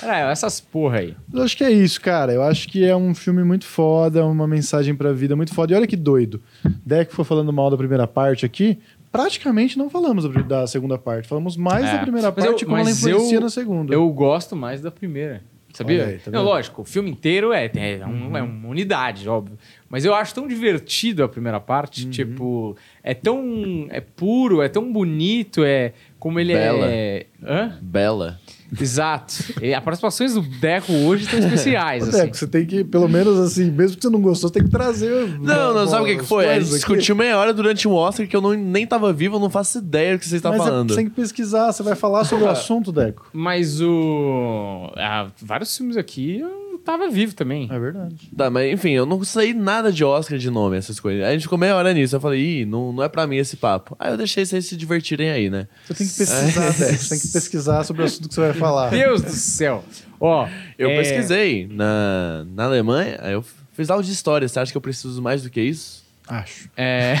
[0.00, 1.16] Cara, essas porra aí.
[1.32, 2.32] Eu acho que é isso, cara.
[2.32, 5.72] Eu acho que é um filme muito foda, uma mensagem pra vida muito foda.
[5.72, 6.42] E olha que doido.
[6.84, 8.78] Deck foi falando mal da primeira parte aqui.
[9.10, 11.28] Praticamente não falamos da- da segunda parte.
[11.28, 11.92] Falamos mais É.
[11.92, 13.92] da primeira Mas eu- parte e como ela influencia eu- na segunda.
[13.94, 15.42] Eu gosto mais da primeira.
[15.74, 16.04] Sabia?
[16.04, 19.56] Aí, tá não, lógico, o filme inteiro é, é, um- é uma unidade, óbvio.
[19.92, 22.06] Mas eu acho tão divertido a primeira parte.
[22.06, 22.10] Uhum.
[22.10, 23.86] Tipo, é tão.
[23.90, 25.92] É puro, é tão bonito, é.
[26.18, 26.86] Como ele Bela.
[26.86, 27.26] é.
[27.44, 27.78] Hã?
[27.82, 28.40] Bela.
[28.80, 29.34] Exato.
[29.60, 32.08] E as participações do Deco hoje estão especiais.
[32.08, 32.22] Assim.
[32.22, 34.70] Deco, você tem que, pelo menos assim, mesmo que você não gostou, você tem que
[34.70, 35.38] trazer.
[35.38, 36.48] Não, não, sabe o que, que foi?
[36.48, 39.40] A gente discutiu meia hora durante um Oscar que eu não, nem tava vivo, eu
[39.40, 40.88] não faço ideia do que você está é- falando.
[40.88, 43.28] você tem que pesquisar, você vai falar sobre o assunto, Deco.
[43.30, 44.90] Mas o.
[44.96, 47.68] ah, vários filmes aqui eu tava vivo também.
[47.70, 48.30] É verdade.
[48.36, 51.22] Tá, mas enfim, eu não sei nada de Oscar de nome, essas coisas.
[51.22, 52.16] Aí a gente ficou meia hora nisso.
[52.16, 53.96] Eu falei, ih, não, não é pra mim esse papo.
[53.98, 55.68] Aí eu deixei vocês se divertirem aí, né?
[55.86, 57.00] Você tem que pesquisar, Dex.
[57.00, 58.90] Você tem que pesquisar sobre o assunto que você vai falar.
[58.90, 59.84] Deus do céu.
[60.20, 64.46] Ó, Eu é, pesquisei na, na Alemanha, aí eu fiz aula de história.
[64.46, 66.02] Você acha que eu preciso mais do que isso?
[66.28, 66.68] Acho.
[66.76, 67.16] É...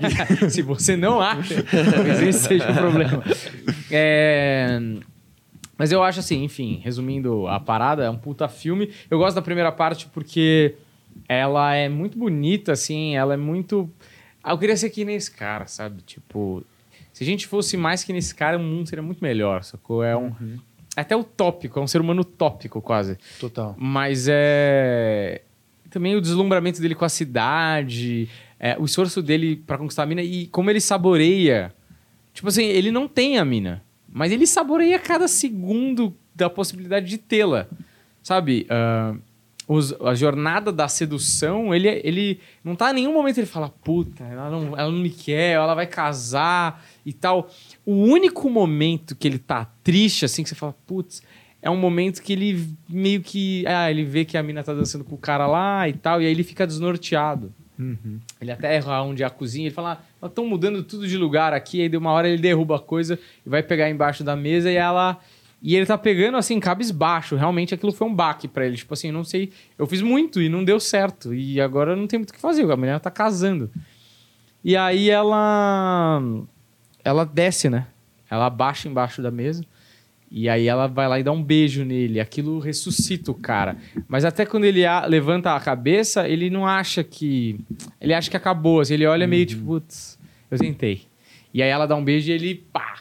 [0.48, 3.22] Se você não acha, talvez esse seja o problema.
[3.90, 4.80] É...
[5.78, 8.90] Mas eu acho assim, enfim, resumindo a parada, é um puta filme.
[9.10, 10.74] Eu gosto da primeira parte porque
[11.28, 13.90] ela é muito bonita, assim, ela é muito.
[14.42, 16.02] Ah, eu queria ser que nem esse cara, sabe?
[16.02, 16.64] Tipo,
[17.12, 20.02] se a gente fosse mais que nesse cara, o mundo seria muito melhor, sacou?
[20.02, 20.32] É um.
[20.96, 23.18] Até utópico, é um ser humano utópico quase.
[23.38, 23.74] Total.
[23.78, 25.42] Mas é.
[25.90, 30.22] Também o deslumbramento dele com a cidade, é, o esforço dele pra conquistar a mina
[30.22, 31.72] e como ele saboreia.
[32.32, 33.82] Tipo assim, ele não tem a mina,
[34.16, 37.66] mas ele saboreia cada segundo da possibilidade de tê-la.
[38.22, 38.66] Sabe?
[38.70, 39.14] Ah,
[39.68, 44.24] os- a jornada da sedução, ele, ele não tá em nenhum momento ele fala, puta,
[44.24, 47.50] ela não, ela não me quer, ela vai casar e tal.
[47.84, 51.22] O único momento que ele tá triste, assim, que você fala, putz,
[51.60, 53.64] é um momento que ele meio que.
[53.66, 56.26] Ah, ele vê que a mina tá dançando com o cara lá e tal, e
[56.26, 57.52] aí ele fica desnorteado.
[58.40, 61.52] Ele até erra onde é a cozinha, ele fala, ah, estão mudando tudo de lugar
[61.52, 64.70] aqui, aí de uma hora ele derruba a coisa e vai pegar embaixo da mesa
[64.70, 65.18] e ela.
[65.62, 67.34] E ele tá pegando assim, cabisbaixo.
[67.34, 68.76] Realmente aquilo foi um baque pra ele.
[68.76, 69.52] Tipo assim, não sei.
[69.78, 71.34] Eu fiz muito e não deu certo.
[71.34, 72.70] E agora não tem muito o que fazer.
[72.70, 73.70] A mulher tá casando.
[74.62, 76.22] E aí ela.
[77.02, 77.86] Ela desce, né?
[78.30, 79.64] Ela abaixa embaixo da mesa.
[80.30, 82.18] E aí ela vai lá e dá um beijo nele.
[82.18, 83.76] Aquilo ressuscita o cara.
[84.08, 87.58] Mas até quando ele a- levanta a cabeça, ele não acha que.
[88.00, 88.80] Ele acha que acabou.
[88.80, 90.18] assim, ele olha meio tipo, putz,
[90.50, 91.02] eu tentei.
[91.54, 92.54] E aí ela dá um beijo e ele.
[92.72, 92.96] pá!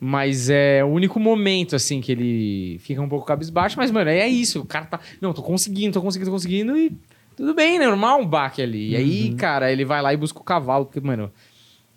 [0.00, 3.76] Mas é o único momento, assim, que ele fica um pouco cabisbaixo.
[3.76, 4.60] Mas, mano, é isso.
[4.60, 5.00] O cara tá.
[5.20, 6.76] Não, tô conseguindo, tô conseguindo, tô conseguindo.
[6.78, 6.92] E
[7.36, 7.86] tudo bem, né?
[7.86, 8.90] Normal um baque ali.
[8.92, 10.86] E aí, cara, ele vai lá e busca o cavalo.
[10.86, 11.30] Porque, mano,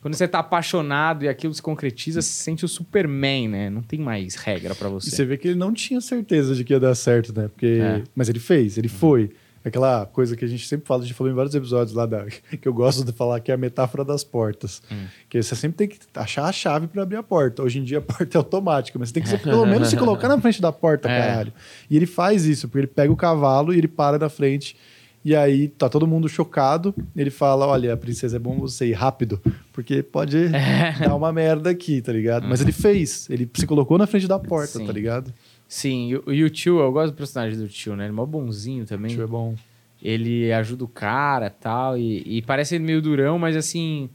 [0.01, 3.69] quando você tá apaixonado e aquilo se concretiza, você sente o Superman, né?
[3.69, 5.09] Não tem mais regra pra E você.
[5.11, 7.47] você vê que ele não tinha certeza de que ia dar certo, né?
[7.47, 7.79] Porque...
[7.81, 8.03] É.
[8.15, 9.29] Mas ele fez, ele foi.
[9.63, 12.25] Aquela coisa que a gente sempre fala, a gente falou em vários episódios lá, da,
[12.59, 14.81] que eu gosto de falar, que é a metáfora das portas.
[15.29, 17.61] Que você sempre tem que achar a chave para abrir a porta.
[17.61, 20.27] Hoje em dia a porta é automática, mas você tem que pelo menos se colocar
[20.27, 21.15] na frente da porta, É.
[21.19, 21.53] caralho.
[21.87, 24.75] E ele faz isso, porque ele pega o cavalo e ele para na frente.
[25.23, 26.93] E aí tá todo mundo chocado.
[27.15, 29.39] Ele fala: Olha, princesa, é bom você ir rápido,
[29.71, 30.49] porque pode
[30.99, 32.47] dar uma merda aqui, tá ligado?
[32.47, 34.85] Mas ele fez, ele se colocou na frente da porta, Sim.
[34.85, 35.33] tá ligado?
[35.67, 38.05] Sim, e o- o tio, eu gosto do personagem do tio, né?
[38.05, 39.11] Ele é mó bonzinho também.
[39.11, 39.55] Isso é bom.
[40.01, 44.09] Ele ajuda o cara tal, e e parece ele meio durão, mas assim.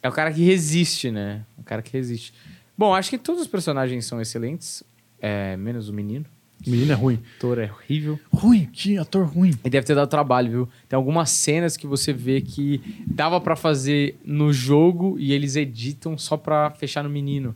[0.00, 1.44] É o cara que resiste, né?
[1.58, 2.32] O cara que resiste.
[2.76, 4.84] Bom, acho que todos os personagens são excelentes,
[5.20, 6.24] é, menos o menino.
[6.66, 7.18] O menino é ruim.
[7.38, 8.18] Ator é horrível.
[8.32, 9.52] Ruim, que ator ruim.
[9.64, 10.68] E deve ter dado trabalho, viu?
[10.88, 16.18] Tem algumas cenas que você vê que dava pra fazer no jogo e eles editam
[16.18, 17.54] só pra fechar no menino.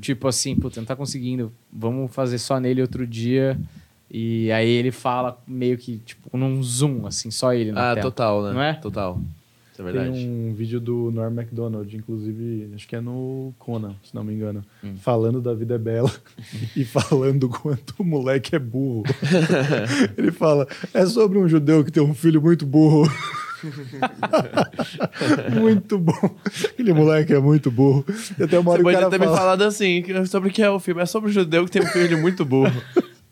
[0.00, 1.52] Tipo assim, puta, não tá conseguindo.
[1.72, 3.58] Vamos fazer só nele outro dia.
[4.10, 8.02] E aí ele fala meio que, tipo, num zoom, assim, só ele na Ah, tela.
[8.10, 8.52] total, né?
[8.52, 8.74] Não é?
[8.74, 9.20] Total.
[9.78, 10.18] Isso é verdade.
[10.18, 14.34] Tem um vídeo do Norm MacDonald, inclusive, acho que é no Conan, se não me
[14.34, 14.96] engano, Hum.
[15.00, 16.10] falando da vida é bela
[16.74, 19.04] e falando quanto o moleque é burro.
[20.18, 23.08] Ele fala: é sobre um judeu que tem um filho muito burro.
[25.60, 26.36] muito bom.
[26.44, 28.04] Aquele moleque é muito burro.
[28.40, 30.52] Até uma hora Você que o pode cara ter me fala, falado assim, sobre o
[30.52, 31.02] que é o filme.
[31.02, 32.82] É sobre o judeu que tem um filho muito burro.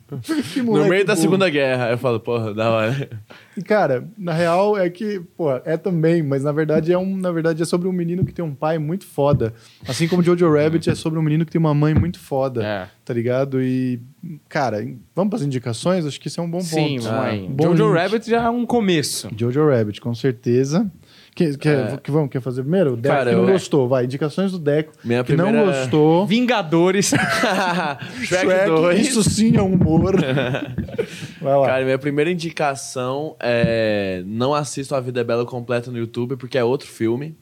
[0.52, 1.90] "Que no meio da burro." Segunda Guerra.
[1.90, 3.10] Eu falo, porra, da hora.
[3.56, 7.32] E, cara, na real é que, pô, é também, mas na verdade é um, na
[7.32, 9.52] verdade é sobre um menino que tem um pai muito foda.
[9.88, 12.86] Assim como Jojo Rabbit é sobre um menino que tem uma mãe muito foda, É.
[13.04, 13.60] tá ligado?
[13.62, 14.00] E,
[14.48, 14.78] cara,
[15.14, 16.04] vamos para as indicações?
[16.06, 17.02] Acho que isso é um bom Sim, ponto.
[17.08, 17.48] vamos aí.
[17.48, 17.96] Bom Jojo link.
[18.02, 19.28] Rabbit já é um começo.
[19.36, 20.90] Jojo Rabbit, com certeza.
[21.36, 21.68] Que, que,
[22.02, 22.94] que vamos, quer fazer primeiro?
[22.94, 24.04] O Deco Cara, que não eu- gostou, vai.
[24.06, 26.26] Indicações do Deco Minha que não primeira- gostou.
[26.26, 27.12] Vingadores.
[28.24, 29.00] Shrek 2.
[29.06, 30.16] Isso sim é humor.
[31.38, 31.66] vai lá.
[31.66, 36.56] Cara, minha primeira indicação é não assisto A Vida é Bela completa no YouTube, porque
[36.56, 37.36] é outro filme.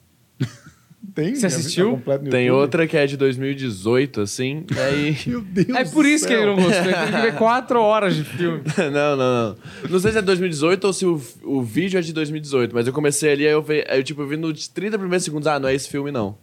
[1.15, 2.01] Tem, Você vida assistiu?
[2.05, 4.65] no Tem outra que é de 2018, assim.
[4.75, 5.17] E aí.
[5.25, 6.41] Meu Deus é por isso que céu.
[6.43, 6.83] ele não gostou.
[6.83, 8.61] Ele tem que ver quatro horas de filme.
[8.91, 9.55] não, não, não.
[9.89, 12.91] Não sei se é 2018 ou se o, o vídeo é de 2018, mas eu
[12.91, 15.57] comecei ali, aí eu, vi, aí eu tipo, eu vi nos 30 primeiros segundos, ah,
[15.57, 16.37] não é esse filme, não.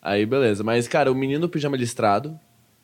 [0.00, 0.64] Aí, beleza.
[0.64, 2.38] Mas, cara, o Menino Pijama Listrado.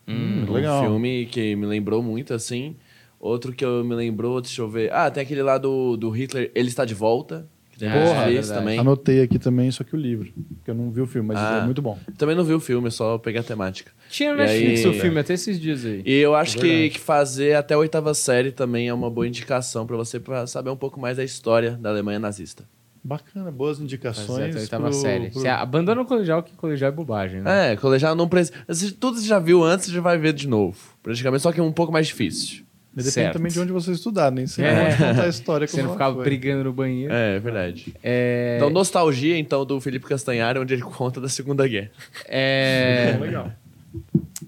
[0.06, 0.82] um legal.
[0.82, 2.76] filme que me lembrou muito, assim.
[3.18, 4.92] Outro que eu me lembrou, deixa eu ver.
[4.92, 8.32] Ah, tem aquele lá do, do Hitler, Ele Está de Volta, que Tem é Netflix
[8.48, 8.60] verdade.
[8.60, 8.78] também.
[8.78, 10.32] Anotei aqui também, só que o livro.
[10.56, 11.60] Porque eu não vi o filme, mas Ah.
[11.62, 11.98] é muito bom.
[12.16, 13.90] Também não vi o filme, só peguei a temática.
[14.08, 16.02] Tinha no E Netflix aí- o filme até esses dias aí.
[16.04, 19.26] E eu acho É que, que fazer até a oitava série também é uma boa
[19.26, 22.64] indicação pra você pra saber um pouco mais da história da Alemanha nazista.
[23.02, 24.54] Bacana, boas indicações.
[24.54, 25.30] a oitava pro- série.
[25.30, 27.72] pro- Você abandona o colegial, que colegial é bobagem, né?
[27.72, 28.54] É, colegial não precisa.
[29.00, 30.76] Tudo você já viu antes, você já vai ver de novo.
[31.02, 32.62] Praticamente, só que é um pouco mais difícil.
[32.94, 33.32] Mas depende Certo.
[33.34, 34.84] também de onde você estudar, nem sempre É.
[34.86, 36.24] pode contar a história Você como não ela ficava foi.
[36.24, 37.12] brigando no banheiro.
[37.12, 37.94] É, é verdade.
[38.02, 41.90] É, Então, Nostalgia, então, do Felipe Castanhari, onde ele conta da Segunda Guerra.
[42.26, 43.52] é, Legal.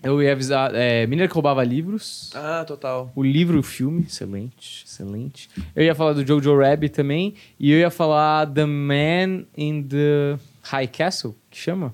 [0.02, 0.74] eu ia avisar.
[0.74, 2.31] É, Menina que roubava livros.
[2.35, 3.12] Ah, total.
[3.14, 5.48] O livro e o filme, excelente, excelente.
[5.77, 7.35] Eu ia falar do Jojo Rabbit também.
[7.60, 11.93] E eu ia falar The Man in the High Castle, que chama?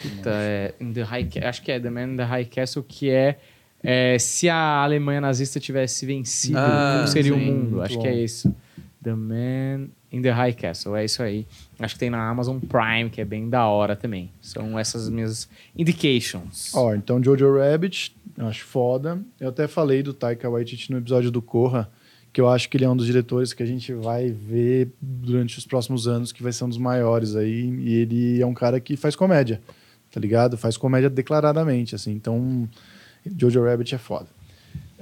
[0.00, 3.10] Puta, é, in the High, acho que é The Man in the High Castle, que
[3.10, 3.38] é,
[3.82, 7.60] é, se a Alemanha nazista tivesse vencido, Ah, como seria o sim, mundo?
[7.70, 8.02] muito Acho bom.
[8.02, 8.54] que é isso.
[9.02, 11.46] The Man in the High Castle, é isso aí.
[11.78, 14.30] Acho que tem na Amazon Prime, que é bem da hora também.
[14.40, 16.72] São essas minhas indications.
[16.74, 19.18] Ó, então Jojo Rabbit, eu acho foda.
[19.40, 21.90] Eu até falei do Taika Waititi no episódio do Corra,
[22.32, 25.58] que eu acho que ele é um dos diretores que a gente vai ver durante
[25.58, 27.70] os próximos anos, que vai ser um dos maiores aí.
[27.80, 29.60] E ele é um cara que faz comédia,
[30.10, 30.56] tá ligado?
[30.58, 32.12] Faz comédia declaradamente, assim.
[32.12, 32.68] Então,
[33.26, 34.28] Jojo Rabbit é foda.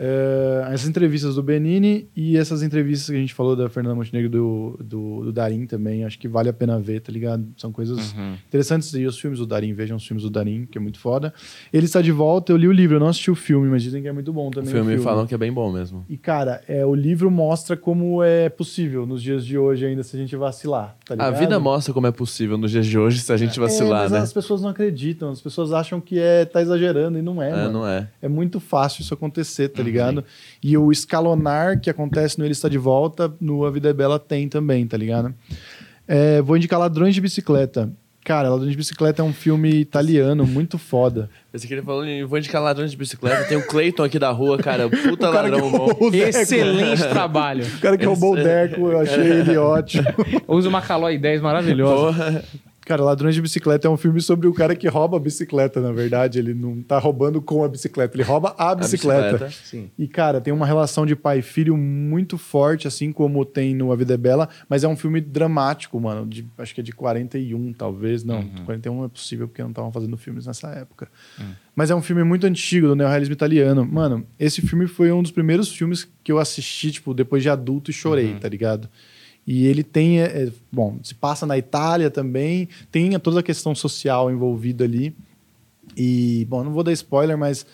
[0.00, 4.30] É, essas entrevistas do Benini e essas entrevistas que a gente falou da Fernanda Montenegro
[4.30, 7.44] do, do, do Darim também, acho que vale a pena ver, tá ligado?
[7.56, 8.14] São coisas
[8.46, 8.92] interessantes.
[8.94, 11.34] E os filmes do Darim, vejam os filmes do Darim, que é muito foda.
[11.72, 14.00] Ele está de volta, eu li o livro, eu não assisti o filme, mas dizem
[14.02, 14.70] que é muito bom O também.
[14.72, 16.04] filme, falam que é bem bom mesmo.
[16.08, 20.16] E, cara, é, o livro mostra como é possível nos dias de hoje ainda se
[20.16, 21.38] a gente vacilar, tá A ligado?
[21.40, 24.12] vida mostra como é possível nos dias de hoje se a gente vacilar, é, mas
[24.12, 24.18] né?
[24.20, 27.52] as pessoas não acreditam, as pessoas acham que é, tá exagerando e não é, É,
[27.52, 27.72] mano.
[27.72, 28.08] não é.
[28.22, 29.87] É muito fácil isso acontecer, tá ligado?
[30.62, 34.18] E o escalonar que acontece no Ele Está de Volta, no A Vida é Bela
[34.18, 35.34] tem também, tá ligado?
[36.06, 37.90] É, vou indicar Ladrões de Bicicleta.
[38.24, 41.30] Cara, Ladrões de Bicicleta é um filme italiano muito foda.
[41.52, 43.44] Esse que ele falou, eu vou indicar ladrões de bicicleta.
[43.44, 44.86] Tem o Cleiton aqui da rua, cara.
[44.88, 45.88] Puta cara ladrão bom.
[46.12, 47.64] Excelente trabalho.
[47.64, 50.04] O cara que roubou o Deco, eu achei ele ótimo.
[50.46, 52.12] Usa uma Caloi 10 maravilhosa.
[52.12, 52.44] Porra.
[52.88, 55.92] Cara, Ladrões de Bicicleta é um filme sobre o cara que rouba a bicicleta, na
[55.92, 56.38] verdade.
[56.38, 59.32] Ele não tá roubando com a bicicleta, ele rouba a bicicleta.
[59.32, 59.54] bicicleta.
[59.62, 59.90] Sim.
[59.98, 63.92] E, cara, tem uma relação de pai e filho muito forte, assim como tem no
[63.92, 66.26] A Vida é Bela, mas é um filme dramático, mano.
[66.26, 68.24] De, acho que é de 41, talvez.
[68.24, 71.08] Não, 41 não é possível, porque não estavam fazendo filmes nessa época.
[71.76, 73.84] Mas é um filme muito antigo, do neorrealismo italiano.
[73.84, 77.90] Mano, esse filme foi um dos primeiros filmes que eu assisti, tipo, depois de adulto
[77.90, 78.88] e chorei, tá ligado?
[79.50, 83.74] E ele tem, é, é, bom, se passa na Itália também, tem toda a questão
[83.74, 85.16] social envolvida ali.
[85.96, 87.64] E, bom, não vou dar spoiler, mas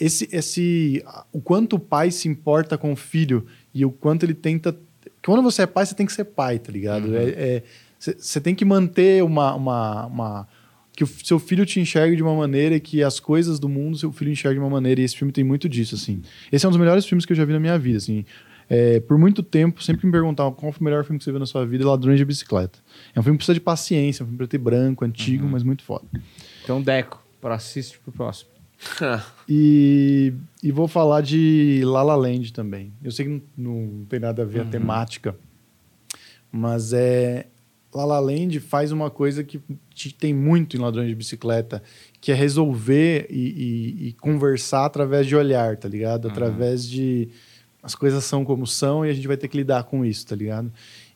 [0.00, 3.44] esse, esse, o quanto o pai se importa com o filho
[3.74, 4.74] e o quanto ele tenta.
[5.22, 7.08] Quando você é pai, você tem que ser pai, tá ligado?
[7.98, 10.48] Você tem que manter uma, uma, uma-
[10.96, 13.98] que o seu filho te enxergue de uma maneira e que as coisas do mundo
[13.98, 15.02] seu filho enxergue de uma maneira.
[15.02, 16.22] E esse filme tem muito disso, assim.
[16.50, 18.24] Esse é um dos melhores filmes que eu já vi na minha vida, assim.
[18.74, 21.38] É, por muito tempo, sempre me perguntavam qual foi o melhor filme que você viu
[21.38, 22.78] na sua vida, Ladrões de Bicicleta.
[23.14, 25.62] É um filme que precisa de paciência, é um filme preto e branco, antigo, mas
[25.62, 26.06] muito foda.
[26.64, 28.50] Então, Deco, para assiste pro próximo.
[29.48, 30.32] E,
[30.62, 32.92] e vou falar de La La Land também.
[33.04, 35.36] Eu sei que não, não tem nada a ver a temática,
[36.50, 37.46] mas é
[37.94, 39.60] La La Land faz uma coisa que
[39.94, 41.82] te- tem muito em Ladrões de Bicicleta,
[42.20, 46.26] que é resolver e, e- e conversar através de olhar, tá ligado?
[46.28, 47.28] Através de
[47.82, 50.36] as coisas são como são e a gente vai ter que lidar com isso, tá
[50.36, 50.70] ligado?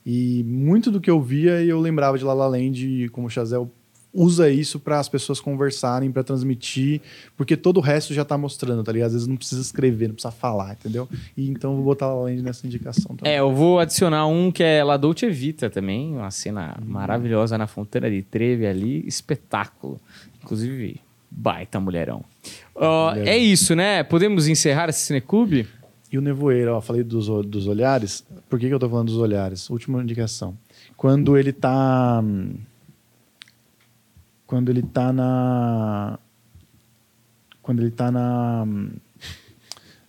[0.04, 3.70] E muito do que eu via eu lembrava de La La Land, como o Chazel
[4.16, 7.02] usa isso para as pessoas conversarem, para transmitir,
[7.36, 9.08] porque todo o resto já tá mostrando, tá ligado?
[9.08, 11.06] Às vezes não precisa escrever, não precisa falar, entendeu?
[11.36, 13.30] E então eu vou botar La La Land nessa indicação também.
[13.30, 17.66] É, eu vou adicionar um que é La Dolce Vita também, uma cena maravilhosa na
[17.66, 20.00] fronteira de Trevi ali, espetáculo.
[20.42, 22.24] Inclusive, baita mulherão.
[22.74, 23.22] Mulherão.
[23.26, 24.02] é isso, né?
[24.02, 25.68] Podemos encerrar esse cineclube?
[26.16, 28.24] E o nevoeiro, ó, falei dos, dos olhares.
[28.48, 29.68] Por que, que eu tô falando dos olhares?
[29.68, 30.56] Última indicação.
[30.96, 32.22] Quando ele tá.
[32.24, 32.54] hum,
[34.46, 36.18] Quando ele tá na.
[37.60, 38.64] Quando ele tá na.
[38.66, 38.90] hum,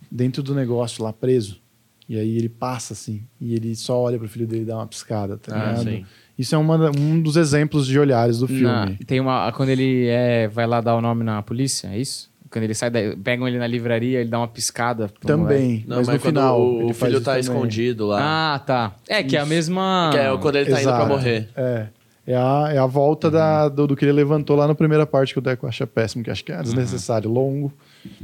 [0.09, 1.59] Dentro do negócio lá preso.
[2.07, 3.21] E aí ele passa assim.
[3.41, 5.83] E ele só olha pro filho dele e dá uma piscada, tá Ah, ligado?
[5.83, 6.05] sim.
[6.39, 8.63] Isso é uma um dos exemplos de olhares do filme.
[8.63, 9.51] Na- tem uma.
[9.51, 12.31] Quando ele é, vai lá dar o nome na polícia, é isso?
[12.49, 15.09] Quando ele sai, da, pegam ele na livraria, ele dá uma piscada.
[15.21, 15.83] Também.
[15.87, 16.61] Não, mas, mas, no quando final.
[16.61, 17.39] o, ele o filho isso tá também.
[17.41, 18.55] escondido lá.
[18.55, 18.95] Ah, tá.
[19.07, 20.09] É, que é a mesma.
[20.11, 21.09] que é quando ele tá indo pra Exato.
[21.09, 21.49] morrer.
[21.55, 21.87] É.
[22.27, 25.31] É a, é a volta da, do, do que ele levantou lá na primeira parte
[25.31, 27.71] que o Deco acha péssimo, que acho que é desnecessário, longo.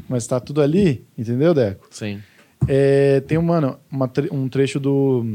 [0.10, 1.88] Mas tá tudo ali, entendeu, Deco?
[1.90, 2.22] Sim.
[2.68, 5.26] É, tem, mano, uma um trecho do,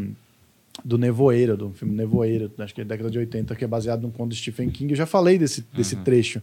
[0.84, 4.02] do Nevoeiro, do filme Nevoeiro, acho que é da década de 80, que é baseado
[4.02, 4.92] num conto de Stephen King.
[4.92, 6.42] Eu já falei desse, desse trecho.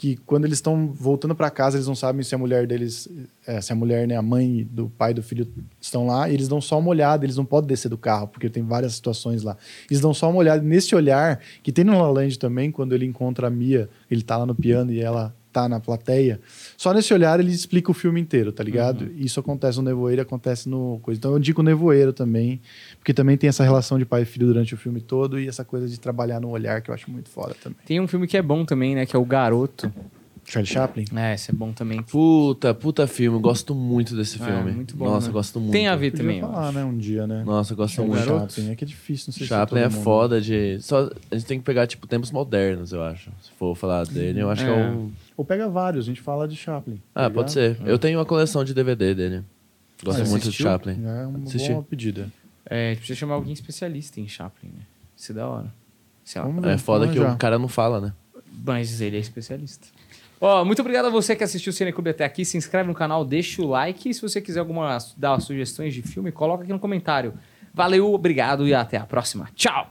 [0.00, 3.06] Que quando eles estão voltando para casa, eles não sabem se a mulher deles,
[3.46, 5.46] é, se a mulher, né, a mãe do pai do filho
[5.78, 8.48] estão lá, e eles dão só uma olhada, eles não podem descer do carro, porque
[8.48, 9.58] tem várias situações lá.
[9.90, 12.94] Eles dão só uma olhada nesse olhar, que tem no La La Land também, quando
[12.94, 16.40] ele encontra a Mia, ele tá lá no piano e ela tá na plateia.
[16.76, 19.10] Só nesse olhar ele explica o filme inteiro, tá ligado?
[19.16, 21.18] Isso acontece no Nevoeiro, acontece no coisa.
[21.18, 22.60] Então eu indico o Nevoeiro também,
[22.98, 25.64] porque também tem essa relação de pai e filho durante o filme todo e essa
[25.64, 27.78] coisa de trabalhar no olhar que eu acho muito foda também.
[27.84, 29.06] Tem um filme que é bom também, né?
[29.06, 29.92] Que é O Garoto.
[30.42, 31.04] Charlie Chaplin?
[31.14, 32.02] É, esse é bom também.
[32.02, 33.38] Puta, puta filme.
[33.38, 34.72] Gosto muito desse É, filme.
[34.72, 35.32] muito bom, Nossa, né?
[35.32, 35.70] gosto muito.
[35.70, 37.44] Tem a ver também, eu falar, né, um dia, né?
[37.46, 38.26] Nossa, gosto Charlie muito.
[38.54, 40.78] Chaplin, é que é difícil, não sei Chaplin se é foda de.
[40.80, 43.30] Só, a gente tem que pegar, tipo, tempos modernos, eu acho.
[43.42, 44.90] Se for falar dele, eu acho que é É.
[44.90, 45.12] um.
[45.40, 46.96] Ou pega vários, a gente fala de Chaplin.
[47.14, 47.78] tá Ah, pode ser.
[47.86, 49.42] Eu tenho uma coleção de DVD dele.
[50.04, 50.50] Gosto Ah, muito assistiu?
[50.66, 51.02] de Chaplin.
[51.02, 51.70] É uma Assisti.
[51.72, 52.28] boa pedida.
[52.66, 54.82] É, a gente precisa chamar alguém especialista em Chaplin, né?
[55.16, 55.72] Isso é da hora.
[56.22, 56.46] Sei lá.
[56.46, 57.32] Vamos É ver, foda vamos que já.
[57.32, 58.12] o cara não fala, né?
[58.66, 59.88] Mas ele é especialista.
[60.38, 62.44] Ó, muito obrigado a você que assistiu o Cineclube até aqui.
[62.44, 64.10] Se inscreve no canal, deixa o like.
[64.10, 67.32] E se você quiser alguma, dar sugestões de filme, coloca aqui no comentário.
[67.72, 69.48] Valeu, obrigado e até a próxima.
[69.54, 69.88] Tchau!